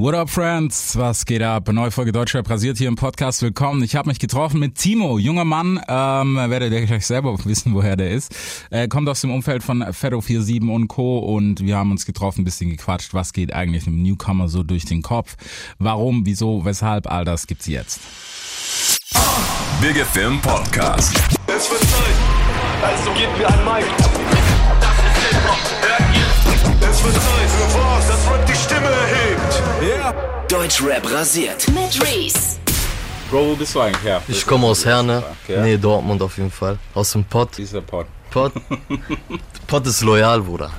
What 0.00 0.14
up, 0.14 0.30
Friends? 0.30 0.96
Was 0.96 1.26
geht 1.26 1.42
ab? 1.42 1.72
Neue 1.72 1.90
Folge 1.90 2.12
Deutschrap 2.12 2.48
rasiert 2.48 2.78
hier 2.78 2.86
im 2.86 2.94
Podcast. 2.94 3.42
Willkommen. 3.42 3.82
Ich 3.82 3.96
habe 3.96 4.08
mich 4.08 4.20
getroffen 4.20 4.60
mit 4.60 4.76
Timo, 4.76 5.18
junger 5.18 5.44
Mann. 5.44 5.80
Ähm, 5.88 6.36
werdet 6.36 6.72
ihr 6.72 6.86
gleich 6.86 7.04
selber 7.04 7.36
wissen, 7.44 7.74
woher 7.74 7.96
der 7.96 8.12
ist. 8.12 8.32
Er 8.70 8.86
kommt 8.86 9.08
aus 9.08 9.22
dem 9.22 9.32
Umfeld 9.32 9.64
von 9.64 9.82
Feddo47 9.82 10.72
und 10.72 10.86
Co. 10.86 11.18
Und 11.18 11.62
wir 11.62 11.76
haben 11.76 11.90
uns 11.90 12.06
getroffen, 12.06 12.42
ein 12.42 12.44
bisschen 12.44 12.70
gequatscht. 12.70 13.12
Was 13.12 13.32
geht 13.32 13.52
eigentlich 13.52 13.88
einem 13.88 14.00
Newcomer 14.00 14.48
so 14.48 14.62
durch 14.62 14.84
den 14.84 15.02
Kopf? 15.02 15.34
Warum, 15.80 16.24
wieso, 16.24 16.64
weshalb? 16.64 17.10
All 17.10 17.24
das 17.24 17.48
gibt's 17.48 17.66
jetzt. 17.66 17.98
Big 19.80 19.96
Film 20.12 20.40
Podcast. 20.42 21.20
Es 21.48 21.68
wird 21.72 21.80
Zeit, 21.80 22.84
also 22.84 23.10
gebt 23.14 23.36
mir 23.36 23.48
ein 23.48 23.64
Mic. 23.64 24.37
Es 26.98 27.04
wird 27.04 27.14
Zeit 27.14 27.48
für 27.48 27.78
was, 27.78 28.08
das 28.08 28.26
Rap 28.28 28.44
die 28.46 28.54
Stimme 28.54 28.88
erhebt. 28.88 29.62
Yeah. 29.80 30.12
Deutschrap 30.48 31.08
rasiert. 31.12 31.68
Mit 31.68 32.02
Reese. 32.02 32.58
Bro, 33.30 33.50
wo 33.50 33.54
bist 33.54 33.72
du 33.76 33.80
eigentlich 33.82 34.02
her? 34.02 34.20
Ich 34.26 34.44
komme 34.44 34.66
aus 34.66 34.84
Herne. 34.84 35.22
Ja? 35.46 35.62
Nee, 35.62 35.76
Dortmund 35.76 36.20
auf 36.22 36.36
jeden 36.38 36.50
Fall. 36.50 36.76
Aus 36.94 37.12
dem 37.12 37.22
Pott. 37.24 37.56
Dieser 37.56 37.82
Pod. 37.82 38.06
Pott. 38.32 38.52
Pott 39.68 39.86
ist 39.86 40.00
loyal, 40.02 40.40
Bruder. 40.40 40.72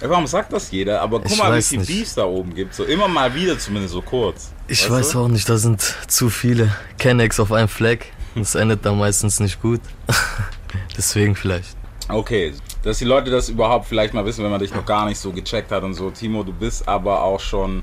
Ey, 0.00 0.08
Warum 0.08 0.26
sagt 0.26 0.50
das 0.54 0.70
jeder? 0.70 1.02
Aber 1.02 1.20
guck 1.20 1.30
Ich 1.30 1.36
mal, 1.36 1.52
wie 1.52 1.56
weiß 1.58 1.68
viel 1.68 1.80
nicht. 1.80 1.88
Beefs 1.88 2.14
da 2.14 2.24
oben 2.24 2.54
gibt. 2.54 2.74
So 2.74 2.84
immer 2.84 3.06
mal 3.06 3.34
wieder 3.34 3.58
zumindest 3.58 3.92
so 3.92 4.00
kurz. 4.00 4.52
Ich 4.68 4.80
Weißt 4.84 4.90
weiß 4.90 5.10
du? 5.10 5.24
auch 5.24 5.28
nicht, 5.28 5.46
da 5.46 5.58
sind 5.58 5.94
zu 6.08 6.30
viele 6.30 6.74
Kennex 6.98 7.38
auf 7.38 7.52
einem 7.52 7.68
Fleck. 7.68 8.12
Das 8.34 8.54
endet 8.54 8.86
dann 8.86 8.96
meistens 8.98 9.40
nicht 9.40 9.60
gut. 9.60 9.82
Deswegen 10.96 11.36
vielleicht. 11.36 11.76
Okay, 12.08 12.54
dass 12.86 12.98
die 12.98 13.04
Leute 13.04 13.30
das 13.32 13.48
überhaupt 13.48 13.86
vielleicht 13.86 14.14
mal 14.14 14.24
wissen, 14.24 14.44
wenn 14.44 14.50
man 14.50 14.60
dich 14.60 14.72
noch 14.72 14.86
gar 14.86 15.06
nicht 15.06 15.18
so 15.18 15.32
gecheckt 15.32 15.72
hat 15.72 15.82
und 15.82 15.94
so. 15.94 16.10
Timo, 16.10 16.44
du 16.44 16.52
bist 16.52 16.86
aber 16.86 17.22
auch 17.22 17.40
schon, 17.40 17.82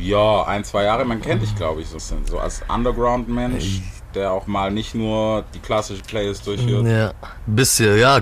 ja, 0.00 0.42
ein, 0.42 0.64
zwei 0.64 0.82
Jahre, 0.82 1.04
man 1.04 1.20
kennt 1.20 1.42
dich, 1.42 1.54
glaube 1.54 1.80
ich, 1.80 1.88
so, 1.88 1.98
so 1.98 2.38
als 2.40 2.60
Underground-Mensch, 2.68 3.82
der 4.14 4.32
auch 4.32 4.48
mal 4.48 4.72
nicht 4.72 4.96
nur 4.96 5.44
die 5.54 5.60
klassische 5.60 6.02
Playlist 6.02 6.44
durchführt. 6.44 6.86
Ja, 6.86 7.12
bisschen, 7.46 7.98
ja. 7.98 8.20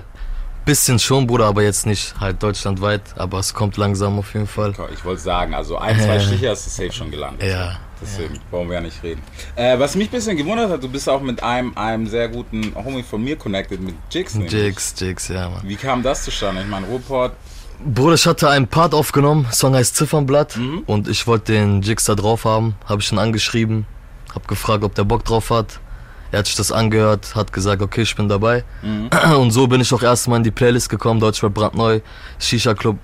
Bisschen 0.67 0.99
schon, 0.99 1.27
Bruder, 1.27 1.47
aber 1.47 1.63
jetzt 1.63 1.87
nicht 1.87 2.15
halt 2.21 2.43
deutschlandweit. 2.43 3.01
Aber 3.17 3.39
es 3.39 3.55
kommt 3.55 3.79
langsam 3.79 4.19
auf 4.19 4.35
jeden 4.35 4.47
Fall. 4.47 4.75
Ich 4.93 5.03
wollte 5.03 5.23
sagen, 5.23 5.55
also 5.55 5.79
ein, 5.79 5.99
zwei 5.99 6.17
Äh. 6.17 6.21
Stiche 6.21 6.51
hast 6.51 6.67
du 6.67 6.71
safe 6.71 6.93
schon 6.93 7.11
gelandet. 7.11 7.49
Ja. 7.51 7.79
Deswegen 8.01 8.39
wollen 8.51 8.69
wir 8.69 8.77
ja 8.77 8.81
nicht 8.81 9.03
reden. 9.03 9.21
Äh, 9.57 9.79
was 9.79 9.95
mich 9.97 10.09
ein 10.09 10.13
bisschen 10.13 10.37
gewundert 10.37 10.71
hat, 10.71 10.83
du 10.83 10.89
bist 10.89 11.09
auch 11.09 11.21
mit 11.21 11.43
einem, 11.43 11.77
einem 11.77 12.07
sehr 12.07 12.29
guten 12.29 12.73
Homie 12.75 13.03
von 13.03 13.23
mir 13.23 13.37
connected, 13.37 13.81
mit 13.81 13.95
Jigs. 14.11 14.35
nämlich. 14.35 14.53
Jigs, 14.53 14.95
Jigs, 14.99 15.29
ja, 15.29 15.49
Mann. 15.49 15.61
Wie 15.65 15.77
kam 15.77 16.03
das 16.03 16.25
zustande? 16.25 16.63
Ich 16.63 16.69
meine, 16.69 16.87
Ruhrport, 16.87 17.33
Bruder, 17.85 18.15
ich 18.15 18.27
hatte 18.27 18.51
einen 18.51 18.67
Part 18.67 18.93
aufgenommen, 18.93 19.47
Song 19.53 19.75
heißt 19.75 19.95
Ziffernblatt 19.95 20.57
Mhm. 20.57 20.83
und 20.87 21.07
ich 21.07 21.27
wollte 21.29 21.53
den 21.53 21.81
Jigs 21.83 22.05
da 22.05 22.17
drauf 22.17 22.45
haben, 22.45 22.75
habe 22.87 23.01
ich 23.01 23.13
ihn 23.13 23.19
angeschrieben, 23.21 23.87
habe 24.35 24.47
gefragt, 24.49 24.83
ob 24.83 24.95
der 24.97 25.05
Bock 25.05 25.25
drauf 25.25 25.51
hat. 25.51 25.79
Er 26.33 26.41
hat 26.41 26.47
sich 26.47 26.57
das 26.57 26.73
angehört, 26.73 27.35
hat 27.37 27.53
gesagt, 27.53 27.81
okay, 27.81 28.03
ich 28.03 28.15
bin 28.17 28.29
dabei. 28.29 28.65
Mhm. 28.83 29.09
Und 29.39 29.51
so 29.53 29.67
bin 29.69 29.81
ich 29.81 29.93
auch 29.95 30.03
erstmal 30.03 30.39
in 30.39 30.43
die 30.45 30.51
Playlist 30.51 30.89
gekommen, 30.89 31.21
Deutschrap 31.21 31.55
brandneu, 31.55 32.01
Shisha 32.41 32.75
Club. 32.75 32.99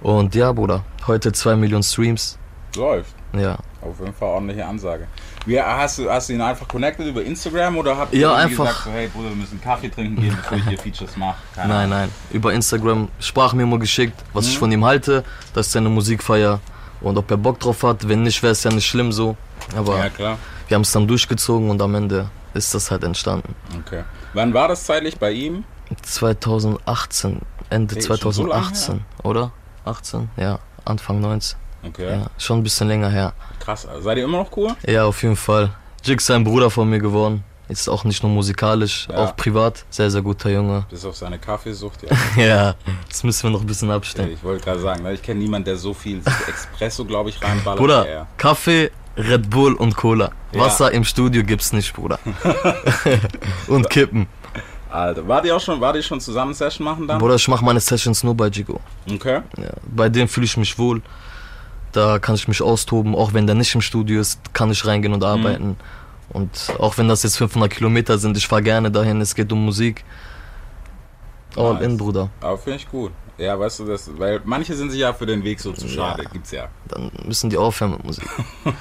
Und 0.00 0.34
ja, 0.34 0.50
Bruder, 0.52 0.84
heute 1.08 1.32
zwei 1.32 1.56
Millionen 1.56 1.82
Streams. 1.82 2.38
läuft. 2.76 3.12
Ja, 3.36 3.58
Auf 3.82 3.98
jeden 4.00 4.12
Fall 4.14 4.28
ordentliche 4.28 4.66
Ansage. 4.66 5.06
Wie, 5.46 5.58
hast, 5.60 5.98
du, 5.98 6.10
hast 6.10 6.28
du 6.28 6.34
ihn 6.34 6.40
einfach 6.42 6.68
connected 6.68 7.06
über 7.06 7.22
Instagram 7.24 7.78
oder 7.78 7.96
habt 7.96 8.12
ihr 8.12 8.20
Ja, 8.20 8.34
einfach. 8.34 8.66
gesagt, 8.66 8.84
so, 8.84 8.90
hey 8.90 9.08
Bruder, 9.08 9.30
wir 9.30 9.36
müssen 9.36 9.60
Kaffee 9.60 9.88
trinken 9.88 10.20
gehen, 10.20 10.36
bevor 10.36 10.58
ich 10.58 10.64
hier 10.68 10.78
Features 10.78 11.16
mache? 11.16 11.36
Keine 11.54 11.72
nein, 11.72 11.88
nein. 11.88 12.10
Über 12.30 12.52
Instagram 12.52 13.08
Sprachmemo 13.20 13.78
geschickt, 13.78 14.22
was 14.34 14.44
Mhm. 14.44 14.50
ich 14.50 14.58
von 14.58 14.72
ihm 14.72 14.84
halte, 14.84 15.24
dass 15.54 15.66
ich 15.68 15.72
seine 15.72 15.88
Musik 15.88 16.22
feier 16.22 16.60
und 17.00 17.16
ob 17.16 17.30
er 17.30 17.38
Bock 17.38 17.58
drauf 17.58 17.82
hat. 17.82 18.06
Wenn 18.06 18.22
nicht, 18.22 18.42
wäre 18.42 18.52
es 18.52 18.62
ja 18.64 18.70
nicht 18.70 18.86
schlimm 18.86 19.12
so. 19.12 19.36
Aber 19.74 19.96
Ja, 19.96 20.08
klar. 20.10 20.36
wir 20.68 20.74
haben 20.74 20.82
es 20.82 20.92
dann 20.92 21.08
durchgezogen 21.08 21.70
und 21.70 21.80
am 21.80 21.94
Ende 21.94 22.28
ist 22.52 22.74
das 22.74 22.90
halt 22.90 23.02
entstanden. 23.04 23.54
Okay. 23.86 24.04
Wann 24.34 24.52
war 24.52 24.68
das 24.68 24.84
zeitlich 24.84 25.18
bei 25.18 25.30
ihm? 25.32 25.64
2018, 26.02 27.40
Ende 27.70 27.94
Hey, 27.94 28.02
schon 28.02 28.32
so 28.32 28.44
lange 28.46 28.72
2018, 28.72 29.04
oder? 29.22 29.52
18, 29.84 30.28
ja, 30.36 30.58
Anfang 30.84 31.20
19. 31.20 31.58
Okay. 31.82 32.08
Ja, 32.10 32.26
schon 32.38 32.58
ein 32.58 32.62
bisschen 32.62 32.88
länger 32.88 33.08
her. 33.08 33.32
Krass. 33.58 33.86
Also 33.86 34.02
seid 34.02 34.18
ihr 34.18 34.24
immer 34.24 34.38
noch 34.38 34.56
cool? 34.56 34.74
Ja, 34.86 35.04
auf 35.04 35.22
jeden 35.22 35.36
Fall. 35.36 35.70
Jig 36.04 36.18
ist 36.18 36.30
ein 36.30 36.44
Bruder 36.44 36.70
von 36.70 36.88
mir 36.88 36.98
geworden. 36.98 37.44
Ist 37.68 37.88
auch 37.88 38.02
nicht 38.04 38.22
nur 38.22 38.32
musikalisch, 38.32 39.06
Ja. 39.08 39.16
auch 39.18 39.36
privat. 39.36 39.84
Sehr, 39.90 40.10
sehr 40.10 40.22
guter 40.22 40.50
Junge. 40.50 40.84
Bis 40.90 41.04
auf 41.04 41.14
seine 41.16 41.38
Kaffeesucht, 41.38 42.00
ja. 42.02 42.16
Ja, 42.42 42.74
das 43.08 43.22
müssen 43.22 43.44
wir 43.44 43.50
noch 43.50 43.60
ein 43.60 43.66
bisschen 43.66 43.90
abstellen. 43.90 44.32
ich 44.32 44.42
wollte 44.42 44.64
gerade 44.64 44.80
sagen, 44.80 45.02
ne, 45.04 45.12
ich 45.12 45.22
kenne 45.22 45.38
niemanden, 45.40 45.66
der 45.66 45.76
so 45.76 45.94
viel 45.94 46.20
Espresso, 46.48 47.04
glaube 47.04 47.30
ich, 47.30 47.40
reinballert. 47.42 47.78
Bruder, 47.78 48.06
er. 48.08 48.26
Kaffee, 48.36 48.90
Red 49.16 49.48
Bull 49.48 49.74
und 49.74 49.96
Cola. 49.96 50.32
Ja. 50.52 50.60
Wasser 50.62 50.90
im 50.90 51.04
Studio 51.04 51.44
gibt's 51.44 51.72
nicht, 51.72 51.94
Bruder. 51.94 52.18
und 53.68 53.88
Kippen. 53.88 54.26
Alter, 54.90 55.26
wart 55.28 55.44
ihr 55.44 55.54
auch 55.54 55.60
schon, 55.60 55.80
wart 55.80 55.94
ihr 55.94 56.02
schon 56.02 56.20
zusammen 56.20 56.52
Session 56.52 56.84
machen 56.84 57.06
dann? 57.06 57.18
Bruder, 57.18 57.36
ich 57.36 57.46
mache 57.46 57.64
meine 57.64 57.78
Sessions 57.78 58.24
nur 58.24 58.34
bei 58.34 58.48
Jigo. 58.48 58.80
Okay. 59.08 59.42
Ja, 59.56 59.70
bei 59.94 60.08
dem 60.08 60.26
fühle 60.26 60.46
ich 60.46 60.56
mich 60.56 60.76
wohl. 60.76 61.00
Da 61.92 62.18
kann 62.18 62.34
ich 62.36 62.46
mich 62.48 62.62
austoben. 62.62 63.14
Auch 63.14 63.32
wenn 63.32 63.46
der 63.46 63.54
nicht 63.56 63.74
im 63.74 63.80
Studio 63.80 64.20
ist, 64.20 64.40
kann 64.54 64.70
ich 64.70 64.84
reingehen 64.86 65.12
und 65.12 65.24
arbeiten. 65.24 65.76
Und 66.28 66.72
auch 66.78 66.96
wenn 66.98 67.08
das 67.08 67.22
jetzt 67.24 67.36
500 67.38 67.70
Kilometer 67.70 68.18
sind, 68.18 68.36
ich 68.36 68.46
fahre 68.46 68.62
gerne 68.62 68.90
dahin. 68.90 69.20
Es 69.20 69.34
geht 69.34 69.50
um 69.52 69.64
Musik. 69.64 70.04
All 71.56 71.74
Nice. 71.74 71.82
in, 71.84 71.96
Bruder. 71.96 72.30
Aber 72.40 72.56
finde 72.58 72.78
ich 72.78 72.88
gut. 72.88 73.10
Ja, 73.36 73.58
weißt 73.58 73.80
du, 73.80 73.86
das, 73.86 74.10
weil 74.18 74.40
manche 74.44 74.74
sind 74.76 74.90
sich 74.90 75.00
ja 75.00 75.12
für 75.12 75.26
den 75.26 75.42
Weg 75.42 75.60
so 75.60 75.72
zu 75.72 75.88
schade. 75.88 76.24
Gibt's 76.30 76.52
ja. 76.52 76.68
Dann 76.86 77.10
müssen 77.24 77.50
die 77.50 77.56
aufhören 77.56 77.92
mit 77.92 78.04
Musik. 78.04 78.28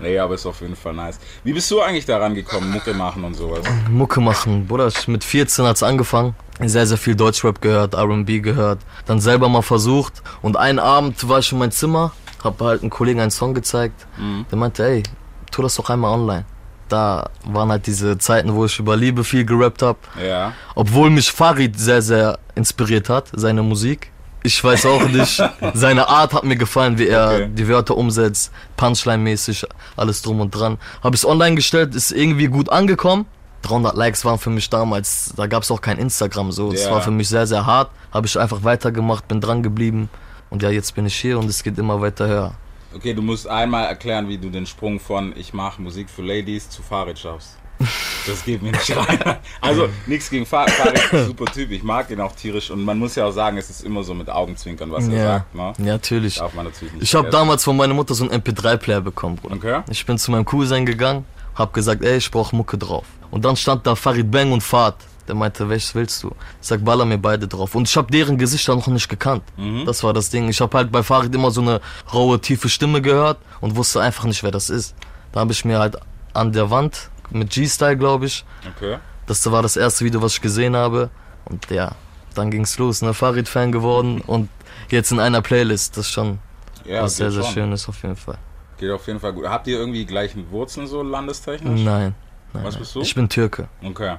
Nee, 0.00 0.18
aber 0.18 0.34
ist 0.34 0.44
auf 0.44 0.60
jeden 0.60 0.74
Fall 0.74 0.92
nice. 0.92 1.18
Wie 1.44 1.52
bist 1.52 1.70
du 1.70 1.80
eigentlich 1.80 2.04
daran 2.04 2.34
gekommen, 2.34 2.70
Mucke 2.70 2.92
machen 2.94 3.22
und 3.24 3.34
sowas? 3.34 3.60
Mucke 3.88 4.20
machen. 4.20 4.66
Bruder, 4.66 4.88
ich, 4.88 5.06
mit 5.06 5.22
14 5.22 5.64
hat's 5.64 5.82
angefangen. 5.82 6.34
Sehr, 6.60 6.86
sehr 6.86 6.98
viel 6.98 7.14
Deutschrap 7.14 7.60
gehört, 7.60 7.94
R&B 7.94 8.40
gehört. 8.40 8.80
Dann 9.06 9.20
selber 9.20 9.48
mal 9.48 9.62
versucht. 9.62 10.22
Und 10.42 10.56
einen 10.56 10.78
Abend 10.78 11.28
war 11.28 11.38
ich 11.38 11.52
in 11.52 11.58
meinem 11.58 11.70
Zimmer, 11.70 12.12
hab 12.44 12.60
halt 12.60 12.82
einem 12.82 12.90
Kollegen 12.90 13.20
einen 13.20 13.30
Song 13.32 13.54
gezeigt. 13.54 14.06
Der 14.50 14.58
meinte, 14.58 14.84
ey, 14.84 15.02
tu 15.50 15.62
das 15.62 15.74
doch 15.74 15.90
einmal 15.90 16.12
online. 16.12 16.44
Da 16.88 17.30
waren 17.46 17.70
halt 17.70 17.86
diese 17.86 18.18
Zeiten, 18.18 18.54
wo 18.54 18.66
ich 18.66 18.78
über 18.78 18.94
Liebe 18.96 19.24
viel 19.24 19.44
gerappt 19.44 19.82
hab. 19.82 19.96
Ja. 20.22 20.52
Obwohl 20.74 21.08
mich 21.10 21.32
Farid 21.32 21.78
sehr, 21.80 22.02
sehr 22.02 22.38
inspiriert 22.54 23.08
hat, 23.08 23.28
seine 23.32 23.62
Musik. 23.62 24.10
Ich 24.42 24.62
weiß 24.62 24.84
auch 24.86 25.08
nicht, 25.08 25.42
seine 25.74 26.06
Art 26.08 26.34
hat 26.34 26.44
mir 26.44 26.56
gefallen, 26.56 26.98
wie 26.98 27.08
er 27.08 27.28
Okay. 27.28 27.50
die 27.54 27.66
Wörter 27.66 27.96
umsetzt, 27.96 28.52
Punchline-mäßig, 28.76 29.64
alles 29.96 30.20
drum 30.22 30.40
und 30.40 30.50
dran. 30.50 30.76
Habe 31.02 31.16
ich 31.16 31.24
online 31.26 31.56
gestellt, 31.56 31.94
ist 31.94 32.12
irgendwie 32.12 32.46
gut 32.48 32.68
angekommen. 32.68 33.24
300 33.62 33.96
Likes 33.96 34.26
waren 34.26 34.38
für 34.38 34.50
mich 34.50 34.68
damals, 34.68 35.32
da 35.36 35.46
gab 35.46 35.62
es 35.62 35.70
auch 35.70 35.80
kein 35.80 35.96
Instagram 35.96 36.52
so. 36.52 36.70
Das 36.70 36.84
Ja. 36.84 36.90
war 36.90 37.00
für 37.00 37.10
mich 37.10 37.30
sehr, 37.30 37.46
sehr 37.46 37.64
hart. 37.64 37.90
Habe 38.12 38.26
ich 38.26 38.38
einfach 38.38 38.62
weitergemacht, 38.62 39.26
bin 39.26 39.40
dran 39.40 39.62
geblieben. 39.62 40.10
Und 40.54 40.62
ja, 40.62 40.70
jetzt 40.70 40.94
bin 40.94 41.04
ich 41.04 41.16
hier 41.16 41.36
und 41.36 41.46
es 41.50 41.64
geht 41.64 41.76
immer 41.78 42.00
weiter 42.00 42.28
höher. 42.28 42.54
Okay, 42.94 43.12
du 43.12 43.22
musst 43.22 43.48
einmal 43.48 43.86
erklären, 43.86 44.28
wie 44.28 44.38
du 44.38 44.50
den 44.50 44.66
Sprung 44.66 45.00
von 45.00 45.34
ich 45.36 45.52
mache 45.52 45.82
Musik 45.82 46.08
für 46.08 46.22
Ladies 46.22 46.70
zu 46.70 46.80
Farid 46.80 47.18
schaffst. 47.18 47.56
Das 48.26 48.42
geht 48.44 48.62
mir 48.62 48.70
nicht 48.70 48.96
rein. 48.96 49.18
Also, 49.60 49.88
nichts 50.06 50.30
gegen 50.30 50.46
Farid. 50.46 50.70
Farid 50.70 50.94
ist 50.94 51.12
ein 51.12 51.26
super 51.26 51.44
Typ. 51.44 51.70
Ich 51.72 51.82
mag 51.82 52.08
ihn 52.10 52.20
auch 52.22 52.32
tierisch. 52.32 52.70
Und 52.70 52.82
man 52.82 52.98
muss 52.98 53.16
ja 53.16 53.26
auch 53.26 53.32
sagen, 53.32 53.58
es 53.58 53.68
ist 53.68 53.84
immer 53.84 54.02
so 54.02 54.14
mit 54.14 54.30
Augenzwinkern, 54.30 54.90
was 54.92 55.08
er 55.08 55.14
Ja, 55.14 55.24
sagt. 55.24 55.54
Ne? 55.54 55.72
ja, 55.78 55.84
natürlich. 55.92 56.36
Darf 56.36 56.54
man 56.54 56.64
natürlich 56.64 56.94
nicht 56.94 57.02
Ich 57.02 57.14
habe 57.14 57.28
damals 57.28 57.64
von 57.64 57.76
meiner 57.76 57.92
Mutter 57.92 58.14
so 58.14 58.26
einen 58.26 58.40
MP3-Player 58.40 59.02
bekommen, 59.02 59.36
Bruder. 59.36 59.56
Okay. 59.56 59.82
Ich 59.90 60.06
bin 60.06 60.16
zu 60.16 60.30
meinem 60.30 60.46
Cousin 60.46 60.86
gegangen, 60.86 61.26
hab 61.54 61.74
gesagt, 61.74 62.02
ey, 62.02 62.16
ich 62.16 62.30
brauch 62.30 62.52
Mucke 62.52 62.78
drauf. 62.78 63.04
Und 63.30 63.44
dann 63.44 63.56
stand 63.56 63.86
da 63.86 63.94
Farid 63.94 64.30
Bang 64.30 64.52
und 64.52 64.62
Fahd. 64.62 64.94
Der 65.28 65.34
meinte, 65.34 65.68
welches 65.68 65.94
willst 65.94 66.22
du? 66.22 66.28
Ich 66.60 66.66
sag, 66.68 66.84
baller 66.84 67.04
mir 67.04 67.18
beide 67.18 67.48
drauf. 67.48 67.74
Und 67.74 67.88
ich 67.88 67.96
hab 67.96 68.10
deren 68.10 68.36
Gesichter 68.36 68.74
noch 68.76 68.86
nicht 68.88 69.08
gekannt. 69.08 69.42
Das 69.86 70.02
war 70.04 70.12
das 70.12 70.28
Ding. 70.30 70.48
Ich 70.48 70.60
hab 70.60 70.74
halt 70.74 70.92
bei 70.92 71.02
Farid 71.02 71.34
immer 71.34 71.50
so 71.50 71.60
eine 71.62 71.80
raue, 72.12 72.40
tiefe 72.40 72.68
Stimme 72.68 73.00
gehört 73.00 73.38
und 73.60 73.74
wusste 73.76 74.00
einfach 74.02 74.24
nicht, 74.24 74.42
wer 74.42 74.50
das 74.50 74.68
ist. 74.70 74.94
Da 75.32 75.40
habe 75.40 75.52
ich 75.52 75.64
mir 75.64 75.78
halt 75.78 75.96
an 76.34 76.52
der 76.52 76.70
Wand 76.70 77.10
mit 77.30 77.50
G-Style, 77.50 77.96
glaube 77.96 78.26
ich, 78.26 78.44
Okay. 78.76 78.98
das 79.26 79.50
war 79.50 79.62
das 79.62 79.76
erste 79.76 80.04
Video, 80.04 80.20
was 80.20 80.34
ich 80.34 80.40
gesehen 80.42 80.76
habe. 80.76 81.08
Und 81.46 81.70
ja, 81.70 81.92
dann 82.34 82.50
ging's 82.50 82.76
los, 82.78 83.00
ne? 83.02 83.14
Farid-Fan 83.14 83.72
geworden 83.72 84.20
und 84.20 84.48
jetzt 84.90 85.10
in 85.10 85.20
einer 85.20 85.40
Playlist. 85.40 85.96
Das 85.96 86.06
ist 86.06 86.12
schon 86.12 86.38
Ja, 86.84 87.02
was 87.02 87.16
sehr, 87.16 87.30
sehr 87.30 87.42
schon. 87.44 87.52
schön 87.54 87.72
ist 87.72 87.88
auf 87.88 88.02
jeden 88.02 88.16
Fall. 88.16 88.36
Geht 88.78 88.90
auf 88.90 89.06
jeden 89.06 89.20
Fall 89.20 89.32
gut. 89.32 89.46
Habt 89.46 89.66
ihr 89.68 89.78
irgendwie 89.78 90.04
gleichen 90.04 90.50
Wurzeln 90.50 90.86
so 90.86 91.02
landestechnisch? 91.02 91.80
Nein. 91.82 92.14
nein 92.52 92.64
Was 92.64 92.76
bist 92.76 92.94
du? 92.94 93.00
Ich 93.00 93.14
bin 93.14 93.28
Türke. 93.28 93.68
Okay. 93.82 94.16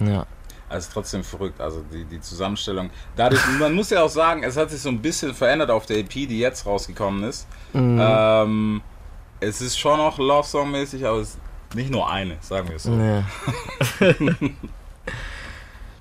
Ja. 0.00 0.26
Also 0.70 0.90
trotzdem 0.92 1.24
verrückt, 1.24 1.60
also 1.60 1.82
die, 1.92 2.04
die 2.04 2.20
Zusammenstellung. 2.20 2.90
Dadurch, 3.16 3.40
man 3.58 3.74
muss 3.74 3.88
ja 3.90 4.02
auch 4.02 4.10
sagen, 4.10 4.42
es 4.42 4.56
hat 4.56 4.70
sich 4.70 4.80
so 4.82 4.90
ein 4.90 5.00
bisschen 5.00 5.34
verändert 5.34 5.70
auf 5.70 5.86
der 5.86 5.98
EP, 5.98 6.10
die 6.10 6.38
jetzt 6.38 6.66
rausgekommen 6.66 7.24
ist. 7.24 7.46
Mhm. 7.72 7.98
Ähm, 8.00 8.82
es 9.40 9.60
ist 9.62 9.78
schon 9.78 9.96
noch 9.98 10.18
Love 10.18 10.46
Song 10.46 10.70
mäßig, 10.70 11.06
aber 11.06 11.18
es 11.18 11.30
ist 11.30 11.38
nicht 11.74 11.90
nur 11.90 12.10
eine, 12.10 12.36
sagen 12.40 12.68
wir 12.68 12.76
es 12.76 12.82
so. 12.82 12.92
Ja. 12.92 13.24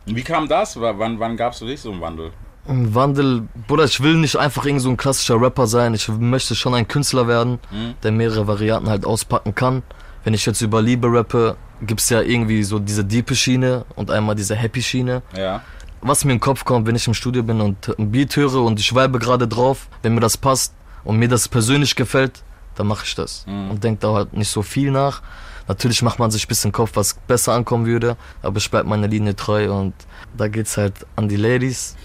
Wie 0.06 0.24
kam 0.24 0.48
das? 0.48 0.80
Wann, 0.80 1.20
wann 1.20 1.38
gab 1.38 1.54
es 1.54 1.60
für 1.60 1.66
dich 1.66 1.82
so 1.82 1.92
einen 1.92 2.02
Wandel? 2.02 2.32
Ein 2.68 2.94
Wandel, 2.96 3.48
Bruder, 3.68 3.86
ich 3.86 4.02
will 4.02 4.16
nicht 4.16 4.36
einfach 4.38 4.66
irgend 4.66 4.82
so 4.82 4.90
ein 4.90 4.98
klassischer 4.98 5.40
Rapper 5.40 5.68
sein. 5.68 5.94
Ich 5.94 6.08
möchte 6.10 6.56
schon 6.56 6.74
ein 6.74 6.88
Künstler 6.88 7.28
werden, 7.28 7.60
Mhm. 7.72 7.94
der 8.04 8.12
mehrere 8.12 8.48
Varianten 8.48 8.90
halt 8.90 9.06
auspacken 9.06 9.56
kann. 9.56 9.84
Wenn 10.28 10.34
ich 10.34 10.46
jetzt 10.46 10.60
über 10.60 10.82
Liebe 10.82 11.08
rappe, 11.10 11.56
gibt's 11.82 12.10
ja 12.10 12.20
irgendwie 12.20 12.62
so 12.62 12.80
diese 12.80 13.06
diepe 13.06 13.34
Schiene 13.34 13.86
und 13.96 14.12
einmal 14.12 14.36
diese 14.36 14.58
happy 14.58 14.84
Schiene. 14.84 15.22
Ja. 15.34 15.62
Was 16.02 16.26
mir 16.26 16.34
in 16.34 16.40
den 16.40 16.42
Kopf 16.42 16.66
kommt, 16.66 16.86
wenn 16.86 16.98
ich 16.98 17.08
im 17.08 17.14
Studio 17.14 17.44
bin 17.44 17.62
und 17.62 17.98
ein 17.98 18.12
Beat 18.12 18.36
höre 18.36 18.56
und 18.56 18.78
ich 18.78 18.94
weibe 18.94 19.20
gerade 19.20 19.48
drauf, 19.48 19.88
wenn 20.02 20.14
mir 20.14 20.20
das 20.20 20.36
passt 20.36 20.74
und 21.06 21.16
mir 21.16 21.30
das 21.30 21.48
persönlich 21.48 21.96
gefällt, 21.96 22.44
dann 22.76 22.88
mache 22.88 23.06
ich 23.06 23.16
das. 23.16 23.46
Und 23.48 23.82
denke 23.86 24.02
da 24.02 24.16
halt 24.16 24.34
nicht 24.34 24.50
so 24.50 24.64
viel 24.64 24.92
nach. 24.92 25.22
Natürlich 25.70 26.02
macht 26.02 26.20
man 26.20 26.30
sich 26.30 26.44
ein 26.44 26.50
bisschen 26.50 26.74
Kopf, 26.74 26.92
was 26.96 27.14
besser 27.14 27.54
ankommen 27.54 27.86
würde, 27.86 28.18
aber 28.42 28.58
ich 28.58 28.70
bleib 28.70 28.86
meiner 28.86 29.08
Linie 29.08 29.34
treu 29.34 29.72
und 29.72 29.94
da 30.38 30.50
geht's 30.50 30.76
halt 30.76 31.06
an 31.16 31.30
die 31.30 31.38
Ladies, 31.38 31.96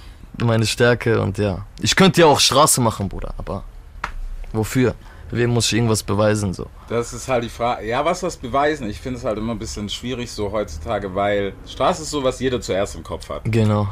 meine 0.40 0.64
Stärke 0.64 1.20
und 1.20 1.38
ja. 1.38 1.66
Ich 1.80 1.96
könnte 1.96 2.20
ja 2.20 2.28
auch 2.28 2.38
Straße 2.38 2.80
machen, 2.80 3.08
Bruder, 3.08 3.34
aber 3.36 3.64
wofür? 4.52 4.94
Wem 5.32 5.50
muss 5.50 5.66
ich 5.66 5.74
irgendwas 5.74 6.02
beweisen, 6.02 6.52
so? 6.52 6.66
Das 6.88 7.12
ist 7.12 7.26
halt 7.26 7.42
die 7.44 7.48
Frage. 7.48 7.86
Ja, 7.86 8.04
was 8.04 8.20
das 8.20 8.36
beweisen? 8.36 8.88
Ich 8.88 9.00
finde 9.00 9.18
es 9.18 9.24
halt 9.24 9.38
immer 9.38 9.52
ein 9.52 9.58
bisschen 9.58 9.88
schwierig 9.88 10.30
so 10.30 10.52
heutzutage, 10.52 11.14
weil 11.14 11.54
Straße 11.66 12.02
ist 12.02 12.10
so, 12.10 12.22
was 12.22 12.38
jeder 12.38 12.60
zuerst 12.60 12.94
im 12.96 13.02
Kopf 13.02 13.28
hat. 13.30 13.42
Genau, 13.46 13.88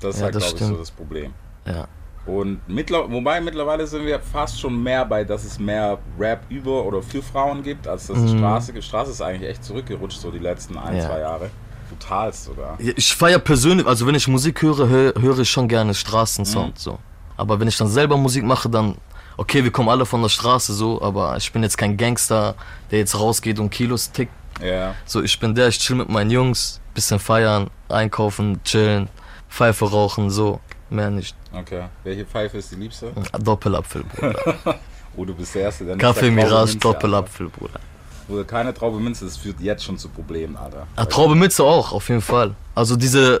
Das 0.00 0.14
ist 0.14 0.20
Ja, 0.20 0.24
halt, 0.26 0.36
glaube 0.38 0.54
ich, 0.56 0.64
so 0.64 0.76
das 0.76 0.90
Problem. 0.90 1.32
ja. 1.66 1.86
Und 2.26 2.68
mittler 2.68 3.08
wobei 3.08 3.40
mittlerweile 3.40 3.86
sind 3.86 4.04
wir 4.04 4.18
fast 4.18 4.58
schon 4.60 4.82
mehr 4.82 5.04
bei, 5.04 5.22
dass 5.22 5.44
es 5.44 5.60
mehr 5.60 5.96
Rap 6.18 6.40
über 6.48 6.84
oder 6.84 7.00
für 7.00 7.22
Frauen 7.22 7.62
gibt, 7.62 7.86
als 7.86 8.08
dass 8.08 8.18
es 8.18 8.32
Straße 8.32 8.72
gibt. 8.72 8.84
Straße 8.84 9.12
ist 9.12 9.20
eigentlich 9.22 9.48
echt 9.48 9.64
zurückgerutscht, 9.64 10.20
so 10.20 10.32
die 10.32 10.40
letzten 10.40 10.76
ein, 10.76 10.94
Mhm. 10.94 10.98
Ja. 11.00 11.06
zwei 11.08 11.20
Jahre. 11.20 11.50
Brutalst 11.88 12.44
sogar. 12.46 12.76
Ich 12.80 13.14
feier 13.14 13.38
persönlich, 13.38 13.86
also 13.86 14.08
wenn 14.08 14.16
ich 14.16 14.26
Musik 14.26 14.60
höre, 14.60 14.88
höre, 14.88 15.14
höre 15.22 15.38
ich 15.38 15.48
schon 15.50 15.68
gerne 15.68 15.94
Straßensound 15.94 16.74
Mhm. 16.74 16.76
so. 16.76 16.98
Aber 17.36 17.60
wenn 17.60 17.68
ich 17.68 17.76
dann 17.76 17.86
selber 17.86 18.16
Musik 18.16 18.42
mache, 18.44 18.68
dann 18.68 18.96
okay, 19.36 19.62
wir 19.64 19.70
kommen 19.70 19.88
alle 19.88 20.06
von 20.06 20.22
der 20.22 20.28
Straße 20.28 20.72
so, 20.72 21.00
aber 21.02 21.36
ich 21.36 21.52
bin 21.52 21.62
jetzt 21.62 21.76
kein 21.78 21.96
Gangster, 21.96 22.54
der 22.90 22.98
jetzt 23.00 23.18
rausgeht 23.18 23.58
und 23.58 23.70
Kilos 23.70 24.10
tickt. 24.10 24.32
Ja. 24.62 24.94
So, 25.04 25.22
ich 25.22 25.38
bin 25.38 25.54
der, 25.54 25.68
ich 25.68 25.78
chill 25.78 25.96
mit 25.96 26.08
meinen 26.08 26.30
Jungs, 26.30 26.80
bisschen 26.94 27.18
feiern, 27.18 27.68
einkaufen, 27.88 28.60
chillen, 28.64 29.08
Pfeife 29.50 29.84
rauchen, 29.90 30.30
so, 30.30 30.60
mehr 30.90 31.10
nicht. 31.10 31.36
Okay. 31.52 31.84
Welche 32.04 32.24
Pfeife 32.24 32.58
ist 32.58 32.70
die 32.72 32.76
liebste? 32.76 33.12
Doppelapfel, 33.38 34.04
Bruder. 34.04 34.78
Oh, 35.18 35.24
du 35.24 35.34
bist 35.34 35.54
der 35.54 35.62
Erste, 35.62 35.86
der 35.86 35.94
nicht 35.96 36.04
Kaffee 36.04 36.30
Mirage, 36.30 36.72
Minze, 36.72 36.78
Doppelapfel, 36.78 37.48
Bruder. 37.48 37.80
Bruder, 38.28 38.44
keine 38.44 38.74
Traube 38.74 39.00
Minze, 39.00 39.24
das 39.24 39.38
führt 39.38 39.58
jetzt 39.60 39.82
schon 39.82 39.96
zu 39.96 40.10
Problemen, 40.10 40.58
Alter. 40.58 40.86
Ah, 40.94 41.06
Traube 41.06 41.34
Mütze 41.34 41.64
auch, 41.64 41.92
auf 41.92 42.10
jeden 42.10 42.20
Fall. 42.20 42.54
Also 42.74 42.96
diese 42.96 43.40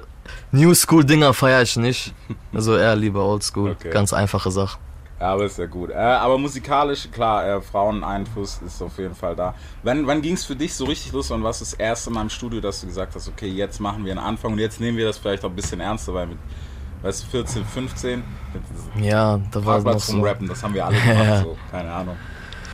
New 0.52 0.72
School 0.74 1.04
Dinger 1.04 1.34
feiere 1.34 1.60
ich 1.60 1.76
nicht. 1.76 2.14
Also 2.54 2.78
eher 2.78 2.96
lieber 2.96 3.22
Old 3.26 3.42
School, 3.42 3.72
Okay. 3.72 3.90
ganz 3.90 4.14
einfache 4.14 4.50
Sache. 4.50 4.78
Ja, 5.18 5.32
aber 5.32 5.44
ist 5.44 5.58
ja 5.58 5.66
gut. 5.66 5.90
Äh, 5.90 5.94
aber 5.94 6.36
musikalisch, 6.36 7.08
klar, 7.10 7.46
äh, 7.46 7.60
Fraueneinfluss 7.62 8.60
ist 8.66 8.82
auf 8.82 8.98
jeden 8.98 9.14
Fall 9.14 9.34
da. 9.34 9.54
Wann, 9.82 10.06
wann 10.06 10.20
ging 10.20 10.34
es 10.34 10.44
für 10.44 10.54
dich 10.56 10.74
so 10.74 10.84
richtig 10.84 11.12
los 11.12 11.30
und 11.30 11.42
was 11.42 11.62
ist 11.62 11.72
das 11.72 11.80
erste 11.80 12.10
Mal 12.10 12.22
im 12.22 12.30
Studio, 12.30 12.60
dass 12.60 12.82
du 12.82 12.86
gesagt 12.86 13.14
hast, 13.14 13.26
okay, 13.28 13.48
jetzt 13.48 13.80
machen 13.80 14.04
wir 14.04 14.12
einen 14.12 14.20
Anfang 14.20 14.52
und 14.52 14.58
jetzt 14.58 14.78
nehmen 14.80 14.98
wir 14.98 15.06
das 15.06 15.16
vielleicht 15.16 15.44
auch 15.44 15.48
ein 15.48 15.56
bisschen 15.56 15.80
ernster, 15.80 16.12
weil 16.12 16.26
mit, 16.26 16.38
weißt 17.02 17.22
du, 17.24 17.26
14, 17.28 17.64
15, 17.64 18.24
Ja, 19.00 19.40
da 19.52 19.64
war 19.64 19.80
noch 19.80 19.98
so. 19.98 20.20
Rappen, 20.20 20.48
das 20.48 20.62
haben 20.62 20.74
wir 20.74 20.84
alle 20.84 20.98
gemacht, 21.00 21.16
Ja. 21.24 21.40
so, 21.42 21.56
keine 21.70 21.92
Ahnung. 21.92 22.16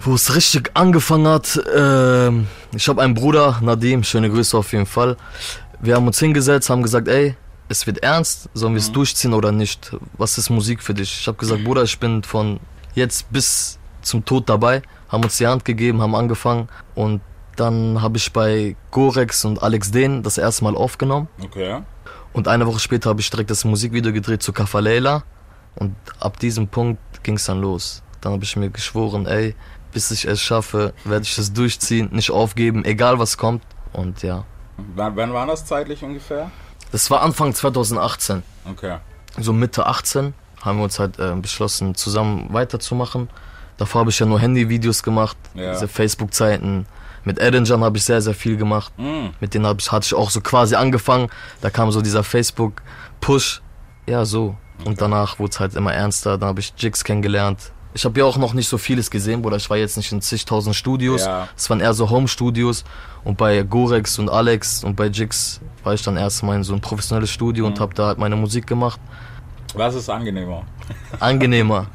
Wo 0.05 0.15
es 0.15 0.35
richtig 0.35 0.73
angefangen 0.75 1.29
hat, 1.29 1.61
ähm, 1.77 2.49
ich 2.75 2.89
habe 2.89 3.03
einen 3.03 3.15
Bruder, 3.15 3.59
Nadim, 3.63 4.03
schöne 4.03 4.29
Grüße 4.31 4.59
auf 4.59 4.73
jeden 4.73 4.87
Fall. 4.87 5.17
Wir 5.81 5.95
haben 5.95 6.09
uns 6.09 6.19
hingesetzt, 6.19 6.71
haben 6.71 6.83
gesagt, 6.83 7.07
ey, 7.07 7.37
es 7.69 7.87
wird 7.87 7.99
ernst, 8.03 8.49
sollen 8.55 8.75
wir 8.75 8.81
es 8.81 8.93
durchziehen 8.93 9.33
oder 9.35 9.53
nicht? 9.53 9.97
Was 10.19 10.39
ist 10.39 10.51
Musik 10.51 10.83
für 10.83 10.95
dich? 10.95 11.21
Ich 11.21 11.27
habe 11.27 11.39
gesagt, 11.39 11.65
Bruder, 11.65 11.83
ich 11.85 11.99
bin 11.99 12.23
von 12.23 12.61
jetzt 12.95 13.31
bis 13.33 13.79
zum 14.03 14.25
Tod 14.25 14.49
dabei, 14.49 14.83
haben 15.09 15.23
uns 15.25 15.37
die 15.39 15.47
Hand 15.47 15.65
gegeben, 15.65 16.03
haben 16.03 16.15
angefangen 16.15 16.69
und 16.95 17.21
dann 17.57 18.01
habe 18.03 18.17
ich 18.19 18.33
bei 18.33 18.77
Gorex 18.91 19.45
und 19.45 19.63
Alex 19.63 19.91
Dehn 19.91 20.23
das 20.23 20.39
erste 20.39 20.65
Mal 20.65 20.75
aufgenommen 20.75 21.29
Okay. 21.43 21.83
und 22.33 22.49
eine 22.49 22.67
Woche 22.67 22.81
später 22.81 23.11
habe 23.11 23.21
ich 23.21 23.31
direkt 23.31 23.51
das 23.51 23.65
Musikvideo 23.65 24.13
gedreht 24.13 24.43
zu 24.43 24.53
Kafaleila 24.53 25.23
und 25.77 25.95
ab 26.19 26.39
diesem 26.39 26.69
Punkt 26.69 27.01
ging 27.23 27.37
es 27.37 27.45
dann 27.45 27.61
los. 27.61 28.03
Dann 28.21 28.33
habe 28.33 28.45
ich 28.45 28.57
mir 28.57 28.71
geschworen, 28.71 29.27
ey, 29.27 29.55
bis 29.93 30.11
ich 30.11 30.25
es 30.27 30.41
schaffe, 30.41 30.93
werde 31.05 31.25
ich 31.25 31.37
es 31.39 31.53
durchziehen, 31.53 32.09
nicht 32.13 32.31
aufgeben, 32.31 32.85
egal 32.85 33.19
was 33.19 33.37
kommt. 33.37 33.63
Und 33.93 34.23
ja, 34.23 34.45
Wann, 34.97 35.15
wann 35.17 35.33
war 35.35 35.47
das 35.47 35.65
zeitlich 35.67 36.03
ungefähr? 36.03 36.51
Das 36.93 37.11
war 37.11 37.23
Anfang 37.23 37.53
2018. 37.55 38.43
Okay. 38.71 38.99
So 39.39 39.53
Mitte 39.53 39.87
18 39.87 40.35
haben 40.61 40.79
wir 40.79 40.85
uns 40.85 40.99
halt 40.99 41.19
äh, 41.19 41.35
beschlossen, 41.35 41.95
zusammen 41.95 42.53
weiterzumachen. 42.53 43.29
Davor 43.79 44.01
habe 44.03 44.11
ich 44.11 44.19
ja 44.19 44.27
nur 44.27 44.39
Handyvideos 44.39 45.03
gemacht, 45.03 45.37
Ja. 45.55 45.73
diese 45.73 45.89
Facebook-Zeiten. 45.89 46.87
Mit 47.25 47.39
Edinjan 47.39 47.83
habe 47.83 47.97
ich 47.99 48.05
sehr, 48.05 48.21
sehr 48.21 48.35
viel 48.35 48.57
gemacht. 48.57 48.93
Mm. 48.99 49.29
Mit 49.41 49.55
denen 49.55 49.77
ich, 49.79 49.91
hatte 49.91 50.07
ich 50.07 50.15
auch 50.15 50.31
so 50.31 50.41
quasi 50.41 50.75
angefangen. 50.75 51.31
Da 51.61 51.71
kam 51.71 51.91
so 51.91 52.01
dieser 52.03 52.23
Facebook-Push. 52.25 53.63
Ja, 54.07 54.25
so. 54.25 54.57
Und 54.85 55.01
danach 55.01 55.39
wurde 55.39 55.51
es 55.53 55.61
halt 55.61 55.75
immer 55.75 55.93
ernster. 55.95 56.37
Dann 56.39 56.49
habe 56.49 56.61
ich 56.61 56.73
Jigs 56.77 57.05
kennengelernt. 57.05 57.73
Ich 57.95 58.05
habe 58.05 58.19
ja 58.19 58.25
auch 58.25 58.39
noch 58.39 58.55
nicht 58.55 58.69
so 58.69 58.79
vieles 58.79 59.11
gesehen, 59.11 59.43
Bruder. 59.43 59.57
Ich 59.57 59.69
war 59.69 59.77
jetzt 59.77 59.97
nicht 59.97 60.11
in 60.13 60.21
zigtausend 60.23 60.75
Studios. 60.75 61.25
Ja. 61.27 61.49
Es 61.57 61.69
waren 61.69 61.81
eher 61.81 61.93
so 61.95 62.09
Home-Studios. 62.09 62.85
Und 63.25 63.37
bei 63.37 63.63
Gorex 63.63 64.19
und 64.19 64.31
Alex 64.31 64.83
und 64.83 64.97
bei 64.97 65.07
Jigs 65.07 65.61
war 65.85 65.95
ich 65.95 66.03
dann 66.03 66.17
erstmal 66.17 66.57
in 66.57 66.65
so 66.65 66.73
ein 66.73 66.81
professionelles 66.81 67.31
Studio 67.31 67.67
und 67.67 67.79
habe 67.81 67.95
da 67.95 68.07
halt 68.09 68.19
meine 68.19 68.37
Musik 68.37 68.67
gemacht. 68.67 68.99
Was 69.75 69.95
ist 69.95 70.09
angenehmer? 70.09 70.65
Angenehmer. 71.21 71.87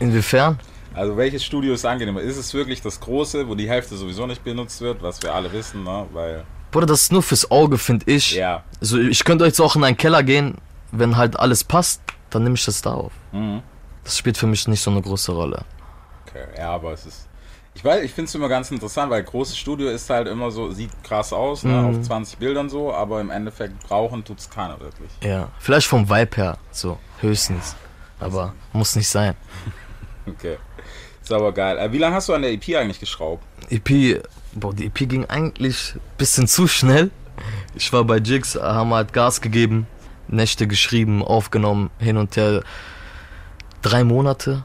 Inwiefern? 0.00 0.58
Also 0.94 1.16
welches 1.16 1.44
Studio 1.44 1.74
ist 1.74 1.84
angenehmer? 1.84 2.20
Ist 2.20 2.36
es 2.36 2.52
wirklich 2.54 2.80
das 2.82 3.00
große, 3.00 3.48
wo 3.48 3.54
die 3.54 3.68
Hälfte 3.68 3.96
sowieso 3.96 4.26
nicht 4.26 4.44
benutzt 4.44 4.80
wird, 4.80 5.02
was 5.02 5.22
wir 5.22 5.34
alle 5.34 5.52
wissen, 5.52 5.84
ne? 5.84 6.06
Weil, 6.12 6.44
Bruder, 6.70 6.86
das 6.86 7.02
ist 7.02 7.12
nur 7.12 7.22
fürs 7.22 7.50
Auge, 7.50 7.78
finde 7.78 8.10
ich. 8.10 8.32
ja. 8.32 8.62
Also 8.80 8.98
ich 8.98 9.24
könnte 9.24 9.44
jetzt 9.44 9.60
auch 9.60 9.76
in 9.76 9.84
einen 9.84 9.96
Keller 9.96 10.22
gehen, 10.22 10.56
wenn 10.90 11.16
halt 11.16 11.38
alles 11.38 11.64
passt, 11.64 12.02
dann 12.30 12.44
nehme 12.44 12.56
ich 12.56 12.64
das 12.64 12.82
da 12.82 12.92
auf. 12.94 13.12
Mhm. 13.32 13.62
Das 14.04 14.16
spielt 14.18 14.36
für 14.36 14.46
mich 14.46 14.66
nicht 14.68 14.80
so 14.82 14.90
eine 14.90 15.02
große 15.02 15.32
Rolle. 15.32 15.64
Okay, 16.26 16.44
ja, 16.58 16.70
aber 16.70 16.92
es 16.92 17.06
ist. 17.06 17.28
Ich 17.74 17.82
weiß, 17.82 18.02
ich 18.04 18.12
finde 18.12 18.28
es 18.28 18.34
immer 18.34 18.48
ganz 18.50 18.70
interessant, 18.70 19.10
weil 19.10 19.22
großes 19.22 19.56
Studio 19.56 19.88
ist 19.88 20.10
halt 20.10 20.28
immer 20.28 20.50
so, 20.50 20.70
sieht 20.72 20.90
krass 21.02 21.32
aus, 21.32 21.64
ne, 21.64 21.72
Mhm. 21.72 22.00
auf 22.00 22.02
20 22.02 22.38
Bildern 22.38 22.68
so, 22.68 22.92
aber 22.92 23.20
im 23.20 23.30
Endeffekt 23.30 23.80
brauchen 23.88 24.22
tut's 24.24 24.50
keiner 24.50 24.78
wirklich. 24.78 25.10
Ja, 25.22 25.48
vielleicht 25.58 25.86
vom 25.86 26.06
Vibe 26.08 26.36
her, 26.36 26.58
so 26.70 26.98
höchstens. 27.20 27.74
Aber 28.20 28.52
muss 28.72 28.94
nicht 28.96 29.08
sein. 29.08 29.34
Okay. 30.24 30.56
Ist 31.20 31.32
aber 31.32 31.50
geil. 31.52 31.78
Äh, 31.78 31.90
wie 31.92 31.98
lange 31.98 32.14
hast 32.14 32.28
du 32.28 32.34
an 32.34 32.42
der 32.42 32.52
EP 32.52 32.76
eigentlich 32.76 33.00
geschraubt? 33.00 33.42
EP, 33.70 34.22
boah, 34.54 34.72
die 34.72 34.86
EP 34.86 35.08
ging 35.08 35.24
eigentlich 35.26 35.94
ein 35.96 36.00
bisschen 36.16 36.46
zu 36.46 36.68
schnell. 36.68 37.10
Ich 37.74 37.92
war 37.92 38.04
bei 38.04 38.18
Jigs, 38.18 38.54
haben 38.54 38.94
halt 38.94 39.12
Gas 39.12 39.40
gegeben, 39.40 39.86
Nächte 40.28 40.68
geschrieben, 40.68 41.24
aufgenommen, 41.24 41.90
hin 41.98 42.16
und 42.18 42.36
her. 42.36 42.62
Drei 43.82 44.04
Monate, 44.04 44.64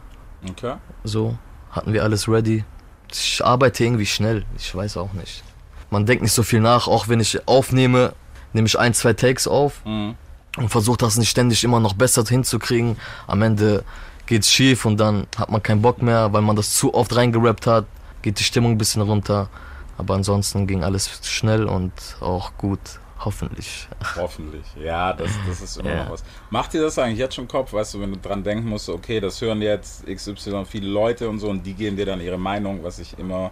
Okay. 0.50 0.76
so, 1.04 1.38
hatten 1.72 1.94
wir 1.94 2.04
alles 2.04 2.28
ready. 2.30 2.64
Ich 3.12 3.44
arbeite 3.44 3.84
irgendwie 3.84 4.06
schnell, 4.06 4.46
ich 4.58 4.74
weiß 4.74 4.98
auch 4.98 5.14
nicht. 5.14 5.44
Man 5.90 6.06
denkt 6.06 6.22
nicht 6.22 6.34
so 6.34 6.44
viel 6.44 6.60
nach, 6.60 6.88
auch 6.88 7.08
wenn 7.08 7.20
ich 7.20 7.48
aufnehme, 7.48 8.14
nehme 8.54 8.68
ich 8.68 8.78
ein, 8.78 8.94
zwei 8.94 9.14
Takes 9.14 9.48
auf 9.48 9.82
Mhm. 9.86 10.16
und 10.58 10.70
versuche 10.70 10.98
das 10.98 11.18
nicht 11.18 11.30
ständig 11.30 11.64
immer 11.64 11.80
noch 11.80 11.94
besser 11.94 12.24
hinzukriegen. 12.24 12.98
Am 13.28 13.42
Ende 13.42 13.84
geht's 14.26 14.52
schief 14.52 14.86
und 14.86 14.98
dann 14.98 15.26
hat 15.38 15.50
man 15.50 15.64
keinen 15.64 15.82
Bock 15.82 16.02
mehr, 16.02 16.32
weil 16.34 16.42
man 16.42 16.56
das 16.56 16.74
zu 16.74 16.94
oft 16.94 17.16
reingerappt 17.16 17.66
hat, 17.68 17.86
geht 18.22 18.40
die 18.40 18.44
Stimmung 18.44 18.72
ein 18.74 18.78
bisschen 18.78 19.02
runter. 19.02 19.50
Aber 19.98 20.14
ansonsten 20.14 20.68
ging 20.68 20.84
alles 20.84 21.10
schnell 21.24 21.66
und 21.66 21.92
auch 22.20 22.52
gut, 22.58 22.80
hoffentlich. 23.24 23.88
Hoffentlich. 24.16 24.66
Ja, 24.82 25.14
das, 25.14 25.32
das 25.48 25.62
ist 25.62 25.78
immer 25.78 25.90
Ja. 25.90 26.04
noch 26.06 26.12
was. 26.12 26.24
Macht 26.50 26.74
dir 26.74 26.82
das 26.82 26.98
eigentlich 27.00 27.20
jetzt 27.20 27.36
schon 27.36 27.46
im 27.46 27.48
Kopf, 27.50 27.74
weißt 27.74 27.94
du, 27.96 28.02
wenn 28.02 28.12
du 28.14 28.20
dran 28.20 28.44
denken 28.44 28.68
musst, 28.70 28.90
okay, 28.90 29.20
das 29.20 29.42
hören 29.42 29.62
jetzt 29.62 30.06
XY 30.06 30.66
viele 30.66 30.88
Leute 30.88 31.28
und 31.30 31.40
so 31.40 31.50
und 31.50 31.64
die 31.64 31.74
geben 31.74 31.98
dir 31.98 32.06
dann 32.06 32.22
ihre 32.22 32.38
Meinung, 32.38 32.84
was 32.84 33.00
ich 33.00 33.18
immer. 33.20 33.52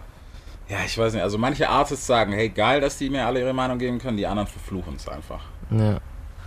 Ja, 0.68 0.78
ich 0.84 0.98
weiß 0.98 1.12
nicht, 1.12 1.22
also 1.22 1.38
manche 1.38 1.68
Artists 1.68 2.06
sagen, 2.06 2.32
hey, 2.32 2.48
geil, 2.48 2.80
dass 2.80 2.98
die 2.98 3.08
mir 3.08 3.24
alle 3.26 3.40
ihre 3.40 3.52
Meinung 3.52 3.78
geben 3.78 3.98
können, 3.98 4.16
die 4.16 4.26
anderen 4.26 4.48
verfluchen 4.48 4.96
es 4.96 5.06
einfach. 5.06 5.40
Ja. 5.70 5.98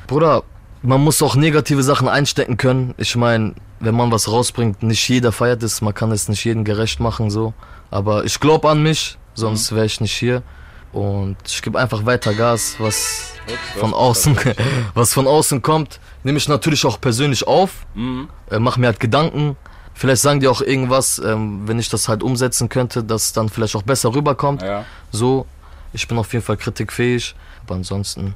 Bruder, 0.07 0.43
man 0.81 1.01
muss 1.01 1.21
auch 1.21 1.35
negative 1.35 1.83
Sachen 1.83 2.07
einstecken 2.09 2.57
können. 2.57 2.93
Ich 2.97 3.15
meine, 3.15 3.53
wenn 3.79 3.95
man 3.95 4.11
was 4.11 4.29
rausbringt, 4.29 4.83
nicht 4.83 5.07
jeder 5.07 5.31
feiert 5.31 5.63
es, 5.63 5.81
man 5.81 5.93
kann 5.93 6.11
es 6.11 6.27
nicht 6.27 6.43
jedem 6.43 6.63
gerecht 6.65 6.99
machen, 6.99 7.29
so. 7.29 7.53
Aber 7.91 8.25
ich 8.25 8.39
glaube 8.39 8.69
an 8.69 8.83
mich, 8.83 9.17
sonst 9.35 9.73
wäre 9.73 9.85
ich 9.85 10.01
nicht 10.01 10.13
hier. 10.15 10.41
Und 10.91 11.37
ich 11.45 11.61
gebe 11.61 11.77
einfach 11.79 12.05
weiter 12.05 12.33
Gas, 12.33 12.75
was 12.79 13.33
von 13.77 13.93
außen, 13.93 14.37
was 14.95 15.13
von 15.13 15.27
außen 15.27 15.61
kommt, 15.61 15.99
nehme 16.23 16.37
ich 16.37 16.47
natürlich 16.47 16.85
auch 16.85 16.99
persönlich 16.99 17.47
auf, 17.47 17.85
Mhm. 17.93 18.27
äh, 18.49 18.59
mache 18.59 18.79
mir 18.79 18.87
halt 18.87 18.99
Gedanken. 18.99 19.55
Vielleicht 19.93 20.21
sagen 20.21 20.39
die 20.39 20.47
auch 20.47 20.61
irgendwas, 20.61 21.19
ähm, 21.19 21.67
wenn 21.67 21.77
ich 21.77 21.89
das 21.89 22.07
halt 22.07 22.23
umsetzen 22.23 22.69
könnte, 22.69 23.03
dass 23.03 23.25
es 23.25 23.33
dann 23.33 23.49
vielleicht 23.49 23.75
auch 23.75 23.83
besser 23.83 24.13
rüberkommt. 24.15 24.61
Ja, 24.61 24.85
So, 25.11 25.45
ich 25.93 26.07
bin 26.07 26.17
auf 26.17 26.31
jeden 26.33 26.43
Fall 26.45 26.57
kritikfähig, 26.57 27.35
aber 27.65 27.75
ansonsten 27.75 28.33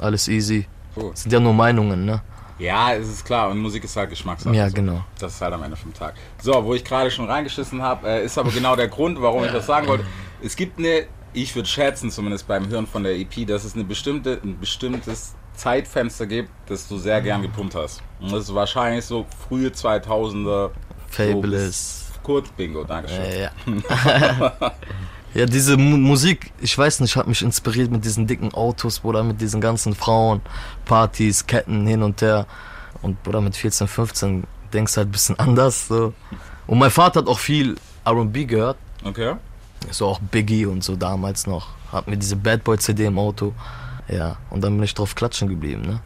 alles 0.00 0.26
easy. 0.28 0.66
Gut. 0.94 1.16
Sind 1.18 1.32
ja 1.32 1.38
nur 1.40 1.52
Meinungen, 1.54 2.04
ne? 2.04 2.22
Ja, 2.58 2.94
es 2.94 3.08
ist 3.08 3.24
klar. 3.24 3.50
Und 3.50 3.58
Musik 3.58 3.84
ist 3.84 3.96
halt 3.96 4.10
Geschmackssache. 4.10 4.54
Ja, 4.54 4.68
so. 4.68 4.74
genau. 4.74 5.04
Das 5.18 5.34
ist 5.34 5.40
halt 5.40 5.52
am 5.52 5.62
Ende 5.62 5.76
vom 5.76 5.92
Tag. 5.92 6.14
So, 6.40 6.64
wo 6.64 6.74
ich 6.74 6.84
gerade 6.84 7.10
schon 7.10 7.26
reingeschissen 7.28 7.82
habe, 7.82 8.08
äh, 8.08 8.24
ist 8.24 8.38
aber 8.38 8.50
genau 8.50 8.74
der 8.76 8.88
Grund, 8.88 9.20
warum 9.20 9.44
ich 9.44 9.50
das 9.52 9.66
sagen 9.66 9.86
wollte. 9.88 10.04
Es 10.42 10.54
gibt 10.56 10.78
eine, 10.78 11.06
ich 11.32 11.54
würde 11.54 11.68
schätzen, 11.68 12.10
zumindest 12.10 12.46
beim 12.46 12.68
Hören 12.68 12.86
von 12.86 13.02
der 13.02 13.16
EP, 13.16 13.46
dass 13.46 13.64
es 13.64 13.74
eine 13.74 13.84
bestimmte, 13.84 14.40
ein 14.42 14.58
bestimmtes 14.58 15.34
Zeitfenster 15.54 16.26
gibt, 16.26 16.50
das 16.66 16.88
du 16.88 16.98
sehr 16.98 17.20
gern 17.20 17.42
gepumpt 17.42 17.74
hast. 17.74 18.02
Und 18.20 18.32
das 18.32 18.44
ist 18.44 18.54
wahrscheinlich 18.54 19.04
so 19.04 19.26
frühe 19.48 19.68
2000er. 19.68 20.70
Fabulous. 21.08 22.08
So 22.14 22.20
kurz 22.22 22.48
Bingo, 22.50 22.84
Dankeschön. 22.84 23.24
Ja, 23.24 23.50
ja. 23.66 24.72
ja, 25.34 25.46
diese 25.46 25.76
Mu 25.76 25.96
Musik, 25.96 26.52
ich 26.60 26.76
weiß 26.76 27.00
nicht, 27.00 27.16
hat 27.16 27.26
mich 27.26 27.42
inspiriert 27.42 27.90
mit 27.90 28.04
diesen 28.04 28.26
dicken 28.26 28.54
Autos, 28.54 29.00
Bruder, 29.00 29.22
mit 29.22 29.40
diesen 29.40 29.60
ganzen 29.60 29.94
Frauen, 29.94 30.40
Partys, 30.84 31.46
Ketten 31.46 31.86
hin 31.86 32.02
und 32.02 32.20
her. 32.22 32.46
Und 33.02 33.22
Bruder, 33.22 33.40
mit 33.40 33.56
14, 33.56 33.88
15 33.88 34.44
denkst 34.72 34.94
du 34.94 34.98
halt 34.98 35.08
ein 35.08 35.12
bisschen 35.12 35.38
anders. 35.38 35.88
So. 35.88 36.14
Und 36.66 36.78
mein 36.78 36.90
Vater 36.90 37.20
hat 37.20 37.28
auch 37.28 37.38
viel 37.38 37.76
RB 38.06 38.48
gehört. 38.48 38.78
Okay. 39.04 39.34
So 39.90 40.06
auch 40.06 40.20
Biggie 40.20 40.66
und 40.66 40.84
so 40.84 40.96
damals 40.96 41.46
noch. 41.46 41.68
Hat 41.90 42.08
mir 42.08 42.16
diese 42.16 42.36
Bad 42.36 42.64
Boy 42.64 42.78
CD 42.78 43.06
im 43.06 43.18
Auto. 43.18 43.52
Ja, 44.08 44.36
und 44.50 44.62
dann 44.62 44.74
bin 44.74 44.82
ich 44.84 44.94
drauf 44.94 45.14
klatschen 45.14 45.48
geblieben, 45.48 45.82
ne? 45.82 46.00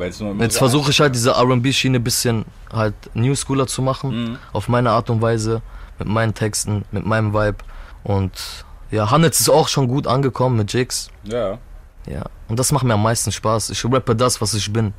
Jetzt 0.00 0.20
Jetzt 0.20 0.58
versuche 0.58 0.90
ich 0.90 1.00
halt 1.00 1.14
diese 1.14 1.30
R&B-Schiene 1.30 1.98
ein 1.98 2.04
bisschen 2.04 2.44
halt 2.72 2.94
New 3.14 3.34
Schooler 3.36 3.66
zu 3.68 3.80
machen. 3.80 4.30
Mhm. 4.30 4.38
Auf 4.52 4.68
meine 4.68 4.90
Art 4.90 5.08
und 5.08 5.22
Weise. 5.22 5.62
Mit 5.98 6.08
meinen 6.08 6.34
Texten, 6.34 6.84
mit 6.90 7.06
meinem 7.06 7.32
Vibe. 7.32 7.58
Und 8.04 8.64
ja, 8.90 9.10
Hannes 9.10 9.40
ist 9.40 9.48
auch 9.48 9.68
schon 9.68 9.88
gut 9.88 10.06
angekommen 10.06 10.56
mit 10.56 10.72
Jigs. 10.72 11.10
Ja. 11.24 11.58
Ja, 12.06 12.24
und 12.48 12.58
das 12.58 12.72
macht 12.72 12.84
mir 12.84 12.94
am 12.94 13.02
meisten 13.02 13.30
Spaß. 13.30 13.70
Ich 13.70 13.84
rappe 13.84 14.16
das, 14.16 14.40
was 14.40 14.54
ich 14.54 14.72
bin. 14.72 14.94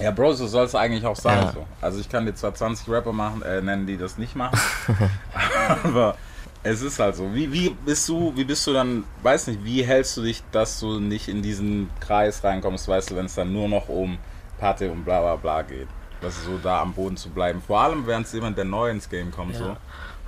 Ja, 0.00 0.10
Bro, 0.10 0.34
so 0.34 0.46
soll 0.46 0.66
es 0.66 0.74
eigentlich 0.74 1.06
auch 1.06 1.16
sein. 1.16 1.42
Ja. 1.42 1.52
So. 1.52 1.66
Also 1.80 2.00
ich 2.00 2.08
kann 2.08 2.26
dir 2.26 2.34
zwar 2.34 2.54
20 2.54 2.88
Rapper 2.88 3.12
machen, 3.12 3.42
äh, 3.42 3.62
nennen, 3.62 3.86
die 3.86 3.96
das 3.96 4.18
nicht 4.18 4.36
machen, 4.36 4.58
aber 5.84 6.16
es 6.62 6.82
ist 6.82 6.98
halt 6.98 7.16
so. 7.16 7.34
Wie, 7.34 7.52
wie 7.52 7.70
bist 7.70 8.08
du, 8.08 8.32
wie 8.36 8.44
bist 8.44 8.66
du 8.66 8.72
dann, 8.72 9.04
weiß 9.22 9.48
nicht, 9.48 9.64
wie 9.64 9.82
hältst 9.84 10.16
du 10.16 10.22
dich, 10.22 10.42
dass 10.52 10.80
du 10.80 11.00
nicht 11.00 11.28
in 11.28 11.42
diesen 11.42 11.90
Kreis 12.00 12.42
reinkommst, 12.44 12.88
weißt 12.88 13.10
du, 13.10 13.16
wenn 13.16 13.26
es 13.26 13.34
dann 13.34 13.52
nur 13.52 13.68
noch 13.68 13.88
um 13.88 14.18
Party 14.58 14.86
und 14.86 15.04
bla 15.04 15.20
bla 15.20 15.36
bla 15.36 15.62
geht. 15.62 15.88
Das 16.20 16.36
ist 16.36 16.44
so 16.44 16.58
da 16.62 16.82
am 16.82 16.92
Boden 16.92 17.16
zu 17.16 17.30
bleiben. 17.30 17.60
Vor 17.66 17.80
allem, 17.80 18.06
während 18.06 18.32
jemand, 18.32 18.56
der 18.56 18.64
neu 18.64 18.90
ins 18.90 19.08
Game 19.08 19.32
kommt, 19.32 19.56
so. 19.56 19.76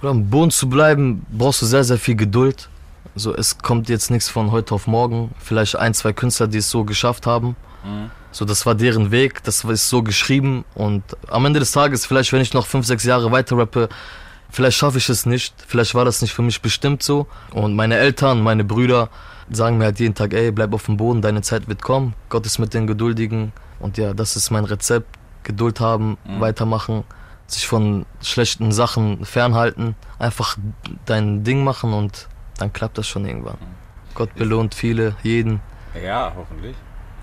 Oder 0.03 0.11
am 0.11 0.29
Boden 0.29 0.51
zu 0.51 0.69
bleiben, 0.69 1.25
brauchst 1.31 1.63
du 1.63 1.67
sehr, 1.67 1.85
sehr 1.85 1.99
viel 1.99 2.17
Geduld. 2.17 2.69
So, 3.15 3.33
es 3.33 3.59
kommt 3.59 3.89
jetzt 3.89 4.11
nichts 4.11 4.29
von 4.29 4.51
heute 4.51 4.75
auf 4.75 4.89
morgen. 4.89 5.33
Vielleicht 5.39 5.77
ein, 5.77 5.95
zwei 5.95 6.13
Künstler, 6.13 6.49
die 6.49 6.59
es 6.59 6.69
so 6.69 6.83
geschafft 6.85 7.27
haben. 7.27 7.55
So, 8.33 8.45
das 8.45 8.67
war 8.67 8.75
deren 8.75 9.11
Weg, 9.13 9.45
das 9.45 9.63
ist 9.63 9.89
so 9.89 10.03
geschrieben. 10.03 10.65
Und 10.75 11.05
am 11.29 11.47
Ende 11.47 11.61
des 11.61 11.71
Tages, 11.71 12.07
vielleicht, 12.07 12.33
wenn 12.33 12.41
ich 12.41 12.53
noch 12.53 12.67
fünf, 12.67 12.87
sechs 12.87 13.05
Jahre 13.05 13.31
weiter 13.31 13.57
rappe, 13.57 13.89
vielleicht 14.55 14.79
schaffe 14.79 14.99
ich 14.99 15.09
es 15.09 15.27
nicht. 15.27 15.55
Vielleicht 15.67 15.95
war 15.95 16.05
das 16.05 16.23
nicht 16.23 16.33
für 16.33 16.43
mich 16.43 16.63
bestimmt 16.63 17.03
so. 17.03 17.27
Und 17.53 17.75
meine 17.77 17.97
Eltern, 17.99 18.41
meine 18.43 18.65
Brüder 18.65 19.11
sagen 19.51 19.77
mir 19.79 19.85
halt 19.85 20.01
jeden 20.01 20.15
Tag, 20.15 20.33
ey, 20.33 20.51
bleib 20.51 20.73
auf 20.73 20.87
dem 20.87 20.97
Boden, 20.97 21.21
deine 21.21 21.43
Zeit 21.43 21.69
wird 21.69 21.83
kommen. 21.83 22.15
Gott 22.31 22.47
ist 22.47 22.59
mit 22.59 22.73
den 22.73 22.87
Geduldigen. 22.87 23.53
Und 23.81 23.99
ja, 23.99 24.15
das 24.15 24.37
ist 24.37 24.51
mein 24.51 24.65
Rezept. 24.65 25.07
Geduld 25.43 25.79
haben, 25.81 26.17
weitermachen, 26.39 27.05
sich 27.47 27.67
von 27.67 28.07
schlechten 28.23 28.73
Sachen 28.73 29.27
fernhalten, 29.27 29.95
einfach 30.19 30.57
dein 31.05 31.45
Ding 31.45 31.63
machen 31.65 31.93
und 31.93 32.29
dann 32.57 32.73
klappt 32.73 32.97
das 32.97 33.07
schon 33.07 33.27
irgendwann. 33.27 33.59
Gott 34.15 34.35
belohnt 34.37 34.75
viele, 34.75 35.17
jeden. 35.23 35.61
Ja, 36.03 36.33
hoffentlich. 36.35 36.75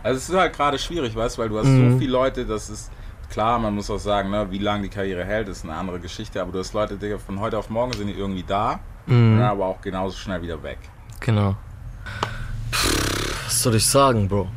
Also 0.04 0.18
es 0.20 0.30
ist 0.30 0.36
halt 0.36 0.54
gerade 0.56 0.78
schwierig, 0.78 1.16
weißt 1.16 1.38
du, 1.38 1.42
weil 1.42 1.50
du 1.50 1.58
hast 1.58 1.66
Mhm. 1.66 1.94
so 1.94 1.98
viele 1.98 2.12
Leute, 2.12 2.46
das 2.46 2.70
ist 2.70 2.92
klar, 3.32 3.58
man 3.60 3.74
muss 3.74 3.90
auch 3.90 3.98
sagen, 4.00 4.30
ne, 4.30 4.48
wie 4.52 4.58
lange 4.60 4.84
die 4.84 4.90
Karriere 4.90 5.24
hält, 5.26 5.48
ist 5.48 5.64
eine 5.64 5.74
andere 5.76 6.00
Geschichte, 6.00 6.42
aber 6.42 6.52
du 6.52 6.60
hast 6.60 6.74
Leute, 6.74 6.98
Digga, 6.98 7.18
von 7.18 7.40
heute 7.40 7.58
auf 7.58 7.70
morgen 7.70 7.94
sind 7.94 8.08
die 8.08 8.14
irgendwie 8.14 8.44
da, 8.44 8.80
Mhm. 9.08 9.38
ne, 9.38 9.50
aber 9.50 9.66
auch 9.66 9.82
genauso 9.82 10.18
schnell 10.18 10.42
wieder 10.42 10.62
weg. 10.62 10.78
Genau. 11.22 11.56
Pff, 12.72 13.46
Was 13.48 13.64
soll 13.64 13.76
ich 13.76 13.86
sagen, 13.88 14.28
Bro? 14.28 14.48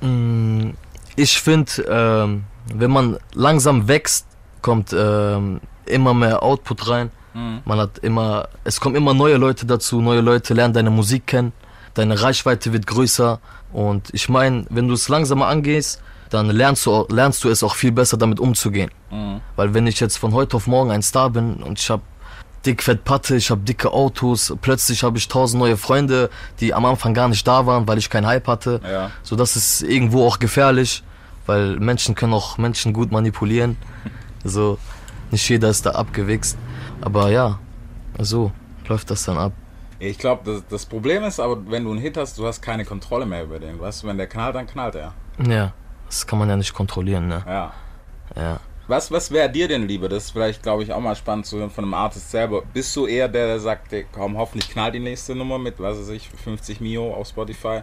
Mm, 0.00 0.70
Ich 1.16 1.40
finde, 1.40 1.70
ähm, 1.88 2.44
wenn 2.74 2.90
man 2.90 3.18
langsam 3.34 3.88
wächst, 3.88 4.26
kommt 4.62 4.94
ähm, 4.96 5.60
immer 5.86 6.14
mehr 6.14 6.42
Output 6.42 6.88
rein. 6.88 7.10
Man 7.64 7.78
hat 7.78 7.98
immer, 7.98 8.48
es 8.64 8.80
kommen 8.80 8.96
immer 8.96 9.14
neue 9.14 9.36
Leute 9.36 9.64
dazu, 9.64 10.00
neue 10.00 10.20
Leute 10.20 10.52
lernen 10.52 10.74
deine 10.74 10.90
Musik 10.90 11.28
kennen, 11.28 11.52
deine 11.94 12.20
Reichweite 12.20 12.72
wird 12.72 12.88
größer 12.88 13.38
und 13.72 14.08
ich 14.12 14.28
meine, 14.28 14.66
wenn 14.68 14.88
du 14.88 14.94
es 14.94 15.08
langsamer 15.08 15.46
angehst, 15.46 16.02
dann 16.30 16.48
lernst 16.48 16.86
du, 16.86 17.06
lernst 17.10 17.44
du 17.44 17.48
es 17.48 17.62
auch 17.62 17.74
viel 17.74 17.92
besser 17.92 18.16
damit 18.16 18.40
umzugehen. 18.40 18.90
Weil 19.56 19.74
wenn 19.74 19.86
ich 19.86 20.00
jetzt 20.00 20.16
von 20.16 20.32
heute 20.32 20.56
auf 20.56 20.66
morgen 20.66 20.90
ein 20.90 21.02
Star 21.02 21.30
bin 21.30 21.56
und 21.56 21.78
ich 21.78 21.90
habe 21.90 22.02
dick 22.64 22.82
fett 22.82 23.04
Patte, 23.04 23.36
ich 23.36 23.50
habe 23.50 23.60
dicke 23.62 23.92
Autos, 23.92 24.54
plötzlich 24.60 25.02
habe 25.02 25.18
ich 25.18 25.28
tausend 25.28 25.60
neue 25.60 25.76
Freunde, 25.76 26.30
die 26.60 26.72
am 26.72 26.84
Anfang 26.84 27.14
gar 27.14 27.28
nicht 27.28 27.46
da 27.46 27.66
waren, 27.66 27.88
weil 27.88 27.98
ich 27.98 28.10
keinen 28.10 28.26
Hype 28.26 28.46
hatte. 28.46 28.80
Ja. 28.84 29.10
So 29.22 29.36
das 29.36 29.56
ist 29.56 29.82
irgendwo 29.82 30.26
auch 30.26 30.38
gefährlich, 30.38 31.02
weil 31.46 31.76
Menschen 31.76 32.14
können 32.14 32.32
auch 32.32 32.58
Menschen 32.58 32.92
gut 32.92 33.12
manipulieren. 33.12 33.76
So 34.42 34.78
nicht 35.30 35.46
jeder 35.50 35.68
ist 35.68 35.84
da 35.84 35.90
abgewichst, 35.90 36.56
aber 37.02 37.28
ja, 37.28 37.58
so 38.18 38.52
läuft 38.88 39.10
das 39.10 39.24
dann 39.24 39.36
ab. 39.36 39.52
Ich 39.98 40.16
glaube, 40.16 40.50
das, 40.50 40.62
das 40.66 40.86
Problem 40.86 41.24
ist 41.24 41.38
aber, 41.38 41.70
wenn 41.70 41.84
du 41.84 41.90
einen 41.90 42.00
Hit 42.00 42.16
hast, 42.16 42.38
du 42.38 42.46
hast 42.46 42.62
keine 42.62 42.86
Kontrolle 42.86 43.26
mehr 43.26 43.44
über 43.44 43.58
den, 43.58 43.78
weißt 43.78 44.02
du, 44.02 44.06
wenn 44.06 44.16
der 44.16 44.28
knallt, 44.28 44.54
dann 44.54 44.66
knallt 44.66 44.94
er. 44.94 45.12
Ja, 45.46 45.74
das 46.10 46.26
kann 46.26 46.40
man 46.40 46.48
ja 46.48 46.56
nicht 46.56 46.74
kontrollieren, 46.74 47.28
ne? 47.28 47.42
Ja. 47.46 47.72
Ja. 48.36 48.60
Was, 48.88 49.12
was 49.12 49.30
wäre 49.30 49.48
dir 49.48 49.68
denn 49.68 49.86
lieber? 49.86 50.08
Das 50.08 50.24
ist 50.24 50.30
vielleicht, 50.32 50.64
glaube 50.64 50.82
ich, 50.82 50.92
auch 50.92 51.00
mal 51.00 51.14
spannend 51.14 51.46
zu 51.46 51.58
hören 51.58 51.70
von 51.70 51.84
einem 51.84 51.94
Artist 51.94 52.32
selber. 52.32 52.62
Bist 52.74 52.94
du 52.96 53.06
eher 53.06 53.28
der, 53.28 53.46
der 53.46 53.60
sagt, 53.60 53.92
ey, 53.92 54.04
komm, 54.10 54.36
hoffentlich 54.36 54.68
knallt 54.68 54.96
die 54.96 54.98
nächste 55.00 55.36
Nummer 55.36 55.60
mit, 55.60 55.78
was 55.78 55.96
weiß 55.98 56.08
ich, 56.08 56.28
50 56.28 56.80
Mio 56.80 57.14
auf 57.14 57.28
Spotify? 57.28 57.80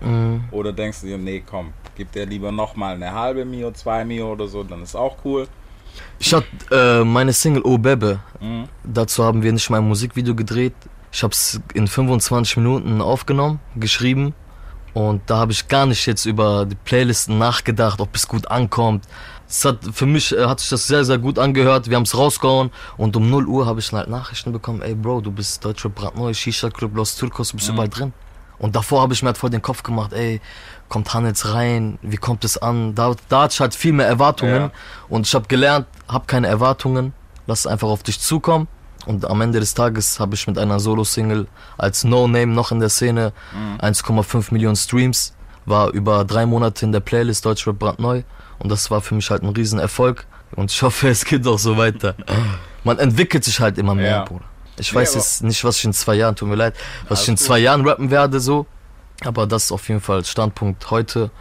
Oder 0.52 0.74
denkst 0.74 1.02
du 1.02 1.08
dir, 1.08 1.18
nee, 1.18 1.42
komm, 1.50 1.72
gib 1.96 2.12
dir 2.12 2.26
lieber 2.26 2.52
nochmal 2.52 2.96
eine 2.96 3.14
halbe 3.14 3.46
Mio, 3.46 3.72
zwei 3.72 4.04
Mio 4.04 4.34
oder 4.34 4.50
so, 4.50 4.64
dann 4.64 4.84
ist 4.84 4.96
auch 4.96 5.16
cool. 5.24 5.48
Ich 6.20 6.34
hatte 6.34 6.48
äh, 6.72 7.06
meine 7.06 7.32
Single 7.32 7.62
Oh 7.64 7.78
Bebe. 7.78 8.20
Dazu 8.84 9.24
haben 9.24 9.42
wir 9.42 9.54
nicht 9.54 9.70
mal 9.70 9.78
ein 9.78 9.88
Musikvideo 9.88 10.36
gedreht. 10.36 10.76
Ich 11.14 11.24
habe 11.24 11.32
es 11.32 11.62
in 11.74 11.88
25 11.88 12.58
Minuten 12.58 13.00
aufgenommen, 13.02 13.62
geschrieben. 13.78 14.34
Und 14.98 15.22
da 15.28 15.38
habe 15.38 15.52
ich 15.52 15.68
gar 15.68 15.86
nicht 15.86 16.08
jetzt 16.08 16.26
über 16.26 16.66
die 16.66 16.74
Playlisten 16.74 17.38
nachgedacht, 17.38 18.02
ob 18.02 18.16
es 18.16 18.28
gut 18.28 18.50
ankommt. 18.50 19.06
Es 19.48 19.64
hat, 19.64 19.78
für 19.94 20.08
mich 20.08 20.36
äh, 20.36 20.48
hat 20.48 20.60
sich 20.60 20.70
das 20.70 20.88
sehr, 20.88 21.06
sehr 21.06 21.20
gut 21.20 21.38
angehört. 21.38 21.88
Wir 21.88 21.98
haben 21.98 22.04
es 22.04 22.18
rausgehauen. 22.18 22.72
Und 22.98 23.16
um 23.16 23.30
0 23.30 23.46
Uhr 23.46 23.68
habe 23.68 23.80
ich 23.80 23.92
dann 23.92 24.00
halt 24.00 24.10
Nachrichten 24.10 24.52
bekommen. 24.52 24.82
Ey 24.82 24.96
Bro, 24.96 25.22
du 25.22 25.32
bist 25.32 25.64
Deutscher 25.64 25.90
brandneu, 25.90 26.34
Shisha 26.34 26.72
Club 26.72 26.96
Los 26.96 27.16
Turcos, 27.16 27.50
du 27.50 27.58
bist 27.58 27.70
überall 27.70 27.90
drin. 27.90 28.12
Und 28.58 28.76
davor 28.76 29.04
habe 29.04 29.14
ich 29.14 29.22
mir 29.22 29.28
halt 29.28 29.38
voll 29.38 29.52
den 29.52 29.62
Kopf 29.62 29.84
gemacht, 29.84 30.14
ey, 30.14 30.42
kommt 30.90 31.14
Hannes 31.14 31.54
rein, 31.54 32.00
wie 32.02 32.18
kommt 32.18 32.44
es 32.44 32.58
an? 32.58 32.96
Da, 32.96 33.14
da 33.30 33.44
hatte 33.44 33.54
ich 33.54 33.60
halt 33.60 33.76
viel 33.76 33.94
mehr 33.94 34.08
Erwartungen. 34.08 34.62
Ja. 34.62 34.72
Und 35.10 35.28
ich 35.28 35.36
habe 35.36 35.48
gelernt, 35.48 35.86
hab 36.08 36.28
keine 36.28 36.48
Erwartungen, 36.48 37.14
lass 37.46 37.60
es 37.60 37.68
einfach 37.68 37.88
auf 37.88 38.02
dich 38.02 38.20
zukommen. 38.20 38.68
Und 39.08 39.26
am 39.26 39.40
Ende 39.42 39.60
des 39.62 39.74
Tages 39.74 40.20
habe 40.20 40.36
ich 40.36 40.46
mit 40.48 40.58
einer 40.58 40.80
Solo-Single 40.80 41.48
als 41.78 42.04
No-Name 42.04 42.48
noch 42.54 42.72
in 42.72 42.80
der 42.82 42.90
Szene 42.90 43.32
1,5 43.80 44.52
Millionen 44.54 44.76
Streams, 44.76 45.34
war 45.66 45.90
über 45.92 46.26
drei 46.26 46.46
Monate 46.46 46.86
in 46.86 46.92
der 46.92 47.00
Playlist 47.00 47.46
Deutschrap 47.46 47.80
brandneu. 47.80 48.24
Und 48.60 48.70
das 48.70 48.92
war 48.92 49.02
für 49.02 49.16
mich 49.16 49.30
halt 49.30 49.44
ein 49.44 49.50
Riesenerfolg. 49.50 50.26
Und 50.56 50.72
ich 50.72 50.82
hoffe, 50.86 51.08
es 51.10 51.24
geht 51.26 51.48
auch 51.48 51.60
so 51.60 51.78
weiter. 51.78 52.16
Man 52.84 53.00
entwickelt 53.00 53.44
sich 53.46 53.60
halt 53.60 53.78
immer 53.78 53.96
mehr, 53.96 54.10
Ja. 54.12 54.24
Bruder. 54.26 54.44
Ich 54.80 54.92
Nee, 54.92 55.00
weiß 55.00 55.12
aber- 55.12 55.20
jetzt 55.20 55.44
nicht, 55.44 55.64
was 55.64 55.78
ich 55.78 55.86
in 55.86 55.94
zwei 55.94 56.16
Jahren, 56.16 56.36
tut 56.36 56.50
mir 56.50 56.56
leid, 56.56 56.76
was 57.10 57.24
ich 57.24 57.30
in 57.30 57.38
zwei 57.38 57.60
Jahren 57.60 57.88
rappen 57.88 58.12
werde, 58.12 58.40
so. 58.40 58.66
Aber 59.26 59.48
das 59.48 59.66
ist 59.66 59.72
auf 59.72 59.88
jeden 59.90 60.02
Fall 60.02 60.24
Standpunkt 60.26 60.92
heute, 60.92 61.32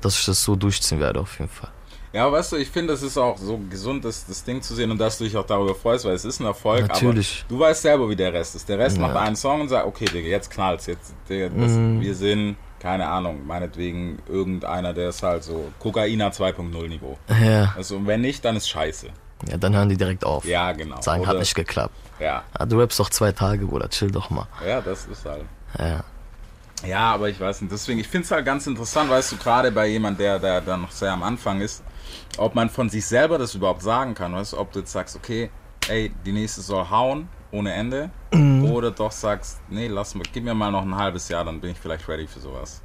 dass 0.00 0.18
ich 0.18 0.26
das 0.26 0.42
so 0.42 0.56
durchziehen 0.56 1.00
werde, 1.00 1.20
auf 1.20 1.38
jeden 1.38 1.50
Fall. 1.50 1.70
Ja, 2.12 2.30
weißt 2.30 2.52
du, 2.52 2.56
ich 2.56 2.68
finde, 2.68 2.92
es 2.92 3.02
ist 3.02 3.16
auch 3.16 3.38
so 3.38 3.58
gesund, 3.70 4.04
das, 4.04 4.26
das 4.26 4.44
Ding 4.44 4.60
zu 4.60 4.74
sehen 4.74 4.90
und 4.90 4.98
dass 4.98 5.16
du 5.18 5.24
dich 5.24 5.36
auch 5.36 5.46
darüber 5.46 5.74
freust, 5.74 6.04
weil 6.04 6.12
es 6.14 6.24
ist 6.26 6.40
ein 6.40 6.46
Erfolg. 6.46 6.86
Natürlich. 6.88 7.44
Aber 7.46 7.54
du 7.56 7.60
weißt 7.60 7.82
selber, 7.82 8.08
wie 8.10 8.16
der 8.16 8.32
Rest 8.32 8.54
ist. 8.54 8.68
Der 8.68 8.78
Rest 8.78 8.96
Ja. 8.98 9.02
macht 9.02 9.16
einen 9.16 9.36
Song 9.36 9.62
und 9.62 9.68
sagt, 9.68 9.86
okay, 9.86 10.04
Digga, 10.04 10.28
jetzt 10.28 10.50
knallt's. 10.50 10.86
Jetzt, 10.86 11.14
Digga, 11.28 11.48
das, 11.48 11.72
Mhm. 11.72 12.00
wir 12.02 12.14
sind, 12.14 12.56
keine 12.80 13.08
Ahnung, 13.08 13.46
meinetwegen 13.46 14.18
irgendeiner, 14.28 14.92
der 14.92 15.08
ist 15.08 15.22
halt 15.22 15.42
so 15.44 15.72
Kokaina 15.78 16.28
2.0 16.30 16.88
Niveau. 16.88 17.16
Ja, 17.28 17.72
Also, 17.76 17.96
und 17.96 18.06
wenn 18.06 18.20
nicht, 18.20 18.44
dann 18.44 18.56
ist 18.56 18.68
scheiße. 18.68 19.06
ja 19.48 19.56
dann 19.56 19.74
hören 19.74 19.88
die 19.88 19.96
direkt 19.96 20.24
auf. 20.26 20.44
Ja, 20.44 20.72
genau. 20.72 21.00
Sagen, 21.00 21.22
hat 21.26 21.30
Oder- 21.30 21.38
nicht 21.40 21.54
geklappt. 21.54 21.94
Ja, 22.20 22.42
Ah, 22.52 22.66
du 22.66 22.78
rappst 22.78 23.00
doch 23.00 23.08
zwei 23.10 23.32
Tage, 23.32 23.64
Bruder, 23.66 23.88
chill 23.88 24.10
doch 24.10 24.28
mal. 24.30 24.46
ja, 24.66 24.80
das 24.80 25.06
ist 25.06 25.24
halt. 25.24 25.44
Ja. 25.78 26.04
Ja, 26.86 27.12
aber 27.12 27.28
ich 27.28 27.38
weiß 27.38 27.60
nicht. 27.62 27.72
Deswegen, 27.72 28.00
ich 28.00 28.08
finde 28.08 28.24
es 28.24 28.30
halt 28.30 28.44
ganz 28.44 28.66
interessant, 28.66 29.08
weißt 29.10 29.32
du, 29.32 29.36
gerade 29.36 29.70
bei 29.70 29.86
jemand, 29.86 30.18
der, 30.18 30.38
der, 30.38 30.60
der 30.60 30.76
noch 30.76 30.90
sehr 30.90 31.12
am 31.12 31.22
Anfang 31.22 31.60
ist, 31.60 31.82
ob 32.38 32.54
man 32.54 32.68
von 32.68 32.88
sich 32.88 33.06
selber 33.06 33.38
das 33.38 33.54
überhaupt 33.54 33.82
sagen 33.82 34.14
kann, 34.14 34.34
weißt 34.34 34.54
du, 34.54 34.58
ob 34.58 34.72
du 34.72 34.80
jetzt 34.80 34.92
sagst, 34.92 35.16
okay, 35.16 35.50
ey, 35.88 36.12
die 36.26 36.32
nächste 36.32 36.60
soll 36.60 36.88
hauen, 36.90 37.28
ohne 37.50 37.72
Ende, 37.72 38.10
oder 38.70 38.90
doch 38.90 39.12
sagst, 39.12 39.60
nee, 39.68 39.88
lass 39.88 40.14
mal, 40.14 40.24
gib 40.32 40.44
mir 40.44 40.54
mal 40.54 40.70
noch 40.70 40.82
ein 40.82 40.96
halbes 40.96 41.28
Jahr, 41.28 41.44
dann 41.44 41.60
bin 41.60 41.70
ich 41.70 41.78
vielleicht 41.78 42.08
ready 42.08 42.26
für 42.26 42.40
sowas. 42.40 42.80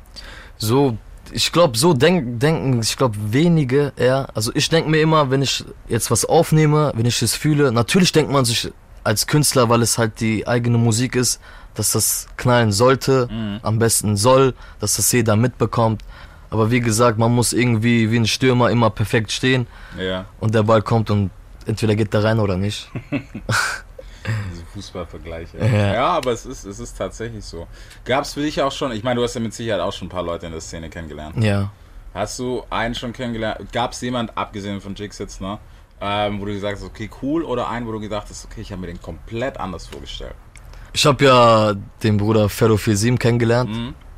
So 0.58 0.98
ich 1.32 1.52
glaube, 1.52 1.78
so 1.78 1.94
denk, 1.94 2.40
denken, 2.40 2.80
ich 2.82 2.98
glaube, 2.98 3.18
wenige 3.32 3.94
eher. 3.96 4.30
Also 4.34 4.52
ich 4.54 4.70
denke 4.70 4.90
mir 4.90 5.02
immer, 5.02 5.30
wenn 5.30 5.42
ich 5.42 5.66
jetzt 5.88 6.12
was 6.12 6.26
aufnehme, 6.26 6.92
wenn 6.96 7.06
ich 7.06 7.22
es 7.22 7.36
fühle, 7.36 7.72
natürlich 7.72 8.12
denkt 8.12 8.32
man 8.32 8.46
sich 8.46 8.72
als 9.04 9.28
Künstler, 9.28 9.70
weil 9.70 9.82
es 9.82 9.98
halt 9.98 10.20
die 10.20 10.48
eigene 10.48 10.78
Musik 10.78 11.16
ist, 11.16 11.40
dass 11.78 11.92
das 11.92 12.28
knallen 12.38 12.72
sollte, 12.72 13.30
am 13.62 13.80
besten 13.80 14.18
soll, 14.18 14.54
dass 14.80 14.96
das 14.96 15.12
jeder 15.12 15.36
mitbekommt. 15.36 16.04
Aber 16.50 16.72
wie 16.72 16.80
gesagt, 16.80 17.18
man 17.18 17.34
muss 17.34 17.54
irgendwie 17.54 18.10
wie 18.12 18.18
ein 18.18 18.26
Stürmer 18.26 18.70
immer 18.72 18.90
perfekt 18.90 19.32
stehen 19.32 19.68
Ja, 20.00 20.26
und 20.40 20.56
der 20.56 20.64
Ball 20.64 20.82
kommt 20.82 21.10
und 21.10 21.30
entweder 21.66 21.96
geht 21.96 22.14
er 22.14 22.24
rein 22.24 22.40
oder 22.40 22.56
nicht. 22.58 22.90
diese 24.52 24.66
Fußballvergleiche. 24.66 25.58
Ja. 25.58 25.94
Ja. 25.94 26.08
aber 26.08 26.32
es 26.32 26.46
ist, 26.46 26.66
es 26.66 26.80
ist 26.80 26.98
tatsächlich 26.98 27.44
so. 27.44 27.68
Gab 28.06 28.24
es 28.24 28.34
für 28.34 28.42
dich 28.42 28.62
auch 28.62 28.72
schon, 28.72 28.92
ich 28.92 29.04
meine, 29.04 29.20
du 29.20 29.24
hast 29.24 29.36
ja 29.36 29.42
mit 29.42 29.54
Sicherheit 29.54 29.82
auch 29.82 29.94
schon 29.94 30.08
ein 30.08 30.12
paar 30.12 30.24
Leute 30.24 30.46
in 30.46 30.52
der 30.52 30.62
Szene 30.62 30.90
kennengelernt. 30.90 31.42
Ja. 31.44 31.72
Hast 32.14 32.40
du 32.40 32.64
einen 32.70 32.96
schon 32.96 33.14
kennengelernt? 33.14 33.72
Gab 33.72 33.92
es 33.92 34.02
jemand, 34.02 34.38
abgesehen 34.38 34.82
von 34.82 34.96
Jigs 34.96 35.20
jetzt, 35.20 35.42
ne? 35.42 35.60
Ähm, 36.00 36.40
wo 36.40 36.46
du 36.46 36.54
gesagt 36.54 36.78
hast, 36.78 36.86
okay, 36.86 37.10
cool, 37.22 37.44
oder 37.44 37.70
einen, 37.70 37.88
wo 37.88 37.92
du 37.92 38.00
gedacht 38.00 38.28
hast, 38.30 38.46
okay, 38.46 38.62
ich 38.62 38.72
habe 38.72 38.82
mir 38.82 38.88
den 38.88 39.02
komplett 39.02 39.60
anders 39.60 39.88
vorgestellt. 39.88 40.36
Ich 40.94 41.06
habe 41.06 41.26
ja 41.26 41.74
den 42.04 42.18
Bruder 42.18 42.50
Ferro 42.50 42.78
47 42.78 43.20
kennengelernt. 43.20 43.70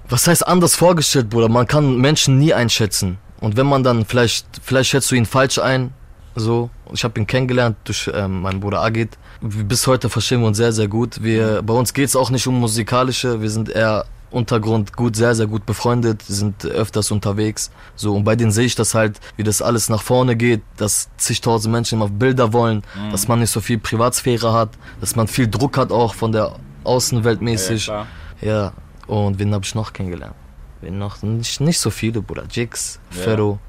Was 0.08 0.28
heißt 0.28 0.48
anders 0.48 0.76
vorgestellt, 0.76 1.30
Bruder? 1.30 1.50
Man 1.50 1.68
kann 1.68 1.98
Menschen 1.98 2.38
nie 2.40 2.54
einschätzen. 2.54 3.18
Und 3.40 3.58
wenn 3.58 3.68
man 3.68 3.84
dann 3.84 4.06
vielleicht, 4.06 4.46
vielleicht 4.64 4.90
schätzt 4.90 5.12
du 5.12 5.16
ihn 5.16 5.26
falsch 5.26 5.60
ein, 5.60 5.94
so. 6.36 6.70
Ich 6.94 7.04
habe 7.04 7.20
ihn 7.20 7.28
kennengelernt 7.28 7.78
durch 7.84 8.10
ähm, 8.14 8.42
meinen 8.42 8.60
Bruder 8.60 8.82
Agit. 8.82 9.18
Bis 9.42 9.86
heute 9.88 10.10
verstehen 10.10 10.42
wir 10.42 10.48
uns 10.48 10.58
sehr, 10.58 10.72
sehr 10.72 10.88
gut. 10.88 11.22
Wir, 11.24 11.62
bei 11.62 11.74
uns 11.74 11.94
geht's 11.94 12.16
auch 12.16 12.30
nicht 12.30 12.48
um 12.48 12.60
musikalische. 12.60 13.42
Wir 13.42 13.50
sind 13.50 13.70
eher 13.70 14.06
Untergrund 14.32 14.96
gut, 14.96 15.16
sehr, 15.16 15.34
sehr 15.34 15.48
gut 15.48 15.66
befreundet, 15.66 16.22
sind 16.22 16.64
öfters 16.66 17.10
unterwegs. 17.12 17.72
So, 17.96 18.16
und 18.16 18.24
bei 18.24 18.36
denen 18.36 18.52
sehe 18.52 18.66
ich 18.66 18.76
das 18.76 18.94
halt, 18.94 19.20
wie 19.38 19.44
das 19.44 19.62
alles 19.62 19.90
nach 19.90 20.04
vorne 20.04 20.36
geht, 20.36 20.62
dass 20.78 21.10
zigtausend 21.18 21.72
Menschen 21.72 21.96
immer 22.00 22.10
Bilder 22.10 22.54
wollen, 22.54 22.84
dass 23.12 23.28
man 23.28 23.40
nicht 23.40 23.50
so 23.52 23.60
viel 23.62 23.80
Privatsphäre 23.80 24.54
hat, 24.54 24.70
dass 25.02 25.16
man 25.16 25.28
viel 25.28 25.48
Druck 25.48 25.78
hat 25.78 25.92
auch 25.92 26.14
von 26.14 26.32
der 26.32 26.56
Außenwelt 26.84 27.42
mäßig. 27.42 27.86
klar. 27.86 28.06
Ja, 28.42 28.74
und 29.08 29.40
wen 29.40 29.54
habe 29.54 29.66
ich 29.66 29.74
noch 29.76 29.92
kennengelernt? 29.94 30.36
Wen 30.82 30.98
noch? 31.00 31.22
Nicht, 31.24 31.60
nicht 31.60 31.80
so 31.80 31.90
viele, 31.90 32.22
Bruder. 32.22 32.44
Jigs, 32.50 33.00
Ja. 33.16 33.24
Ferro. 33.24 33.60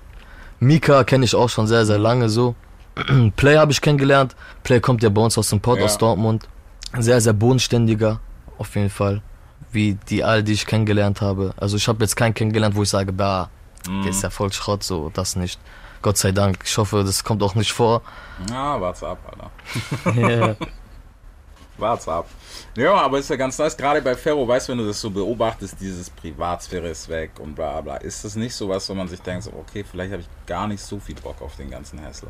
Mika 0.60 1.04
kenne 1.04 1.24
ich 1.24 1.34
auch 1.34 1.48
schon 1.48 1.66
sehr, 1.66 1.86
sehr 1.86 1.98
lange 1.98 2.28
so. 2.28 2.54
Play 3.36 3.56
habe 3.56 3.72
ich 3.72 3.80
kennengelernt. 3.80 4.36
Play 4.62 4.78
kommt 4.80 5.02
ja 5.02 5.08
bei 5.08 5.22
uns 5.22 5.38
aus 5.38 5.48
dem 5.48 5.60
Port, 5.60 5.78
Ja. 5.78 5.86
aus 5.86 5.96
Dortmund. 5.96 6.48
Sehr, 6.98 7.20
sehr 7.20 7.32
bodenständiger, 7.32 8.20
auf 8.58 8.74
jeden 8.76 8.90
Fall. 8.90 9.22
Wie 9.72 9.94
die 10.08 10.24
all, 10.24 10.42
die 10.42 10.52
ich 10.52 10.66
kennengelernt 10.66 11.20
habe. 11.20 11.54
Also 11.56 11.76
ich 11.76 11.86
habe 11.88 12.02
jetzt 12.02 12.16
keinen 12.16 12.34
kennengelernt, 12.34 12.74
wo 12.74 12.82
ich 12.82 12.88
sage, 12.88 13.12
bah, 13.12 13.48
Mhm. 13.88 14.02
der 14.02 14.10
ist 14.10 14.22
ja 14.22 14.30
voll 14.30 14.52
Schrott, 14.52 14.82
so, 14.82 15.10
das 15.14 15.36
nicht. 15.36 15.58
Gott 16.02 16.18
sei 16.18 16.32
Dank. 16.32 16.58
Ich 16.64 16.76
hoffe, 16.76 17.02
das 17.04 17.24
kommt 17.24 17.42
auch 17.42 17.54
nicht 17.54 17.72
vor. 17.72 18.02
Ja, 18.50 18.80
warte 18.80 19.06
ab, 19.08 19.18
Alter. 20.04 20.20
Ja. 20.28 20.56
Warte 21.78 22.12
ab. 22.12 22.28
Ja, 22.76 22.94
aber 22.94 23.18
ist 23.18 23.30
ja 23.30 23.36
ganz 23.36 23.56
nice. 23.58 23.74
Gerade 23.74 24.02
bei 24.02 24.14
Ferro, 24.14 24.46
weißt 24.46 24.68
du, 24.68 24.72
wenn 24.72 24.78
du 24.80 24.86
das 24.86 25.00
so 25.00 25.08
beobachtest, 25.10 25.80
dieses 25.80 26.10
Privatsphäre 26.10 26.88
ist 26.88 27.08
weg 27.08 27.30
und 27.38 27.54
bla 27.54 27.80
bla. 27.80 27.96
Ist 27.96 28.22
das 28.22 28.36
nicht 28.36 28.54
so 28.54 28.68
was, 28.68 28.86
wo 28.90 28.94
man 28.94 29.08
sich 29.08 29.20
denkt, 29.22 29.44
so, 29.44 29.52
okay, 29.58 29.82
vielleicht 29.90 30.12
habe 30.12 30.20
ich 30.22 30.28
gar 30.46 30.66
nicht 30.68 30.82
so 30.82 30.98
viel 31.00 31.14
Bock 31.14 31.40
auf 31.40 31.56
den 31.56 31.70
ganzen 31.70 32.02
Hassel. 32.04 32.28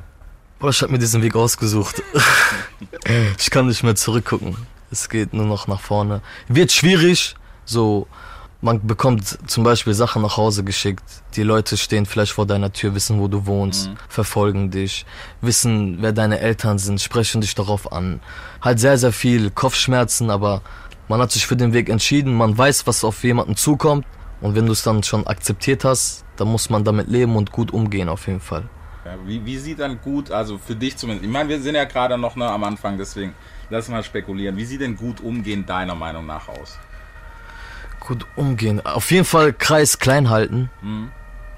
Bruder, 0.61 0.71
ich 0.71 0.83
habe 0.83 0.93
mir 0.93 0.99
diesen 1.01 1.21
Weg 1.23 1.35
ausgesucht. 1.35 2.01
ich 3.39 3.51
kann 3.51 3.67
nicht 3.67 3.83
mehr 3.83 3.97
zurückgucken. 3.97 4.57
Es 4.91 5.09
geht 5.09 5.33
nur 5.33 5.47
noch 5.47 5.67
nach 5.69 5.81
vorne. 5.81 6.21
Wird 6.49 6.73
schwierig. 6.73 7.35
So, 7.65 8.07
man 8.61 8.87
bekommt 8.87 9.39
zum 9.49 9.65
Beispiel 9.65 9.95
Sachen 9.95 10.23
nach 10.23 10.37
Hause 10.37 10.65
geschickt. 10.65 11.05
Die 11.37 11.43
Leute 11.43 11.77
stehen 11.77 12.07
vielleicht 12.07 12.33
vor 12.33 12.47
deiner 12.47 12.73
Tür, 12.73 12.95
wissen, 12.95 13.21
wo 13.21 13.29
du 13.29 13.47
wohnst, 13.47 13.91
verfolgen 14.09 14.71
dich, 14.71 15.07
wissen, 15.41 15.99
wer 16.01 16.13
deine 16.13 16.41
Eltern 16.41 16.79
sind, 16.79 17.01
sprechen 17.01 17.41
dich 17.41 17.55
darauf 17.55 17.93
an. 17.93 18.21
Halt 18.61 18.81
sehr, 18.81 18.99
sehr 18.99 19.13
viel 19.13 19.51
Kopfschmerzen, 19.51 20.31
aber 20.31 20.63
man 21.09 21.21
hat 21.21 21.33
sich 21.33 21.47
für 21.47 21.57
den 21.57 21.73
Weg 21.73 21.89
entschieden. 21.89 22.35
Man 22.35 22.57
weiß, 22.57 22.87
was 22.87 23.05
auf 23.05 23.25
jemanden 23.25 23.57
zukommt. 23.57 24.05
Und 24.41 24.55
wenn 24.55 24.67
du 24.67 24.73
es 24.73 24.83
dann 24.83 25.03
schon 25.03 25.27
akzeptiert 25.27 25.85
hast, 25.85 26.25
dann 26.37 26.49
muss 26.49 26.71
man 26.71 26.83
damit 26.83 27.09
leben 27.09 27.37
und 27.37 27.53
gut 27.53 27.73
umgehen, 27.73 28.09
auf 28.09 28.27
jeden 28.27 28.41
Fall. 28.41 28.69
Ja, 29.05 29.15
wie, 29.27 29.45
wie 29.45 29.59
sieht 29.59 29.81
dann 29.81 30.01
gut, 30.01 30.31
also 30.31 30.59
für 30.59 30.75
dich 30.75 30.97
zumindest, 30.97 31.27
ich 31.27 31.33
meine, 31.33 31.49
wir 31.49 31.61
sind 31.61 31.75
ja 31.75 31.85
gerade 31.85 32.17
noch 32.17 32.37
ne, 32.37 32.49
am 32.49 32.65
Anfang, 32.65 32.97
deswegen 32.99 33.35
lass 33.71 33.89
mal 33.89 34.03
spekulieren. 34.05 34.57
Wie 34.57 34.65
sieht 34.65 34.81
denn 34.81 34.97
gut 34.97 35.21
umgehen 35.21 35.65
deiner 35.67 35.95
Meinung 35.95 36.27
nach 36.27 36.49
aus? 36.49 36.79
Gut 38.01 38.27
umgehen. 38.37 38.85
Auf 38.85 39.11
jeden 39.11 39.25
Fall 39.25 39.53
Kreis 39.53 39.99
klein 39.99 40.31
halten. 40.31 40.71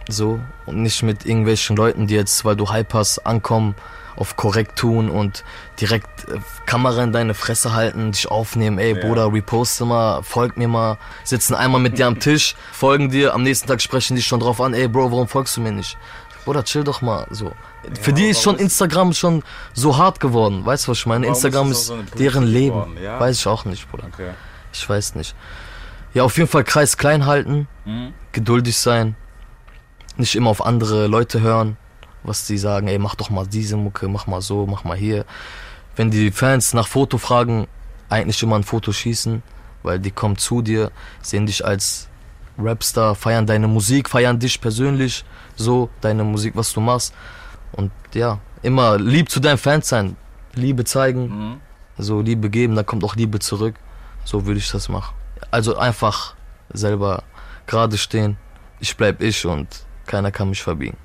So. 0.09 0.41
Und 0.67 0.83
nicht 0.83 1.03
mit 1.03 1.25
irgendwelchen 1.25 1.77
Leuten, 1.77 2.07
die 2.07 2.15
jetzt, 2.15 2.45
weil 2.45 2.57
du 2.57 2.69
Hype 2.71 2.93
hast, 2.95 3.21
ankommen, 3.21 3.75
auf 4.17 4.37
korrekt 4.37 4.79
tun 4.79 5.09
und 5.09 5.45
direkt 5.81 6.29
äh, 6.29 6.39
Kamera 6.67 7.03
in 7.03 7.13
deine 7.13 7.33
Fresse 7.35 7.73
halten, 7.73 8.13
dich 8.13 8.31
aufnehmen. 8.31 8.79
Ey, 8.79 8.95
Ja. 8.95 9.07
Bruder, 9.07 9.33
reposte 9.33 9.85
mal, 9.87 10.23
folg 10.23 10.57
mir 10.59 10.69
mal. 10.69 10.99
Sitzen 11.25 11.55
einmal 11.55 11.81
mit 11.81 11.99
dir 11.99 12.09
am 12.09 12.19
Tisch, 12.21 12.55
folgen 12.73 13.11
dir, 13.11 13.33
am 13.33 13.43
nächsten 13.43 13.69
Tag 13.69 13.81
sprechen 13.81 14.17
dich 14.17 14.27
schon 14.27 14.41
drauf 14.41 14.61
an. 14.61 14.75
Ey, 14.75 14.87
Bro, 14.89 15.13
warum 15.13 15.29
folgst 15.29 15.57
du 15.57 15.61
mir 15.63 15.73
nicht? 15.73 15.97
Bruder, 16.45 16.65
chill 16.65 16.85
doch 16.85 17.03
mal. 17.03 17.27
So. 17.31 17.53
Für 18.01 18.13
die 18.13 18.27
ist 18.31 18.43
schon 18.43 18.57
Instagram 18.57 19.13
schon 19.13 19.43
so 19.75 19.97
hart 19.97 20.19
geworden. 20.21 20.65
Weißt 20.67 20.87
du, 20.87 20.91
was 20.91 20.99
ich 20.99 21.07
meine? 21.07 21.27
Instagram 21.27 21.71
ist 21.71 21.87
so 21.87 22.03
deren 22.19 22.45
Leben. 22.45 22.97
Ja. 23.03 23.21
Weiß 23.21 23.39
ich 23.39 23.47
auch 23.47 23.65
nicht, 23.65 23.89
Bruder. 23.91 24.09
Okay. 24.13 24.31
Ich 24.73 24.89
weiß 24.89 25.15
nicht. 25.15 25.35
Ja, 26.15 26.25
auf 26.25 26.37
jeden 26.37 26.49
Fall 26.49 26.65
Kreis 26.65 26.97
klein 26.97 27.27
halten, 27.27 27.69
Mhm. 27.85 28.13
geduldig 28.33 28.77
sein, 28.77 29.17
nicht 30.17 30.35
immer 30.35 30.51
auf 30.51 30.65
andere 30.65 31.07
Leute 31.07 31.41
hören, 31.41 31.77
was 32.23 32.47
die 32.47 32.59
sagen, 32.59 32.87
ey, 32.89 32.99
mach 32.99 33.15
doch 33.15 33.31
mal 33.31 33.47
diese 33.47 33.77
Mucke, 33.77 34.09
mach 34.09 34.27
mal 34.27 34.41
so, 34.43 34.67
mach 34.67 34.85
mal 34.85 34.97
hier. 34.97 35.25
Wenn 35.97 36.11
die 36.11 36.31
Fans 36.31 36.75
nach 36.75 36.87
Foto 36.89 37.19
fragen, 37.19 37.67
eigentlich 38.09 38.43
immer 38.43 38.57
ein 38.57 38.63
Foto 38.65 38.93
schießen, 38.93 39.43
weil 39.83 39.99
die 40.01 40.11
kommen 40.11 40.37
zu 40.37 40.61
dir, 40.63 40.91
sehen 41.23 41.47
dich 41.47 41.65
als 41.65 42.09
Rapstar, 42.59 43.15
feiern 43.15 43.47
deine 43.47 43.69
Musik, 43.69 44.09
feiern 44.09 44.39
dich 44.39 44.61
persönlich, 44.61 45.25
so, 45.57 45.89
deine 46.01 46.25
Musik, 46.25 46.55
was 46.57 46.73
du 46.73 46.81
machst. 46.81 47.15
Und 47.73 47.91
ja, 48.15 48.39
immer 48.63 48.99
lieb 48.99 49.31
zu 49.31 49.41
deinen 49.41 49.59
Fans 49.59 49.89
sein, 49.89 50.17
Liebe 50.55 50.85
zeigen, 50.85 51.25
Mhm. 51.29 51.61
so 51.99 52.21
Liebe 52.21 52.51
geben, 52.51 52.75
dann 52.77 52.85
kommt 52.87 53.05
auch 53.05 53.17
Liebe 53.17 53.39
zurück. 53.39 53.75
So 54.25 54.47
würde 54.47 54.59
ich 54.59 54.71
das 54.71 54.89
machen. 54.89 55.15
Also 55.51 55.77
einfach 55.77 56.35
selber 56.73 57.25
gerade 57.67 57.97
stehen. 57.99 58.37
Ich 58.81 58.97
bleib 58.97 59.21
ich 59.21 59.45
und 59.47 59.69
keiner 60.07 60.31
kann 60.31 60.49
mich 60.49 60.63
verbiegen. 60.63 60.97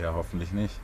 Ja, 0.00 0.12
hoffentlich 0.14 0.52
nicht. 0.52 0.74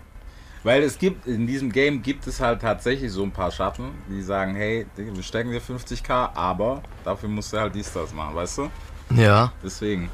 Weil 0.63 0.83
es 0.83 0.99
gibt, 0.99 1.27
in 1.27 1.47
diesem 1.47 1.71
Game 1.71 2.03
gibt 2.03 2.27
es 2.27 2.41
halt 2.41 2.61
tatsächlich 2.61 3.13
so 3.13 3.23
ein 3.23 3.31
paar 3.31 3.51
Schatten, 3.53 3.91
die 4.09 4.21
sagen, 4.23 4.57
hey, 4.57 4.87
wir 4.97 5.23
stecken 5.23 5.51
dir 5.53 5.61
50k, 5.61 6.31
aber 6.35 6.83
dafür 7.05 7.29
musst 7.29 7.53
du 7.53 7.59
halt 7.59 7.75
dies, 7.75 7.93
das 7.93 8.13
machen, 8.13 8.35
weißt 8.35 8.59
du? 8.59 8.71
Ja. 9.15 9.53
Deswegen. 9.63 10.11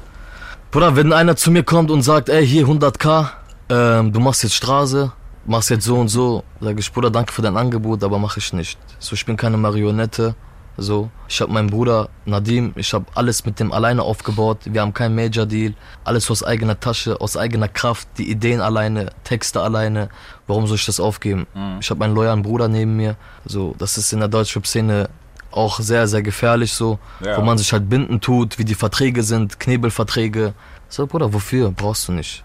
Bruder, 0.71 0.95
wenn 0.95 1.13
einer 1.13 1.35
zu 1.35 1.51
mir 1.51 1.63
kommt 1.63 1.91
und 1.91 2.01
sagt, 2.01 2.29
ey, 2.29 2.45
hier 2.45 2.65
100k, 2.65 3.29
ähm, 3.69 4.11
du 4.11 4.19
machst 4.19 4.43
jetzt 4.43 4.55
Straße, 4.55 5.11
machst 5.45 5.69
jetzt 5.69 5.85
so 5.85 5.97
und 5.97 6.07
so, 6.07 6.43
sage 6.59 6.79
ich, 6.79 6.91
Bruder, 6.91 7.11
danke 7.11 7.31
für 7.31 7.41
dein 7.41 7.57
Angebot, 7.57 8.03
aber 8.03 8.17
mache 8.17 8.39
ich 8.39 8.53
nicht. 8.53 8.79
So, 8.99 9.13
ich 9.13 9.25
bin 9.25 9.37
keine 9.37 9.57
Marionette. 9.57 10.35
So, 10.75 11.11
ich 11.27 11.39
habe 11.39 11.53
meinen 11.53 11.69
Bruder 11.69 12.09
Nadim, 12.25 12.73
ich 12.75 12.91
habe 12.95 13.05
alles 13.13 13.45
mit 13.45 13.59
dem 13.59 13.71
alleine 13.71 14.01
aufgebaut. 14.01 14.61
Wir 14.65 14.81
haben 14.81 14.93
keinen 14.93 15.13
Major 15.13 15.45
Deal, 15.45 15.75
alles 16.03 16.31
aus 16.31 16.43
eigener 16.43 16.79
Tasche, 16.79 17.21
aus 17.21 17.37
eigener 17.37 17.67
Kraft, 17.67 18.07
die 18.17 18.31
Ideen 18.31 18.59
alleine, 18.59 19.11
Texte 19.23 19.61
alleine. 19.61 20.09
Warum 20.47 20.65
soll 20.65 20.77
ich 20.77 20.85
das 20.87 20.99
aufgeben? 20.99 21.45
Ich 21.79 21.91
habe 21.91 21.99
meinen 21.99 22.15
loyalen 22.15 22.41
Bruder 22.41 22.67
neben 22.67 22.95
mir. 22.95 23.17
So, 23.45 23.75
das 23.77 23.99
ist 23.99 24.11
in 24.13 24.19
der 24.19 24.29
Deutschrap-Szene 24.29 25.09
auch 25.53 25.79
sehr, 25.79 26.07
sehr 26.07 26.21
gefährlich 26.21 26.73
so, 26.73 26.99
Ja. 27.21 27.37
wo 27.37 27.41
man 27.41 27.57
sich 27.57 27.71
halt 27.73 27.89
binden 27.89 28.19
tut, 28.21 28.57
wie 28.57 28.65
die 28.65 28.75
Verträge 28.75 29.23
sind, 29.23 29.59
Knebelverträge. 29.59 30.53
So, 30.89 31.07
Bruder, 31.07 31.33
wofür? 31.33 31.71
Brauchst 31.71 32.07
du 32.07 32.11
nicht. 32.11 32.43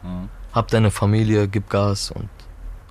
Hab 0.52 0.68
deine 0.68 0.90
Familie, 0.90 1.48
gib 1.48 1.68
Gas 1.70 2.10
und 2.10 2.28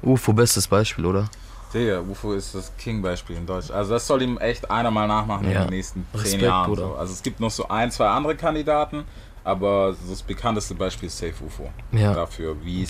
UFO, 0.02 0.34
bestes 0.34 0.68
Beispiel, 0.68 1.06
oder? 1.06 1.28
Digga, 1.74 2.00
UFO 2.00 2.34
ist 2.34 2.56
das 2.56 2.72
King-Beispiel 2.78 3.36
in 3.36 3.46
Deutsch. 3.46 3.72
Also 3.72 3.94
das 3.94 4.08
soll 4.08 4.22
ihm 4.22 4.38
echt 4.38 4.70
einer 4.72 4.90
mal 4.90 5.08
nachmachen 5.08 5.46
Ja. 5.52 5.64
in 5.64 5.68
den 5.68 5.70
nächsten 5.72 6.06
zehn 6.14 6.22
Respekt, 6.22 6.44
Jahren. 6.44 6.68
Bruder. 6.70 6.88
So. 6.88 6.96
Also 6.96 7.14
es 7.14 7.22
gibt 7.24 7.40
noch 7.40 7.52
so 7.52 7.68
ein, 7.68 7.92
zwei 7.92 8.08
andere 8.08 8.36
Kandidaten, 8.36 9.04
aber 9.44 9.96
das 10.10 10.22
bekannteste 10.24 10.76
Beispiel 10.76 11.08
ist 11.08 11.18
Safe 11.18 11.34
UFO. 11.46 11.70
Ja. 11.92 12.14
Dafür, 12.14 12.56
wie 12.64 12.88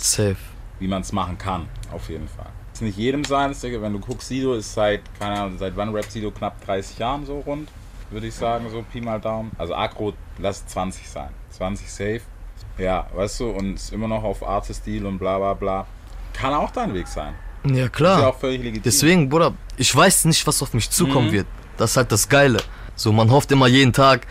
man 0.87 1.01
es 1.01 1.11
machen 1.11 1.37
kann, 1.37 1.67
auf 1.91 2.09
jeden 2.09 2.27
Fall. 2.27 2.47
Ist 2.77 2.81
nicht 2.83 2.97
jedem 2.99 3.23
seins, 3.23 3.61
Digga. 3.61 3.81
Wenn 3.81 3.93
du 3.93 3.99
guckst, 3.99 4.27
Sido 4.27 4.53
ist 4.53 4.71
seit, 4.71 5.01
keine 5.19 5.39
Ahnung, 5.39 5.57
seit 5.57 5.75
wann 5.75 5.89
rappt 5.95 6.11
Sido? 6.11 6.29
Knapp 6.29 6.63
30 6.63 6.99
Jahren 6.99 7.25
so 7.25 7.39
rund, 7.39 7.69
würde 8.11 8.27
ich 8.27 8.35
sagen, 8.35 8.67
so 8.69 8.83
Pi 8.83 9.01
mal 9.01 9.19
Daumen. 9.19 9.49
Also 9.57 9.73
Agro, 9.73 10.13
lass 10.37 10.63
20 10.67 11.09
sein. 11.09 11.29
20 11.49 11.91
safe. 11.91 12.21
Ja, 12.77 13.07
weißt 13.15 13.39
du, 13.39 13.49
und 13.49 13.73
ist 13.73 13.91
immer 13.93 14.07
noch 14.07 14.23
auf 14.23 14.47
Artist-Deal 14.47 15.07
und 15.07 15.17
bla 15.17 15.39
bla 15.39 15.55
bla. 15.55 15.87
Kann 16.33 16.53
auch 16.53 16.69
dein 16.69 16.93
Weg 16.93 17.07
sein. 17.07 17.33
Ja, 17.65 17.71
Ist 17.71 17.77
ja 17.79 17.89
klar. 17.89 18.27
auch 18.27 18.37
völlig 18.37 18.59
legitim. 18.59 18.83
Deswegen, 18.83 19.27
Bruder, 19.27 19.53
ich 19.77 19.95
weiß 19.95 20.25
nicht, 20.25 20.45
was 20.45 20.61
auf 20.61 20.75
mich 20.75 20.91
zukommen 20.91 21.29
Mhm. 21.29 21.31
wird. 21.31 21.47
Das 21.77 21.89
ist 21.91 21.97
halt 21.97 22.11
das 22.11 22.29
Geile. 22.29 22.59
So, 22.95 23.11
man 23.11 23.31
hofft 23.31 23.51
immer 23.51 23.65
jeden 23.65 23.91
Tag, 23.91 24.27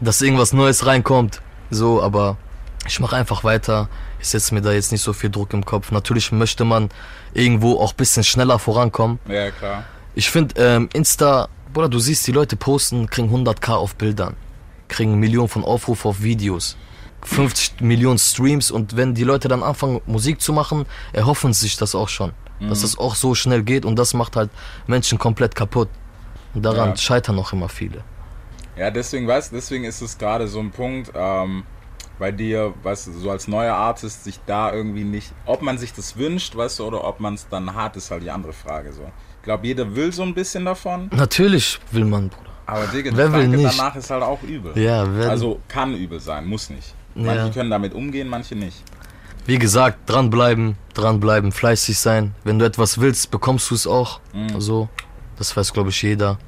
dass 0.00 0.22
irgendwas 0.22 0.54
Neues 0.54 0.86
reinkommt. 0.86 1.42
So, 1.70 2.02
aber 2.02 2.38
ich 2.86 2.98
mache 3.00 3.16
einfach 3.16 3.44
weiter. 3.44 3.90
Ich 4.22 4.28
setze 4.28 4.54
mir 4.54 4.62
da 4.62 4.72
jetzt 4.72 4.92
nicht 4.92 5.02
so 5.02 5.12
viel 5.12 5.30
Druck 5.30 5.52
im 5.52 5.64
Kopf. 5.66 5.90
Natürlich 5.90 6.30
möchte 6.32 6.64
man 6.64 6.88
irgendwo 7.34 7.78
auch 7.80 7.90
ein 7.92 7.96
bisschen 7.96 8.22
schneller 8.24 8.58
vorankommen. 8.58 9.18
Ja, 9.28 9.50
klar. 9.50 9.84
Ich 10.14 10.30
finde, 10.30 10.54
ähm, 10.62 10.88
Insta, 10.92 11.48
Bruder, 11.72 11.88
du 11.88 11.98
siehst, 11.98 12.26
die 12.26 12.32
Leute 12.32 12.54
posten, 12.56 13.10
kriegen 13.10 13.30
100k 13.34 13.72
auf 13.74 13.96
Bildern, 13.96 14.36
kriegen 14.88 15.18
Millionen 15.18 15.48
von 15.48 15.64
Aufrufe 15.64 16.08
auf 16.08 16.22
Videos, 16.22 16.76
50 17.24 17.80
Millionen 17.80 18.18
Streams 18.18 18.70
und 18.70 18.96
wenn 18.96 19.14
die 19.14 19.24
Leute 19.24 19.48
dann 19.48 19.62
anfangen, 19.62 20.00
Musik 20.06 20.40
zu 20.40 20.52
machen, 20.52 20.86
erhoffen 21.12 21.52
sie 21.52 21.62
sich 21.62 21.76
das 21.76 21.94
auch 21.94 22.08
schon. 22.08 22.32
Dass 22.60 22.84
es 22.84 22.96
auch 22.96 23.16
so 23.16 23.34
schnell 23.34 23.64
geht 23.64 23.84
und 23.84 23.96
das 23.98 24.14
macht 24.14 24.36
halt 24.36 24.50
Menschen 24.86 25.18
komplett 25.18 25.56
kaputt. 25.56 25.88
Und 26.54 26.62
daran 26.62 26.90
Ja. 26.90 26.96
scheitern 26.96 27.36
auch 27.40 27.52
immer 27.52 27.68
viele. 27.68 28.04
Ja, 28.76 28.92
deswegen, 28.92 29.26
weißt 29.26 29.52
deswegen 29.52 29.82
ist 29.82 30.00
es 30.00 30.16
gerade 30.16 30.46
so 30.46 30.60
ein 30.60 30.70
Punkt, 30.70 31.10
ähm, 31.12 31.64
bei 32.18 32.30
dir, 32.32 32.72
weißt 32.82 33.08
du, 33.08 33.12
so 33.12 33.30
als 33.30 33.48
neuer 33.48 33.74
Artist, 33.74 34.24
sich 34.24 34.38
da 34.46 34.72
irgendwie 34.72 35.04
nicht, 35.04 35.32
ob 35.46 35.62
man 35.62 35.78
sich 35.78 35.92
das 35.92 36.16
wünscht, 36.16 36.54
weißt 36.56 36.78
du, 36.78 36.84
oder 36.86 37.04
ob 37.04 37.20
man 37.20 37.34
es 37.34 37.48
dann 37.48 37.74
hat, 37.74 37.96
ist 37.96 38.10
halt 38.10 38.22
die 38.22 38.30
andere 38.30 38.52
Frage 38.52 38.92
so. 38.92 39.02
Ich 39.38 39.44
glaube, 39.44 39.66
jeder 39.66 39.94
will 39.96 40.12
so 40.12 40.22
ein 40.22 40.34
bisschen 40.34 40.64
davon, 40.64 41.10
Natürlich 41.12 41.80
will 41.90 42.04
man, 42.04 42.28
Bruder. 42.28 42.50
aber 42.66 42.86
Digga, 42.86 43.10
Wer 43.14 43.32
will 43.32 43.40
Gedanke 43.46 43.56
nicht? 43.66 43.78
danach 43.78 43.96
ist 43.96 44.10
halt 44.10 44.22
auch 44.22 44.42
übel. 44.42 44.76
Ja, 44.78 45.04
wer, 45.16 45.30
Also 45.30 45.60
kann 45.68 45.94
übel 45.96 46.20
sein, 46.20 46.46
muss 46.46 46.70
nicht. 46.70 46.94
Manche 47.14 47.46
Ja. 47.46 47.48
können 47.50 47.70
damit 47.70 47.92
umgehen, 47.94 48.28
manche 48.28 48.54
nicht. 48.54 48.82
wie 49.44 49.58
gesagt, 49.58 50.08
dranbleiben, 50.08 50.76
dranbleiben, 50.94 51.50
fleißig 51.50 51.98
sein. 51.98 52.34
Wenn 52.44 52.60
du 52.60 52.64
etwas 52.64 53.00
willst, 53.00 53.32
bekommst 53.32 53.68
du 53.70 53.74
es 53.74 53.86
auch. 53.88 54.20
Mhm. 54.32 54.60
So, 54.60 54.88
das 55.36 55.56
weiß, 55.56 55.72
glaube 55.72 55.90
ich, 55.90 56.00
jeder. 56.02 56.38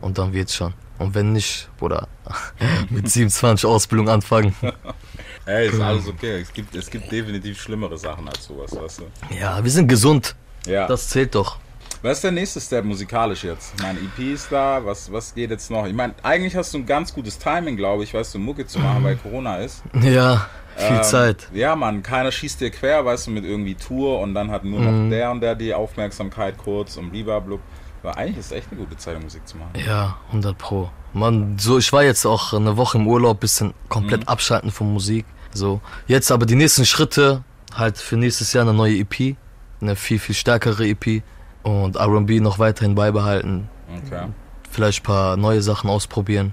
Und 0.00 0.16
dann 0.18 0.32
wird's 0.32 0.54
schon. 0.54 0.72
Und 0.98 1.14
wenn 1.14 1.32
nicht, 1.32 1.68
Bruder, 1.78 2.08
mit 2.90 3.10
27 3.10 3.66
Ausbildung 3.66 4.08
anfangen. 4.08 4.54
Ey, 5.46 5.68
ist 5.68 5.80
alles 5.80 6.08
okay. 6.08 6.40
Es 6.40 6.52
gibt, 6.52 6.74
es 6.74 6.90
gibt 6.90 7.10
definitiv 7.12 7.60
schlimmere 7.60 7.96
Sachen 7.98 8.26
als 8.28 8.44
sowas, 8.46 8.74
weißt 8.74 9.00
du. 9.00 9.34
Ja, 9.38 9.62
wir 9.62 9.70
sind 9.70 9.86
gesund. 9.88 10.34
Ja. 10.66 10.86
Das 10.88 11.08
zählt 11.08 11.34
doch. 11.34 11.58
Was 12.02 12.18
ist 12.18 12.24
der 12.24 12.32
nächste 12.32 12.60
Step 12.60 12.84
musikalisch 12.84 13.44
jetzt? 13.44 13.80
Meine, 13.80 13.98
EP 14.00 14.18
ist 14.34 14.48
da, 14.50 14.84
was, 14.84 15.10
was 15.12 15.34
geht 15.34 15.50
jetzt 15.50 15.70
noch? 15.70 15.86
Ich 15.86 15.94
meine, 15.94 16.14
eigentlich 16.22 16.54
hast 16.56 16.74
du 16.74 16.78
ein 16.78 16.86
ganz 16.86 17.12
gutes 17.14 17.38
Timing, 17.38 17.76
glaube 17.76 18.04
ich, 18.04 18.12
weißt 18.12 18.34
du, 18.34 18.38
Mucke 18.38 18.66
zu 18.66 18.78
machen, 18.80 19.04
weil 19.04 19.16
Corona 19.16 19.58
ist. 19.58 19.82
Ja, 20.02 20.46
viel 20.76 20.96
Ähm, 20.96 21.02
Zeit. 21.04 21.48
Ja, 21.54 21.74
Mann, 21.74 22.02
keiner 22.02 22.30
schießt 22.32 22.60
dir 22.60 22.70
quer, 22.70 23.04
weißt 23.04 23.28
du, 23.28 23.30
mit 23.30 23.44
irgendwie 23.44 23.74
Tour 23.76 24.20
und 24.20 24.34
dann 24.34 24.50
hat 24.50 24.64
nur 24.64 24.80
Mhm. 24.80 25.04
noch 25.04 25.10
der 25.10 25.30
und 25.30 25.40
der 25.40 25.54
die 25.54 25.72
Aufmerksamkeit 25.72 26.58
kurz 26.58 26.96
und 26.96 27.10
blablabla. 27.12 27.58
Aber 28.02 28.16
eigentlich 28.16 28.38
ist 28.38 28.46
es 28.46 28.52
echt 28.52 28.68
eine 28.70 28.80
gute 28.80 28.96
Zeit, 28.96 29.20
Musik 29.22 29.46
zu 29.48 29.56
machen. 29.56 29.70
Ja, 29.86 30.16
100 30.28 30.56
Pro. 30.56 30.90
Man, 31.12 31.58
so, 31.58 31.78
ich 31.78 31.92
war 31.92 32.04
jetzt 32.04 32.24
auch 32.26 32.52
eine 32.52 32.76
Woche 32.76 32.98
im 32.98 33.06
Urlaub, 33.06 33.40
bisschen 33.40 33.74
komplett 33.88 34.22
Mhm. 34.22 34.28
abschalten 34.28 34.70
von 34.70 34.92
Musik. 34.92 35.24
So, 35.52 35.80
jetzt 36.06 36.30
aber 36.30 36.46
die 36.46 36.54
nächsten 36.56 36.84
Schritte, 36.84 37.42
halt 37.74 37.98
für 37.98 38.16
nächstes 38.16 38.52
Jahr 38.52 38.62
eine 38.62 38.74
neue 38.74 38.96
EP. 38.98 39.36
Eine 39.80 39.96
viel, 39.96 40.18
viel 40.18 40.34
stärkere 40.34 40.86
EP. 40.86 41.22
Und 41.62 41.96
R&B 41.96 42.38
noch 42.40 42.58
weiterhin 42.58 42.94
beibehalten. 42.94 43.68
Okay. 44.04 44.26
vielleicht 44.70 45.00
ein 45.00 45.04
paar 45.04 45.36
neue 45.36 45.62
Sachen 45.62 45.88
ausprobieren. 45.90 46.52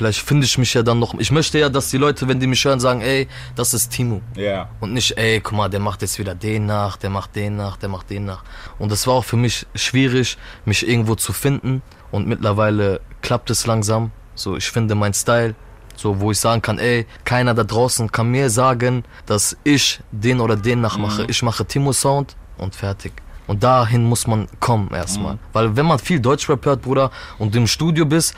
Vielleicht 0.00 0.22
finde 0.22 0.46
ich 0.46 0.56
mich 0.56 0.72
ja 0.72 0.82
dann 0.82 0.98
noch. 0.98 1.12
Ich 1.18 1.30
möchte 1.30 1.58
ja, 1.58 1.68
dass 1.68 1.90
die 1.90 1.98
Leute, 1.98 2.26
wenn 2.26 2.40
die 2.40 2.46
mich 2.46 2.64
hören, 2.64 2.80
sagen, 2.80 3.02
ey, 3.02 3.28
das 3.54 3.74
ist 3.74 3.90
Timo. 3.90 4.22
Ja. 4.34 4.70
Und 4.80 4.94
nicht, 4.94 5.18
ey, 5.18 5.42
guck 5.42 5.52
mal, 5.52 5.68
der 5.68 5.78
macht 5.78 6.00
jetzt 6.00 6.18
wieder 6.18 6.34
den 6.34 6.64
nach, 6.64 6.96
der 6.96 7.10
macht 7.10 7.36
den 7.36 7.56
nach, 7.56 7.76
der 7.76 7.90
macht 7.90 8.08
den 8.08 8.24
nach. 8.24 8.42
Und 8.78 8.90
das 8.90 9.06
war 9.06 9.12
auch 9.12 9.26
für 9.26 9.36
mich 9.36 9.66
schwierig, 9.74 10.38
mich 10.64 10.88
irgendwo 10.88 11.16
zu 11.16 11.34
finden. 11.34 11.82
Und 12.10 12.26
mittlerweile 12.26 13.02
klappt 13.20 13.50
es 13.50 13.66
langsam. 13.66 14.10
So, 14.34 14.56
ich 14.56 14.70
finde 14.70 14.94
meinen 14.94 15.12
Style. 15.12 15.54
So, 15.96 16.18
wo 16.18 16.30
ich 16.30 16.40
sagen 16.40 16.62
kann, 16.62 16.78
ey, 16.78 17.06
keiner 17.26 17.52
da 17.52 17.64
draußen 17.64 18.10
kann 18.10 18.30
mir 18.30 18.48
sagen, 18.48 19.04
dass 19.26 19.54
ich 19.64 20.00
den 20.12 20.40
oder 20.40 20.56
den 20.56 20.80
nachmache. 20.80 21.26
Ich 21.28 21.42
mache 21.42 21.66
Timo 21.66 21.92
Sound 21.92 22.36
und 22.56 22.74
fertig. 22.74 23.12
Und 23.46 23.62
dahin 23.62 24.04
muss 24.04 24.26
man 24.26 24.46
kommen 24.60 24.88
erstmal. 24.94 25.36
Weil 25.52 25.76
wenn 25.76 25.84
man 25.84 25.98
viel 25.98 26.20
Deutschrap 26.20 26.64
hört, 26.64 26.82
Bruder, 26.82 27.10
und 27.36 27.54
im 27.54 27.66
Studio 27.66 28.06
bist, 28.06 28.34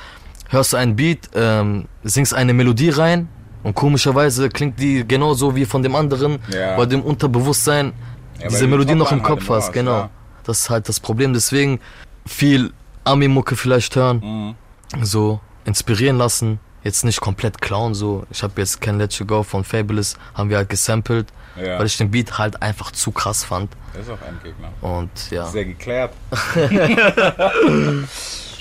hörst 0.53 0.73
du 0.73 0.77
einen 0.77 0.95
Beat, 0.97 1.31
ähm, 1.35 1.87
singst 2.05 2.35
eine 2.35 2.53
Melodie 2.53 2.91
rein 2.91 3.29
und 3.63 3.75
komischerweise 3.75 4.49
klingt 4.49 4.79
die 4.79 5.07
genauso 5.07 5.55
wie 5.57 5.65
von 5.65 5.83
dem 5.83 5.95
anderen, 5.97 6.39
Ja. 6.53 6.77
weil 6.79 6.87
du 6.87 6.97
im 6.97 7.03
Unterbewusstsein 7.03 7.93
Ja, 8.41 8.49
diese 8.49 8.67
Melodie 8.67 8.93
die 8.93 8.99
noch 8.99 9.13
im 9.13 9.19
halt 9.23 9.29
Kopf 9.29 9.49
im 9.49 9.55
hast. 9.55 9.67
hast, 9.67 9.73
Genau. 9.73 9.99
ja. 9.99 10.11
Das 10.45 10.61
ist 10.63 10.71
halt 10.71 10.89
das 10.89 10.99
Problem. 11.01 11.33
Deswegen 11.33 11.79
viel 12.27 12.73
Ami-Mucke 13.05 13.55
vielleicht 13.57 13.95
hören, 13.97 14.19
Mhm. 14.23 15.05
so 15.05 15.41
inspirieren 15.65 16.19
lassen. 16.19 16.59
Jetzt 16.85 17.05
nicht 17.05 17.21
komplett 17.21 17.61
klauen, 17.61 17.95
so. 17.95 18.25
Ich 18.33 18.43
habe 18.43 18.55
jetzt 18.61 18.81
Can 18.81 18.99
Let 18.99 19.13
You 19.15 19.25
Go 19.25 19.45
von 19.45 19.63
Fabulous, 19.63 20.17
haben 20.35 20.51
wir 20.51 20.57
halt 20.57 20.69
gesampelt, 20.69 21.29
weil 21.55 21.87
ich 21.87 21.97
den 21.97 22.11
Beat 22.11 22.39
halt 22.39 22.61
einfach 22.61 22.91
zu 22.91 23.13
krass 23.13 23.45
fand. 23.45 23.71
Der 23.95 24.01
ist 24.03 24.11
auch 24.11 24.19
Endgegner. 24.27 24.69
Und 24.81 25.31
ja. 25.31 25.49
Der 25.53 25.65
geklärt? 25.65 26.13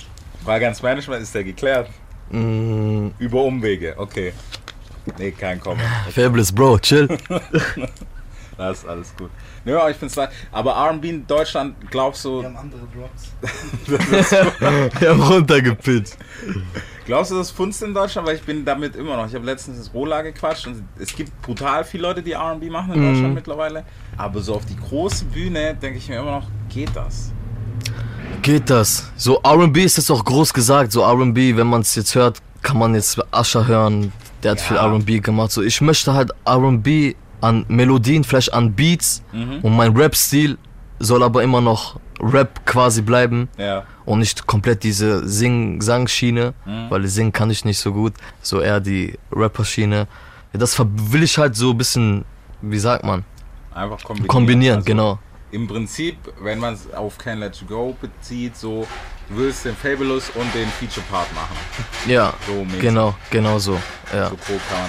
War 0.43 0.59
ganz 0.59 0.81
manchmal 0.81 1.21
ist 1.21 1.33
der 1.35 1.43
geklärt. 1.43 1.89
Mm, 2.29 3.09
Über 3.19 3.43
Umwege, 3.43 3.93
okay. 3.97 4.33
Nee, 5.17 5.31
kein 5.31 5.59
Comment. 5.59 5.87
Fabulous, 6.13 6.51
Bro, 6.51 6.79
chill. 6.79 7.07
Das 8.57 8.79
ist 8.79 8.87
alles 8.87 9.15
gut. 9.15 9.31
Ja, 9.65 9.79
aber 9.79 9.89
ich 9.89 9.97
find's 9.97 10.15
leid. 10.15 10.29
Aber 10.51 10.73
R&B 10.73 11.09
in 11.09 11.25
Deutschland, 11.25 11.75
glaubst 11.89 12.23
du, 12.25 12.41
Wir 12.41 12.49
haben 12.49 12.57
andere 12.57 12.81
Drops. 12.93 13.31
Wir 14.99 15.09
haben 15.09 15.21
runtergepitcht. 15.21 16.15
glaubst 17.05 17.31
du, 17.31 17.37
das 17.37 17.49
funzt 17.49 17.81
in 17.81 17.91
Deutschland? 17.93 18.27
Weil 18.27 18.35
ich 18.35 18.43
bin 18.43 18.63
damit 18.63 18.95
immer 18.95 19.17
noch. 19.17 19.25
Ich 19.25 19.33
habe 19.33 19.45
letztens 19.45 19.79
das 19.79 19.91
Rola 19.91 20.21
gequatscht 20.21 20.67
und 20.67 20.83
es 20.99 21.15
gibt 21.15 21.41
brutal 21.41 21.83
viele 21.83 22.03
Leute, 22.03 22.21
die 22.21 22.33
R&B 22.33 22.69
machen 22.69 22.93
in 22.93 23.01
Deutschland 23.11 23.33
mittlerweile. 23.33 23.83
Aber 24.17 24.39
so 24.41 24.53
auf 24.53 24.65
die 24.65 24.75
große 24.75 25.25
Bühne 25.25 25.73
denke 25.73 25.97
ich 25.97 26.07
mir 26.07 26.19
immer 26.19 26.31
noch, 26.31 26.47
geht 26.69 26.95
das? 26.95 27.31
Geht 28.41 28.69
das? 28.69 29.11
So 29.17 29.39
R&B 29.43 29.83
ist 29.83 29.97
jetzt 29.97 30.09
auch 30.09 30.23
groß 30.25 30.53
gesagt. 30.53 30.91
So 30.91 31.01
R&B, 31.01 31.55
wenn 31.55 31.67
man 31.67 31.81
es 31.81 31.93
jetzt 31.95 32.15
hört, 32.15 32.39
kann 32.61 32.77
man 32.77 32.95
jetzt 32.95 33.19
Asher 33.31 33.67
hören. 33.67 34.11
Der 34.43 34.51
hat 34.51 34.59
Ja. 34.59 34.65
viel 34.65 34.77
R&B 34.77 35.19
gemacht. 35.19 35.51
So 35.51 35.61
ich 35.61 35.79
möchte 35.81 36.13
halt 36.13 36.31
R&B 36.45 37.13
an 37.41 37.65
Melodien, 37.67 38.23
vielleicht 38.23 38.53
an 38.53 38.73
Beats 38.73 39.21
und 39.33 39.75
mein 39.75 39.95
Rap-Stil 39.95 40.57
soll 40.99 41.23
aber 41.23 41.41
immer 41.43 41.61
noch 41.61 41.99
Rap 42.19 42.65
quasi 42.67 43.01
bleiben 43.01 43.49
Ja. 43.57 43.83
und 44.05 44.19
nicht 44.19 44.45
komplett 44.45 44.83
diese 44.83 45.27
Sing-Sang-Schiene, 45.27 46.53
weil 46.89 47.07
singen 47.07 47.31
kann 47.33 47.49
ich 47.49 47.65
nicht 47.65 47.79
so 47.79 47.93
gut. 47.93 48.13
So 48.41 48.61
eher 48.61 48.79
die 48.79 49.17
Rapper-Schiene. 49.31 50.07
Ja, 50.53 50.59
das 50.59 50.77
will 50.79 51.23
ich 51.23 51.37
halt 51.37 51.55
so 51.55 51.71
ein 51.71 51.77
bisschen, 51.77 52.25
wie 52.61 52.77
sagt 52.79 53.03
man, 53.03 53.23
Einfach 53.73 54.03
kombinieren. 54.03 54.27
kombinieren, 54.27 54.75
Also 54.77 54.85
genau. 54.85 55.19
Im 55.51 55.67
Prinzip, 55.67 56.17
wenn 56.41 56.59
man 56.59 56.73
es 56.75 56.91
auf 56.93 57.17
Can 57.17 57.39
Let 57.39 57.57
You 57.57 57.67
Go 57.67 57.95
bezieht, 57.99 58.55
so, 58.55 58.87
du 59.29 59.37
willst 59.37 59.65
den 59.65 59.75
Fabulous 59.75 60.29
und 60.35 60.53
den 60.55 60.67
Feature-Part 60.69 61.33
machen. 61.35 61.55
Ja, 62.07 62.33
So 62.47 62.65
genau, 62.79 63.15
genau 63.29 63.59
so. 63.59 63.77
Ja. 64.13 64.29
So 64.29 64.37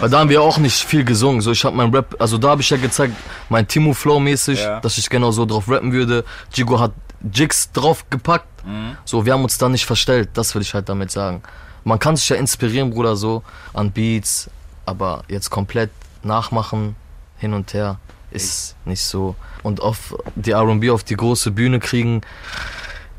Weil 0.01 0.09
da 0.11 0.21
haben 0.21 0.31
wir 0.31 0.41
auch 0.41 0.59
nicht 0.59 0.85
viel 0.85 1.05
gesungen. 1.05 1.41
So, 1.41 1.51
ich 1.53 1.65
habe 1.65 1.77
mein 1.77 1.93
Rap, 1.93 2.15
also 2.19 2.39
da 2.39 2.51
habe 2.51 2.63
ich 2.63 2.71
ja 2.71 2.77
gezeigt, 2.77 3.15
mein 3.49 3.67
Timo 3.67 3.93
Flow 3.93 4.21
mäßig, 4.21 4.61
Ja. 4.61 4.81
dass 4.81 4.99
ich 4.99 5.11
genau 5.11 5.33
so 5.33 5.45
drauf 5.47 5.69
rappen 5.69 5.93
würde. 5.93 6.25
Jigo 6.55 6.79
hat 6.79 6.93
Jigs 7.33 7.71
drauf 7.73 8.05
gepackt. 8.11 8.65
Mhm. 8.65 8.97
So, 9.05 9.25
wir 9.27 9.33
haben 9.33 9.43
uns 9.45 9.59
da 9.59 9.69
nicht 9.69 9.85
verstellt. 9.87 10.31
Das 10.35 10.55
will 10.55 10.63
ich 10.63 10.75
halt 10.75 10.89
damit 10.89 11.11
sagen. 11.11 11.43
Man 11.85 11.99
kann 11.99 12.15
sich 12.17 12.29
ja 12.29 12.37
inspirieren, 12.37 12.91
Bruder, 12.91 13.17
so 13.17 13.43
an 13.75 13.91
Beats, 13.91 14.49
aber 14.87 15.25
jetzt 15.29 15.51
komplett 15.51 15.91
nachmachen, 16.23 16.95
hin 17.39 17.55
und 17.55 17.75
her, 17.75 17.99
ist 18.33 18.77
nicht 18.85 19.03
so. 19.03 19.35
Und 19.63 19.81
auf 19.81 20.15
die 20.35 20.51
R&B 20.53 20.91
auf 20.91 21.05
die 21.05 21.17
große 21.17 21.51
Bühne 21.51 21.79
kriegen, 21.79 22.21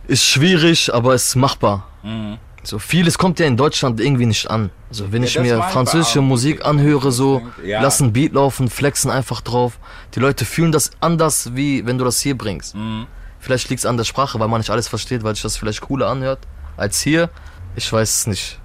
ist 0.07 0.23
schwierig, 0.25 0.93
aber 0.93 1.13
ist 1.15 1.35
machbar. 1.35 1.87
Mhm. 2.03 2.37
So 2.65 2.79
vieles 2.79 3.17
kommt 3.17 3.39
ja 3.39 3.45
in 3.45 3.57
Deutschland 3.57 3.99
irgendwie 3.99 4.25
nicht 4.25 4.49
an. 4.49 4.69
Also 4.89 5.11
wenn 5.11 5.21
Ja, 5.23 5.27
ich 5.27 5.39
mir 5.39 5.61
französische 5.63 6.21
Musik 6.21 6.65
anhöre, 6.65 7.11
so 7.11 7.41
Ja. 7.63 7.81
lassen 7.81 8.13
Beat 8.13 8.33
laufen, 8.33 8.69
flexen 8.69 9.11
einfach 9.11 9.41
drauf. 9.41 9.79
Die 10.15 10.19
Leute 10.19 10.45
fühlen 10.45 10.71
das 10.71 10.91
anders, 11.01 11.55
wie 11.55 11.85
wenn 11.85 11.97
du 11.97 12.05
das 12.05 12.21
hier 12.21 12.37
bringst. 12.37 12.75
Mhm. 12.75 13.07
Vielleicht 13.39 13.69
liegt 13.69 13.79
es 13.79 13.85
an 13.85 13.97
der 13.97 14.05
Sprache, 14.05 14.39
weil 14.39 14.47
man 14.47 14.61
nicht 14.61 14.69
alles 14.69 14.87
versteht, 14.87 15.23
weil 15.23 15.35
sich 15.35 15.43
das 15.43 15.57
vielleicht 15.57 15.81
cooler 15.81 16.07
anhört 16.09 16.39
als 16.77 17.01
hier. 17.01 17.29
Ich 17.75 17.91
weiß 17.91 18.09
es 18.19 18.27
nicht. 18.27 18.59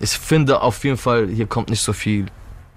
Ich 0.00 0.10
finde 0.12 0.62
auf 0.62 0.82
jeden 0.82 0.96
Fall, 0.96 1.28
hier 1.28 1.46
kommt 1.46 1.68
nicht 1.68 1.82
so 1.82 1.92
viel 1.92 2.26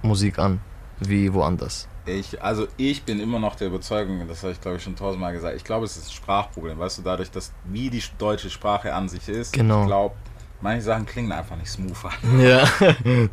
Musik 0.02 0.38
an 0.38 0.60
wie 1.00 1.34
woanders. 1.34 1.88
Ich, 2.08 2.42
also 2.42 2.68
ich 2.78 3.04
bin 3.04 3.20
immer 3.20 3.38
noch 3.38 3.56
der 3.56 3.68
Überzeugung, 3.68 4.26
das 4.28 4.42
habe 4.44 4.54
ich 4.54 4.62
glaube 4.62 4.78
ich 4.78 4.84
schon 4.84 4.96
tausendmal 4.96 5.34
gesagt, 5.34 5.56
ich 5.58 5.64
glaube 5.64 5.86
es 5.86 5.98
ist 5.98 6.08
ein 6.08 6.14
Sprachproblem, 6.14 6.80
weißt 6.80 7.00
du, 7.00 7.02
dadurch, 7.02 7.30
dass 7.30 7.52
wie 7.66 7.90
die 7.90 8.02
deutsche 8.18 8.50
Sprache 8.50 8.94
an 8.94 9.10
sich 9.10 9.28
ist, 9.28 9.52
Genau. 9.54 9.82
ich 9.82 9.88
glaube, 9.88 10.16
manche 10.62 10.84
Sachen 10.84 11.06
klingen 11.06 11.32
einfach 11.34 11.58
nicht 11.58 11.70
smooth 11.70 11.98
an. 12.06 12.40
Ja, 12.40 12.66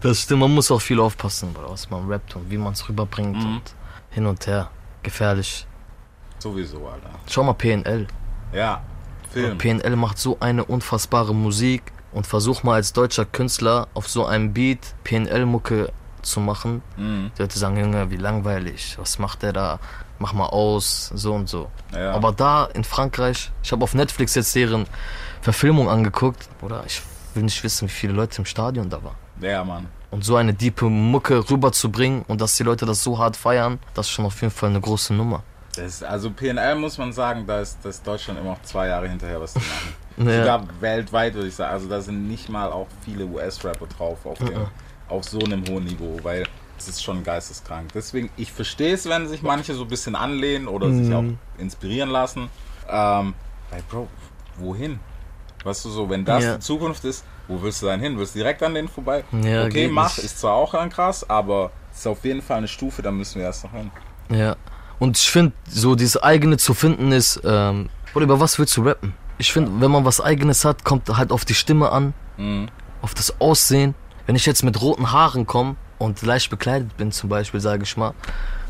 das 0.01 0.21
stimmt. 0.23 0.41
Man 0.41 0.53
muss 0.55 0.71
auch 0.73 0.81
viel 0.81 0.99
aufpassen, 0.99 1.55
was 1.69 1.89
man 1.89 2.09
rappt 2.09 2.35
und 2.37 2.51
wie 2.51 2.59
man 2.59 2.73
es 2.73 2.89
rüberbringt 2.89 3.37
Mhm. 3.37 3.57
und 3.57 3.75
hin 4.11 4.27
und 4.27 4.47
her. 4.47 4.71
Gefährlich. 5.05 5.67
Sowieso, 6.41 6.87
Alter. 6.89 7.11
Schau 7.29 7.45
mal 7.45 7.53
PNL. 7.55 8.07
Ja, 8.53 8.83
Film. 9.31 9.57
PNL 9.59 9.97
macht 9.97 10.19
so 10.19 10.37
eine 10.41 10.65
unfassbare 10.65 11.35
Musik 11.35 11.93
und 12.13 12.27
versuch 12.27 12.63
mal 12.65 12.75
als 12.75 12.93
deutscher 12.93 13.25
Künstler 13.25 13.89
auf 13.95 14.09
so 14.09 14.25
einem 14.27 14.53
Beat 14.53 14.95
PNL-Mucke 15.05 15.93
zu 16.25 16.41
machen. 16.41 16.83
Mhm. 16.97 17.31
Die 17.37 17.43
Leute 17.43 17.59
sagen, 17.59 17.77
Junge, 17.79 18.11
wie 18.11 18.17
langweilig, 18.17 18.97
was 18.99 19.19
macht 19.19 19.43
der 19.43 19.53
da? 19.53 19.79
Mach 20.19 20.33
mal 20.33 20.47
aus, 20.47 21.11
so 21.15 21.35
und 21.35 21.49
so. 21.49 21.71
Ja. 21.93 22.13
Aber 22.13 22.33
da 22.33 22.67
in 22.67 22.85
Frankreich, 22.85 23.51
ich 23.63 23.73
habe 23.73 23.83
auf 23.83 23.95
Netflix 23.95 24.35
jetzt 24.35 24.55
deren 24.55 24.87
Verfilmung 25.43 25.89
angeguckt, 25.89 26.49
oder 26.63 26.85
ich 26.87 27.03
will 27.35 27.43
nicht 27.43 27.63
wissen, 27.65 27.89
wie 27.89 27.93
viele 27.93 28.13
Leute 28.13 28.39
im 28.39 28.45
Stadion 28.45 28.89
da 28.89 29.03
waren. 29.03 29.17
Ja, 29.41 29.65
Mann. 29.65 29.89
Und 30.11 30.25
so 30.25 30.37
eine 30.37 30.55
diepe 30.55 30.89
Mucke 30.89 31.51
rüberzubringen 31.51 32.23
und 32.29 32.41
dass 32.41 32.57
die 32.57 32.63
Leute 32.63 32.87
das 32.87 33.03
so 33.03 33.19
hart 33.19 33.37
feiern, 33.37 33.81
das 33.95 34.07
ist 34.07 34.13
schon 34.13 34.25
auf 34.25 34.41
jeden 34.41 34.53
Fall 34.53 34.71
eine 34.71 34.81
große 34.81 35.13
Nummer. 35.13 35.43
Das 35.77 36.03
also 36.03 36.31
PNL 36.31 36.77
muss 36.77 36.99
man 36.99 37.13
sagen, 37.13 37.45
da 37.47 37.61
ist, 37.61 37.79
da 37.83 37.89
ist 37.89 38.07
Deutschland 38.07 38.39
immer 38.39 38.51
noch 38.51 38.63
zwei 38.63 38.89
Jahre 38.89 39.09
hinterher, 39.09 39.41
was 39.41 39.55
die 39.55 39.61
machen. 39.61 39.95
Ja. 40.17 40.39
Sogar 40.39 40.69
weltweit 40.79 41.35
würde 41.35 41.49
ich 41.49 41.57
sagen. 41.57 41.73
Also 41.73 41.89
da 41.89 42.01
sind 42.01 42.29
nicht 42.29 42.49
mal 42.49 42.71
auch 42.71 42.87
viele 43.05 43.25
US-Rapper 43.25 43.87
drauf 43.89 44.25
auf, 44.25 44.39
dem, 44.39 44.69
auf 45.15 45.25
so 45.25 45.39
einem 45.41 45.65
hohen 45.69 45.85
Niveau, 45.85 46.19
weil 46.23 46.45
es 46.79 46.89
ist 46.89 47.03
schon 47.03 47.23
geisteskrank. 47.25 47.91
Deswegen, 47.95 48.31
ich 48.37 48.53
verstehe 48.53 48.93
es, 48.95 49.09
wenn 49.09 49.27
sich 49.29 49.43
manche 49.43 49.75
so 49.75 49.83
ein 49.83 49.89
bisschen 49.89 50.15
anlehnen 50.17 50.69
oder 50.69 50.93
sich 50.93 51.13
auch 51.15 51.25
inspirieren 51.59 52.11
lassen. 52.11 52.49
Ähm, 52.89 53.35
weil, 53.71 53.83
Bro, 53.89 54.09
wohin? 54.59 54.99
Weißt 55.63 55.85
du 55.85 55.89
so, 55.89 56.11
wenn 56.11 56.25
das 56.25 56.43
Ja. 56.45 56.55
die 56.57 56.61
Zukunft 56.61 57.05
ist, 57.05 57.25
wo 57.49 57.63
willst 57.63 57.81
du 57.83 57.87
dann 57.87 58.01
hin? 58.01 58.19
Willst 58.19 58.35
du 58.35 58.39
direkt 58.41 58.63
an 58.63 58.75
denen 58.75 58.89
vorbei? 58.89 59.25
Ja, 59.43 59.65
okay, 59.65 59.89
mach, 59.89 60.17
nicht. 60.17 60.25
ist 60.27 60.41
zwar 60.41 60.55
auch 60.55 60.73
dann 60.73 60.91
krass, 60.91 61.29
aber 61.29 61.71
es 61.93 62.01
ist 62.01 62.07
auf 62.07 62.25
jeden 62.25 62.43
Fall 62.43 62.59
eine 62.59 62.69
Stufe, 62.69 63.03
da 63.03 63.11
müssen 63.11 63.37
wir 63.39 63.45
erst 63.47 63.65
noch 63.65 63.73
hin. 63.73 63.91
Ja. 64.31 64.57
Und 64.99 65.17
ich 65.19 65.31
finde, 65.31 65.53
so 65.69 65.95
dieses 65.95 66.23
eigene 66.23 66.57
zu 66.59 66.75
finden 66.75 67.13
ist, 67.13 67.41
ähm, 67.45 67.89
oder 68.15 68.25
über 68.25 68.41
was 68.41 68.59
willst 68.59 68.77
du 68.77 68.83
rappen? 68.83 69.15
Ich 69.39 69.53
finde, 69.53 69.71
wenn 69.81 69.91
man 69.91 70.05
was 70.05 70.21
eigenes 70.21 70.65
hat, 70.65 70.85
kommt 70.85 71.09
halt 71.17 71.33
auf 71.33 71.45
die 71.45 71.55
Stimme 71.55 71.91
an, 71.91 72.15
Mhm. 72.37 72.69
auf 73.03 73.15
das 73.15 73.41
Aussehen. 73.41 73.95
Wenn 74.27 74.37
ich 74.37 74.47
jetzt 74.47 74.63
mit 74.63 74.81
roten 74.81 75.13
Haaren 75.13 75.47
komme 75.47 75.77
und 75.99 76.23
leicht 76.23 76.51
bekleidet 76.51 76.97
bin, 76.97 77.13
zum 77.13 77.29
Beispiel, 77.29 77.61
sage 77.61 77.83
ich 77.83 77.97
mal, 77.97 78.15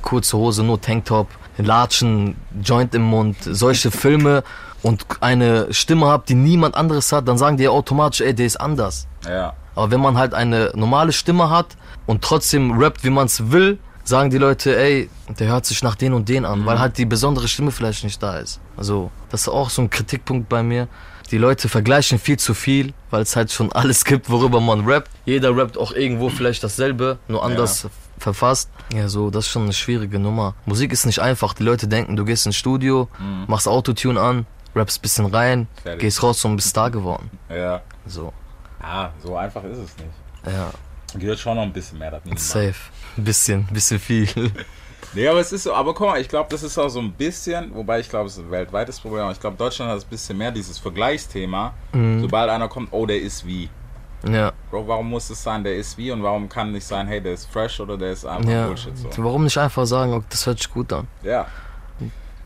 kurze 0.02 0.36
Hose, 0.36 0.62
nur 0.62 0.80
Tanktop, 0.80 1.28
Latschen, 1.58 2.36
Joint 2.62 2.94
im 2.94 3.02
Mund, 3.02 3.36
solche 3.40 3.90
Filme 3.90 4.42
und 4.82 5.06
eine 5.20 5.72
Stimme 5.72 6.06
habe, 6.06 6.24
die 6.28 6.34
niemand 6.34 6.74
anderes 6.74 7.10
hat, 7.12 7.26
dann 7.28 7.38
sagen 7.38 7.56
die 7.56 7.68
automatisch, 7.68 8.20
ey, 8.20 8.34
der 8.34 8.46
ist 8.46 8.60
anders. 8.60 9.06
Ja. 9.26 9.54
Aber 9.74 9.90
wenn 9.90 10.00
man 10.00 10.18
halt 10.18 10.34
eine 10.34 10.72
normale 10.74 11.12
Stimme 11.12 11.50
hat 11.50 11.76
und 12.06 12.22
trotzdem 12.22 12.78
rappt, 12.78 13.04
wie 13.04 13.10
man 13.10 13.26
es 13.26 13.50
will, 13.50 13.78
sagen 14.04 14.30
die 14.30 14.38
Leute, 14.38 14.76
ey, 14.76 15.08
der 15.38 15.48
hört 15.48 15.64
sich 15.64 15.82
nach 15.82 15.94
den 15.94 16.12
und 16.12 16.28
den 16.28 16.44
an, 16.44 16.66
weil 16.66 16.78
halt 16.78 16.98
die 16.98 17.06
besondere 17.06 17.48
Stimme 17.48 17.70
vielleicht 17.70 18.04
nicht 18.04 18.22
da 18.22 18.36
ist. 18.36 18.60
Also, 18.76 19.10
das 19.30 19.42
ist 19.42 19.48
auch 19.48 19.70
so 19.70 19.82
ein 19.82 19.90
Kritikpunkt 19.90 20.48
bei 20.48 20.62
mir. 20.62 20.88
Die 21.30 21.38
Leute 21.38 21.68
vergleichen 21.68 22.18
viel 22.18 22.38
zu 22.38 22.54
viel, 22.54 22.92
weil 23.10 23.22
es 23.22 23.34
halt 23.36 23.50
schon 23.50 23.72
alles 23.72 24.04
gibt, 24.04 24.28
worüber 24.30 24.60
man 24.60 24.84
rappt. 24.86 25.10
Jeder 25.24 25.56
rappt 25.56 25.78
auch 25.78 25.92
irgendwo 25.92 26.28
vielleicht 26.28 26.62
dasselbe, 26.62 27.18
nur 27.28 27.42
anders 27.44 27.88
verfasst. 28.18 28.70
Ja, 28.94 29.08
so, 29.08 29.30
das 29.30 29.46
ist 29.46 29.50
schon 29.50 29.62
eine 29.64 29.72
schwierige 29.72 30.18
Nummer. 30.18 30.54
Musik 30.66 30.92
ist 30.92 31.06
nicht 31.06 31.18
einfach. 31.20 31.54
Die 31.54 31.62
Leute 31.62 31.88
denken, 31.88 32.16
du 32.16 32.24
gehst 32.24 32.46
ins 32.46 32.56
Studio, 32.56 33.08
machst 33.46 33.66
Autotune 33.66 34.20
an, 34.20 34.46
rappst 34.76 35.00
bisschen 35.02 35.26
rein, 35.26 35.66
Fertig. 35.82 36.00
gehst 36.02 36.22
raus 36.22 36.44
und 36.44 36.56
bist 36.56 36.68
Star 36.68 36.90
geworden. 36.90 37.30
Ja. 37.50 37.82
So, 38.06 38.32
Ah, 38.80 39.08
so 39.22 39.34
einfach 39.36 39.64
ist 39.64 39.78
es 39.78 39.96
nicht. 39.96 40.54
ja, 40.54 40.70
Gehört 41.18 41.38
schon 41.38 41.56
noch 41.56 41.62
ein 41.62 41.72
bisschen 41.72 41.98
mehr 41.98 42.10
dazu. 42.10 42.28
safe. 42.36 42.74
Ein 43.16 43.24
bisschen, 43.24 43.60
ein 43.68 43.72
bisschen 43.74 43.98
viel. 43.98 44.28
Nee, 45.14 45.28
aber 45.28 45.38
es 45.38 45.52
ist 45.52 45.62
so, 45.62 45.72
aber 45.72 45.94
guck 45.94 46.08
mal, 46.08 46.20
ich 46.20 46.28
glaube, 46.28 46.48
das 46.50 46.62
ist 46.62 46.76
auch 46.76 46.88
so 46.88 46.98
ein 46.98 47.12
bisschen, 47.12 47.72
wobei 47.74 48.00
ich 48.00 48.08
glaube, 48.08 48.26
es 48.26 48.36
ist 48.36 48.44
ein 48.44 48.50
weltweites 48.50 48.98
Problem, 48.98 49.22
aber 49.22 49.32
ich 49.32 49.40
glaube, 49.40 49.56
Deutschland 49.56 49.90
hat 49.90 50.02
ein 50.02 50.08
bisschen 50.10 50.36
mehr 50.36 50.50
dieses 50.50 50.78
Vergleichsthema. 50.78 51.72
Sobald 52.20 52.50
einer 52.50 52.68
kommt, 52.68 52.88
oh, 52.92 53.06
der 53.06 53.20
ist 53.20 53.46
wie. 53.46 53.68
Ja, 54.28 54.52
Bro, 54.70 54.88
warum 54.88 55.10
muss 55.10 55.28
es 55.28 55.42
sein, 55.42 55.62
der 55.62 55.76
ist 55.76 55.98
wie 55.98 56.10
und 56.10 56.22
warum 56.22 56.48
kann 56.48 56.72
nicht 56.72 56.86
sein, 56.86 57.06
hey, 57.06 57.20
der 57.20 57.34
ist 57.34 57.44
fresh 57.46 57.78
oder 57.78 57.98
der 57.98 58.12
ist 58.12 58.24
einfach 58.24 58.50
ja. 58.50 58.66
Bullshit 58.66 58.96
so. 58.96 59.08
Warum 59.18 59.44
nicht 59.44 59.58
einfach 59.58 59.84
sagen, 59.84 60.14
okay, 60.14 60.24
das 60.30 60.46
hört 60.46 60.58
sich 60.58 60.70
gut 60.70 60.92
an? 60.94 61.06
Ja. 61.22 61.46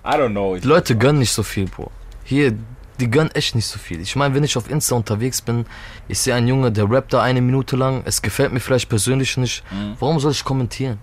I 0.05 0.09
don't 0.09 0.31
know. 0.31 0.57
Die 0.57 0.67
Leute 0.67 0.97
gönnen 0.97 1.21
nicht 1.21 1.33
so 1.33 1.45
viel, 1.45 1.67
Bro. 1.67 1.91
Hier, 2.25 2.53
die 2.99 3.09
gönnen 3.09 3.31
echt 3.33 3.55
nicht 3.55 3.67
so 3.67 3.79
viel. 3.79 4.01
Ich 4.01 4.17
meine, 4.17 4.35
wenn 4.35 4.43
ich 4.43 4.57
auf 4.57 4.69
Insta 4.69 4.97
unterwegs 4.97 5.41
bin, 5.41 5.67
ich 6.09 6.19
sehe 6.19 6.35
einen 6.35 6.49
Junge, 6.49 6.73
der 6.73 6.91
rappt 6.91 7.13
da 7.13 7.23
eine 7.23 7.41
Minute 7.41 7.77
lang, 7.77 8.03
es 8.05 8.23
gefällt 8.23 8.53
mir 8.53 8.61
vielleicht 8.61 8.89
persönlich 8.89 9.37
nicht. 9.37 9.63
Warum 10.01 10.19
soll 10.19 10.33
ich 10.33 10.45
kommentieren? 10.45 10.99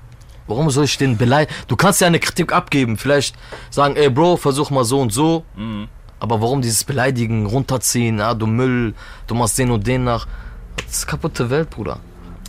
Warum 0.47 0.69
soll 0.69 0.86
ich 0.86 0.97
den 0.97 1.17
beleidigen? 1.17 1.55
Du 1.67 1.75
kannst 1.75 2.01
ja 2.01 2.08
eine 2.08 2.19
Kritik 2.19 2.53
abgeben, 2.53 2.97
vielleicht 2.97 3.36
sagen, 3.71 3.95
ey 3.95 4.10
Bro, 4.10 4.38
versuch 4.38 4.69
mal 4.69 4.84
so 4.86 4.99
und 5.01 5.12
so. 5.12 5.43
Aber 6.19 6.41
warum 6.41 6.62
dieses 6.62 6.84
Beleidigen, 6.84 7.45
runterziehen, 7.45 8.21
ah, 8.21 8.34
du 8.34 8.47
Müll, 8.47 8.93
du 9.27 9.36
machst 9.36 9.58
den 9.58 9.71
und 9.71 9.86
den 9.86 10.03
nach. 10.03 10.27
Das 10.77 10.97
ist 10.97 11.08
kaputte 11.08 11.49
Welt, 11.49 11.69
Bruder. 11.69 11.99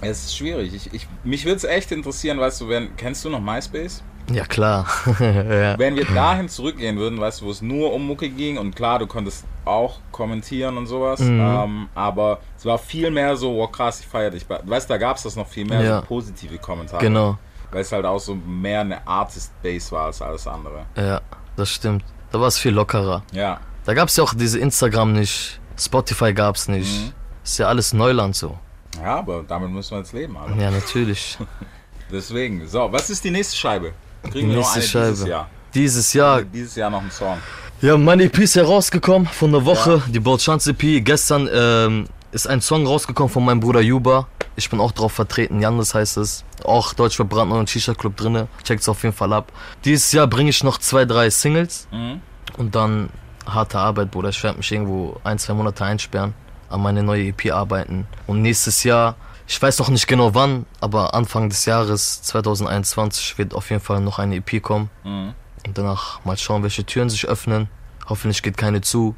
Es 0.03 0.25
ist 0.27 0.37
schwierig. 0.37 0.75
Ich, 0.75 0.93
ich, 0.93 1.09
mich 1.25 1.45
würde 1.45 1.57
es 1.57 1.65
echt 1.65 1.91
interessieren, 1.91 2.39
weißt 2.39 2.61
du, 2.61 2.69
wenn, 2.69 2.95
kennst 2.97 3.25
du 3.25 3.31
noch 3.31 3.41
MySpace? 3.41 4.03
Ja, 4.33 4.45
klar. 4.45 4.87
ja. 5.21 5.79
Wenn 5.79 5.95
wir 5.97 6.05
dahin 6.05 6.49
zurückgehen 6.49 6.97
würden, 6.99 7.19
weißt 7.21 7.41
du, 7.41 7.47
wo 7.47 7.51
es 7.51 7.63
nur 7.63 7.93
um 7.93 8.07
Mucke 8.07 8.29
ging 8.29 8.59
und 8.59 8.75
klar, 8.75 8.99
du 8.99 9.07
konntest 9.07 9.45
auch 9.65 10.01
kommentieren 10.13 10.77
und 10.77 10.87
sowas, 10.87 11.21
Mhm. 11.21 11.41
ähm, 11.41 11.89
aber 11.95 12.41
es 12.59 12.65
war 12.65 12.77
viel 12.79 13.11
mehr 13.11 13.37
so, 13.37 13.55
wow 13.57 13.71
krass, 13.71 14.01
ich 14.01 14.07
feiere 14.07 14.31
dich. 14.33 14.45
Weißt 14.49 14.89
du, 14.91 14.95
da 14.95 14.99
gab 14.99 15.17
es 15.17 15.23
das 15.23 15.37
noch 15.37 15.47
viel 15.47 15.65
mehr, 15.65 15.81
Ja. 15.83 16.01
so 16.01 16.07
positive 16.07 16.59
Kommentare. 16.59 17.03
Genau. 17.03 17.39
Weil 17.71 17.81
es 17.83 17.93
halt 17.93 18.05
auch 18.05 18.19
so 18.21 18.35
mehr 18.35 18.81
eine 18.81 19.07
Artist-Base 19.07 19.91
war 19.93 20.07
als 20.07 20.23
alles 20.23 20.47
andere. 20.47 20.87
Ja, 20.97 21.21
das 21.57 21.71
stimmt. 21.71 22.05
Da 22.33 22.41
war 22.41 22.49
es 22.49 22.59
viel 22.59 22.73
lockerer. 22.73 23.23
Ja, 23.33 23.61
Da 23.85 23.95
gab 23.95 24.09
es 24.09 24.17
ja 24.17 24.25
auch 24.25 24.35
diese 24.35 24.59
Instagram 24.59 25.13
nicht, 25.13 25.61
Spotify 25.79 26.33
gab 26.33 26.57
es 26.57 26.69
nicht. 26.69 26.91
Mhm. 27.07 27.13
Ist 27.45 27.59
ja 27.59 27.69
alles 27.69 27.93
Neuland 27.93 28.35
so. 28.35 28.59
ja, 29.01 29.19
aber 29.19 29.45
damit 29.47 29.71
müssen 29.71 29.93
wir 29.93 29.99
jetzt 29.99 30.13
leben, 30.13 30.37
Alter. 30.37 30.57
Ja, 30.61 30.71
natürlich. 30.71 31.39
Deswegen, 32.11 32.67
so, 32.69 32.91
was 32.93 33.11
ist 33.11 33.25
die 33.25 33.31
nächste 33.31 33.57
Scheibe? 33.57 33.93
Kriegen 34.23 34.49
Die 34.51 34.55
wir 34.55 34.61
noch 34.63 34.75
nächste 34.77 34.99
eine 34.99 35.09
dieses 35.11 35.19
Scheibe. 35.27 35.31
Jahr? 35.31 35.49
Dieses 35.75 36.13
Jahr, 36.13 36.43
Dieses 36.43 36.75
Jahr 36.77 36.91
noch 36.91 37.01
einen 37.01 37.11
Song. 37.11 37.37
ja, 37.83 37.97
meine 37.99 38.25
EP 38.25 38.39
ist 38.39 38.57
herausgekommen 38.57 39.27
von 39.29 39.53
der 39.53 39.65
Woche, 39.65 40.03
die 40.09 40.21
Bautschanz 40.21 40.67
EP. 40.67 41.05
Gestern 41.05 41.49
ähm, 41.53 42.07
ist 42.33 42.47
ein 42.47 42.61
Song 42.61 42.87
rausgekommen 42.87 43.31
von 43.33 43.45
meinem 43.45 43.61
Bruder 43.61 43.81
Juba. 43.81 44.27
Ich 44.57 44.71
bin 44.71 44.81
auch 44.81 44.93
drauf 44.93 45.13
vertreten, 45.13 45.61
Jandes 45.61 45.95
heißt 45.95 46.17
es. 46.17 46.45
Auch 46.65 46.95
Deutsch 46.95 47.17
für 47.17 47.27
Brandneu 47.27 47.59
und 47.59 47.69
Shisha 47.69 47.93
Club 47.93 48.17
drinne. 48.17 48.49
Checkt's 48.65 48.89
auf 48.89 49.03
jeden 49.03 49.15
Fall 49.15 49.33
ab. 49.35 49.53
Dieses 49.85 50.11
Jahr 50.13 50.27
bringe 50.27 50.49
ich 50.49 50.65
noch 50.65 50.79
zwei, 50.79 51.05
drei 51.05 51.29
Singles. 51.29 51.87
Mhm. 51.93 52.23
Und 52.57 52.75
dann 52.75 53.11
harte 53.47 53.79
Arbeit, 53.79 54.11
Bruder. 54.11 54.31
Ich 54.31 54.43
werde 54.43 54.57
mich 54.57 54.73
irgendwo 54.73 55.21
ein, 55.25 55.39
zwei 55.39 55.53
Monate 55.53 55.85
einsperren, 55.85 56.33
an 56.71 56.83
meine 56.83 57.03
neue 57.03 57.29
EP 57.29 57.53
arbeiten. 57.53 58.07
Und 58.27 58.41
nächstes 58.41 58.83
Jahr, 58.83 59.17
ich 59.47 59.61
weiß 59.61 59.79
noch 59.79 59.91
nicht 59.91 60.07
genau 60.07 60.35
wann, 60.35 60.65
aber 60.81 61.15
Anfang 61.15 61.51
des 61.51 61.67
Jahres 61.67 62.23
2021 62.23 63.37
wird 63.37 63.55
auf 63.55 63.69
jeden 63.69 63.83
Fall 63.83 64.01
noch 64.01 64.19
eine 64.19 64.37
EP 64.37 64.63
kommen. 64.63 64.91
Mhm. 65.05 65.35
Und 65.67 65.79
danach 65.79 66.25
mal 66.25 66.39
schauen, 66.39 66.63
welche 66.63 66.85
Türen 66.85 67.11
sich 67.11 67.27
öffnen. 67.27 67.69
Hoffentlich 68.09 68.43
geht 68.43 68.57
keine 68.57 68.81
zu. 68.81 69.17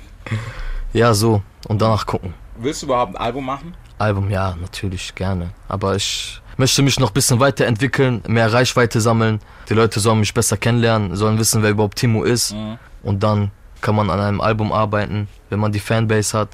ja, 0.92 1.14
so. 1.14 1.42
Und 1.66 1.80
danach 1.80 2.04
gucken. 2.04 2.34
Willst 2.58 2.82
du 2.82 2.86
überhaupt 2.86 3.14
ein 3.14 3.22
Album 3.22 3.46
machen? 3.46 3.74
Album, 4.00 4.30
ja, 4.30 4.56
natürlich, 4.60 5.14
gerne. 5.14 5.50
Aber 5.68 5.94
ich 5.94 6.40
möchte 6.56 6.82
mich 6.82 6.98
noch 6.98 7.10
ein 7.10 7.14
bisschen 7.14 7.40
weiterentwickeln, 7.40 8.22
mehr 8.26 8.52
Reichweite 8.52 9.00
sammeln. 9.00 9.40
Die 9.68 9.74
Leute 9.74 10.00
sollen 10.00 10.20
mich 10.20 10.34
besser 10.34 10.56
kennenlernen, 10.56 11.16
sollen 11.16 11.38
wissen, 11.38 11.62
wer 11.62 11.70
überhaupt 11.70 11.98
Timo 11.98 12.22
ist. 12.24 12.52
Mhm. 12.52 12.78
Und 13.02 13.22
dann 13.22 13.50
kann 13.80 13.94
man 13.94 14.10
an 14.10 14.20
einem 14.20 14.40
Album 14.40 14.72
arbeiten, 14.72 15.28
wenn 15.48 15.58
man 15.58 15.72
die 15.72 15.80
Fanbase 15.80 16.38
hat. 16.38 16.48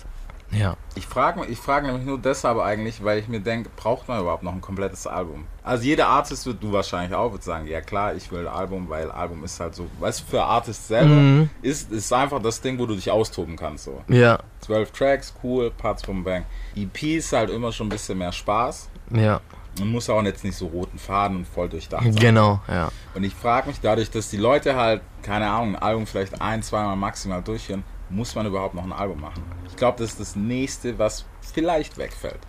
Ja. 0.53 0.77
Ich 0.95 1.07
frage 1.07 1.45
ich 1.47 1.59
frag 1.59 1.85
nämlich 1.85 2.05
nur 2.05 2.19
deshalb 2.19 2.59
eigentlich, 2.59 3.03
weil 3.05 3.19
ich 3.19 3.27
mir 3.29 3.41
denke, 3.41 3.69
braucht 3.77 4.07
man 4.09 4.21
überhaupt 4.21 4.43
noch 4.45 4.53
ein 4.53 4.61
komplettes 4.61 5.07
Album? 5.07 5.45
Also 5.65 5.85
jeder 5.85 6.07
Artist 6.09 6.47
wird, 6.47 6.63
du 6.63 6.73
wahrscheinlich 6.73 7.15
auch, 7.15 7.33
wird 7.33 7.43
sagen, 7.43 7.67
ja 7.67 7.81
klar, 7.81 8.15
ich 8.15 8.31
will 8.31 8.47
ein 8.47 8.55
Album, 8.55 8.89
weil 8.89 9.11
Album 9.11 9.43
ist 9.45 9.59
halt 9.59 9.75
so, 9.75 9.87
weißt 9.99 10.21
du, 10.21 10.25
für 10.31 10.43
Artists 10.45 10.87
selber 10.89 11.15
Mhm. 11.15 11.51
ist, 11.63 11.91
ist 11.91 12.13
einfach 12.13 12.41
das 12.41 12.61
Ding, 12.61 12.79
wo 12.79 12.87
du 12.87 12.95
dich 12.95 13.11
austoben 13.11 13.57
kannst. 13.57 13.85
So. 13.85 14.03
Ja, 14.09 14.39
Zwölf 14.61 14.91
Tracks, 14.93 15.35
cool, 15.43 15.71
Parts 15.73 16.05
vom 16.05 16.23
Bang. 16.23 16.45
EP 16.77 17.03
ist 17.17 17.33
halt 17.33 17.51
immer 17.51 17.73
schon 17.73 17.87
ein 17.89 17.91
bisschen 17.91 18.17
mehr 18.19 18.33
Spaß. 18.33 18.89
ja, 19.11 19.41
Man 19.81 19.91
muss 19.91 20.09
auch 20.09 20.23
jetzt 20.23 20.45
nicht 20.45 20.57
so 20.57 20.67
roten 20.69 20.99
Faden 20.99 21.39
und 21.39 21.49
voll 21.49 21.69
durchdacht 21.69 22.05
sein. 22.05 22.15
genau, 22.15 22.61
ja. 22.69 22.91
Und 23.15 23.25
ich 23.25 23.35
frage 23.35 23.67
mich 23.69 23.81
dadurch, 23.81 24.11
dass 24.11 24.31
die 24.31 24.37
Leute 24.39 24.77
halt, 24.77 25.03
keine 25.23 25.51
Ahnung, 25.51 25.75
ein 25.77 25.83
Album 25.83 26.07
vielleicht 26.07 26.41
ein, 26.41 26.63
zweimal 26.63 26.97
maximal 26.97 27.43
durchführen, 27.43 27.83
muss 28.11 28.35
man 28.35 28.47
überhaupt 28.47 28.75
noch 28.75 28.85
ein 28.85 28.93
Album 28.93 29.21
machen? 29.21 29.43
Ich 29.69 29.77
glaube, 29.77 29.99
das 29.99 30.11
ist 30.11 30.21
das 30.21 30.37
nächste, 30.37 30.99
was 30.99 31.25
vielleicht 31.53 31.99
wegfällt. 31.99 32.41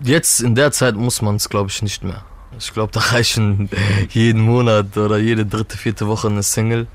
Jetzt 0.00 0.40
in 0.40 0.54
der 0.54 0.70
Zeit 0.72 0.94
muss 0.96 1.22
man 1.22 1.36
es, 1.36 1.48
glaube 1.48 1.70
ich, 1.70 1.82
nicht 1.82 2.04
mehr. 2.04 2.24
Ich 2.58 2.72
glaube, 2.72 2.92
da 2.92 3.00
reichen 3.00 3.68
jeden 4.10 4.40
Monat 4.40 4.96
oder 4.96 5.18
jede 5.18 5.44
dritte, 5.44 5.76
vierte 5.76 6.06
Woche 6.06 6.28
eine 6.28 6.42
Single. 6.42 6.86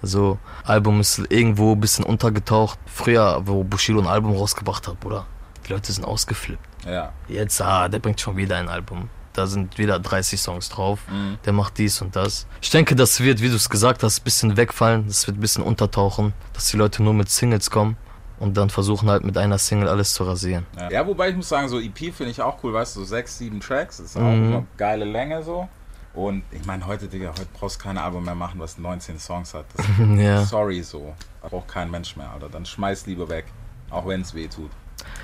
Also, 0.00 0.38
Album 0.64 1.00
ist 1.00 1.22
irgendwo 1.28 1.72
ein 1.72 1.80
bisschen 1.80 2.04
untergetaucht. 2.04 2.78
Früher, 2.86 3.42
wo 3.44 3.62
Bushido 3.64 4.00
ein 4.00 4.06
Album 4.06 4.36
rausgebracht 4.36 4.88
hat, 4.88 5.00
Bruder, 5.00 5.26
die 5.66 5.72
Leute 5.72 5.92
sind 5.92 6.04
ausgeflippt. 6.04 6.86
Ja. 6.86 7.12
Jetzt, 7.28 7.60
ah, 7.60 7.88
der 7.88 7.98
bringt 7.98 8.20
schon 8.20 8.36
wieder 8.36 8.56
ein 8.56 8.68
Album. 8.68 9.08
Da 9.34 9.46
sind 9.46 9.78
wieder 9.78 9.98
30 9.98 10.40
Songs 10.40 10.68
drauf. 10.68 11.00
Der 11.44 11.52
macht 11.52 11.78
dies 11.78 12.02
und 12.02 12.14
das. 12.16 12.46
Ich 12.60 12.70
denke, 12.70 12.94
das 12.94 13.20
wird, 13.20 13.40
wie 13.40 13.48
du 13.48 13.56
es 13.56 13.68
gesagt 13.70 14.02
hast, 14.02 14.20
ein 14.20 14.24
bisschen 14.24 14.56
wegfallen. 14.56 15.06
Das 15.06 15.26
wird 15.26 15.38
ein 15.38 15.40
bisschen 15.40 15.64
untertauchen. 15.64 16.32
Dass 16.52 16.66
die 16.66 16.76
Leute 16.76 17.02
nur 17.02 17.14
mit 17.14 17.28
Singles 17.30 17.70
kommen. 17.70 17.96
und 18.38 18.56
dann 18.56 18.70
versuchen 18.70 19.08
halt 19.08 19.22
mit 19.24 19.38
einer 19.38 19.56
Single 19.56 19.88
alles 19.88 20.14
zu 20.14 20.24
rasieren. 20.24 20.66
Ja. 20.76 20.90
ja, 20.90 21.06
wobei 21.06 21.28
ich 21.30 21.36
muss 21.36 21.48
sagen, 21.48 21.68
so 21.68 21.78
EP 21.78 21.96
finde 22.12 22.30
ich 22.30 22.42
auch 22.42 22.58
cool, 22.64 22.72
weißt 22.74 22.96
du, 22.96 23.00
so 23.00 23.06
sechs, 23.06 23.38
sieben 23.38 23.60
Tracks, 23.60 24.00
ist 24.00 24.16
auch 24.16 24.20
Mhm. 24.20 24.44
immer 24.46 24.66
geile 24.76 25.04
Länge 25.04 25.44
so. 25.44 25.68
Und 26.12 26.42
ich 26.50 26.64
meine, 26.66 26.84
heute, 26.86 27.06
Digga, 27.06 27.28
heute 27.28 27.46
brauchst 27.58 27.78
du 27.78 27.84
kein 27.84 27.96
Album 27.98 28.24
mehr 28.24 28.34
machen, 28.34 28.58
was 28.58 28.78
19 28.78 29.18
Songs 29.20 29.54
hat. 29.54 29.66
Ja. 30.18 30.44
Sorry 30.44 30.82
so. 30.82 31.14
Braucht 31.40 31.68
kein 31.68 31.88
Mensch 31.90 32.16
mehr, 32.16 32.30
Alter. 32.32 32.48
Dann 32.48 32.66
schmeiß 32.66 33.06
lieber 33.06 33.28
weg. 33.28 33.44
Auch 33.90 34.06
wenn 34.08 34.22
es 34.22 34.34
weh 34.34 34.48
tut. 34.48 34.70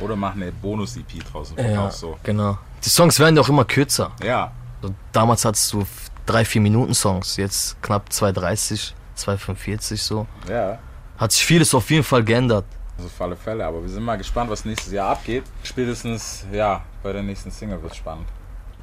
Oder 0.01 0.14
mach 0.14 0.35
eine 0.37 0.53
Bonus-EP 0.53 1.25
draußen. 1.33 1.57
Ja, 1.59 1.90
so. 1.90 2.16
genau. 2.23 2.57
Die 2.85 2.88
Songs 2.88 3.19
werden 3.19 3.37
ja 3.37 3.43
auch 3.43 3.49
immer 3.49 3.64
kürzer. 3.64 4.12
Ja. 4.23 4.53
So, 4.83 4.95
damals 5.12 5.45
hattest 5.45 5.73
du 5.73 5.81
f- 5.83 6.11
drei, 6.27 6.45
vier 6.45 6.61
Minuten 6.61 6.95
Songs, 6.95 7.37
jetzt 7.37 7.81
knapp 7.83 8.09
2,30, 8.11 8.93
2,45 9.17 9.97
so. 9.97 10.27
Ja. 10.49 10.79
Hat 11.17 11.33
sich 11.33 11.45
vieles 11.45 11.75
auf 11.75 11.91
jeden 11.91 12.05
Fall 12.05 12.23
geändert. 12.23 12.64
Also 12.97 13.09
auf 13.09 13.21
alle 13.21 13.37
Fälle. 13.37 13.64
Aber 13.67 13.83
wir 13.83 13.88
sind 13.88 14.05
mal 14.05 14.17
gespannt, 14.17 14.51
was 14.51 14.64
nächstes 14.64 14.93
Jahr 14.93 15.11
abgeht. 15.11 15.45
Spätestens, 15.64 16.45
ja, 16.53 16.83
bei 17.03 17.12
der 17.12 17.23
nächsten 17.23 17.51
Single 17.51 17.83
wird 17.83 17.95
spannend. 17.97 18.27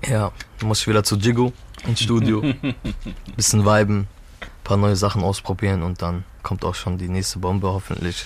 Ja, 0.06 0.32
dann 0.60 0.68
muss 0.68 0.82
ich 0.82 0.88
wieder 0.88 1.04
zu 1.04 1.16
Jigo 1.16 1.54
ins 1.88 2.02
Studio. 2.02 2.42
bisschen 3.36 3.66
viben, 3.66 4.08
paar 4.64 4.78
neue 4.78 4.96
Sachen 4.96 5.24
ausprobieren 5.24 5.82
und 5.84 6.02
dann 6.02 6.26
kommt 6.44 6.64
auch 6.66 6.76
schon 6.76 6.98
die 6.98 7.08
nächste 7.08 7.40
Bombe 7.40 7.68
hoffentlich. 7.68 8.26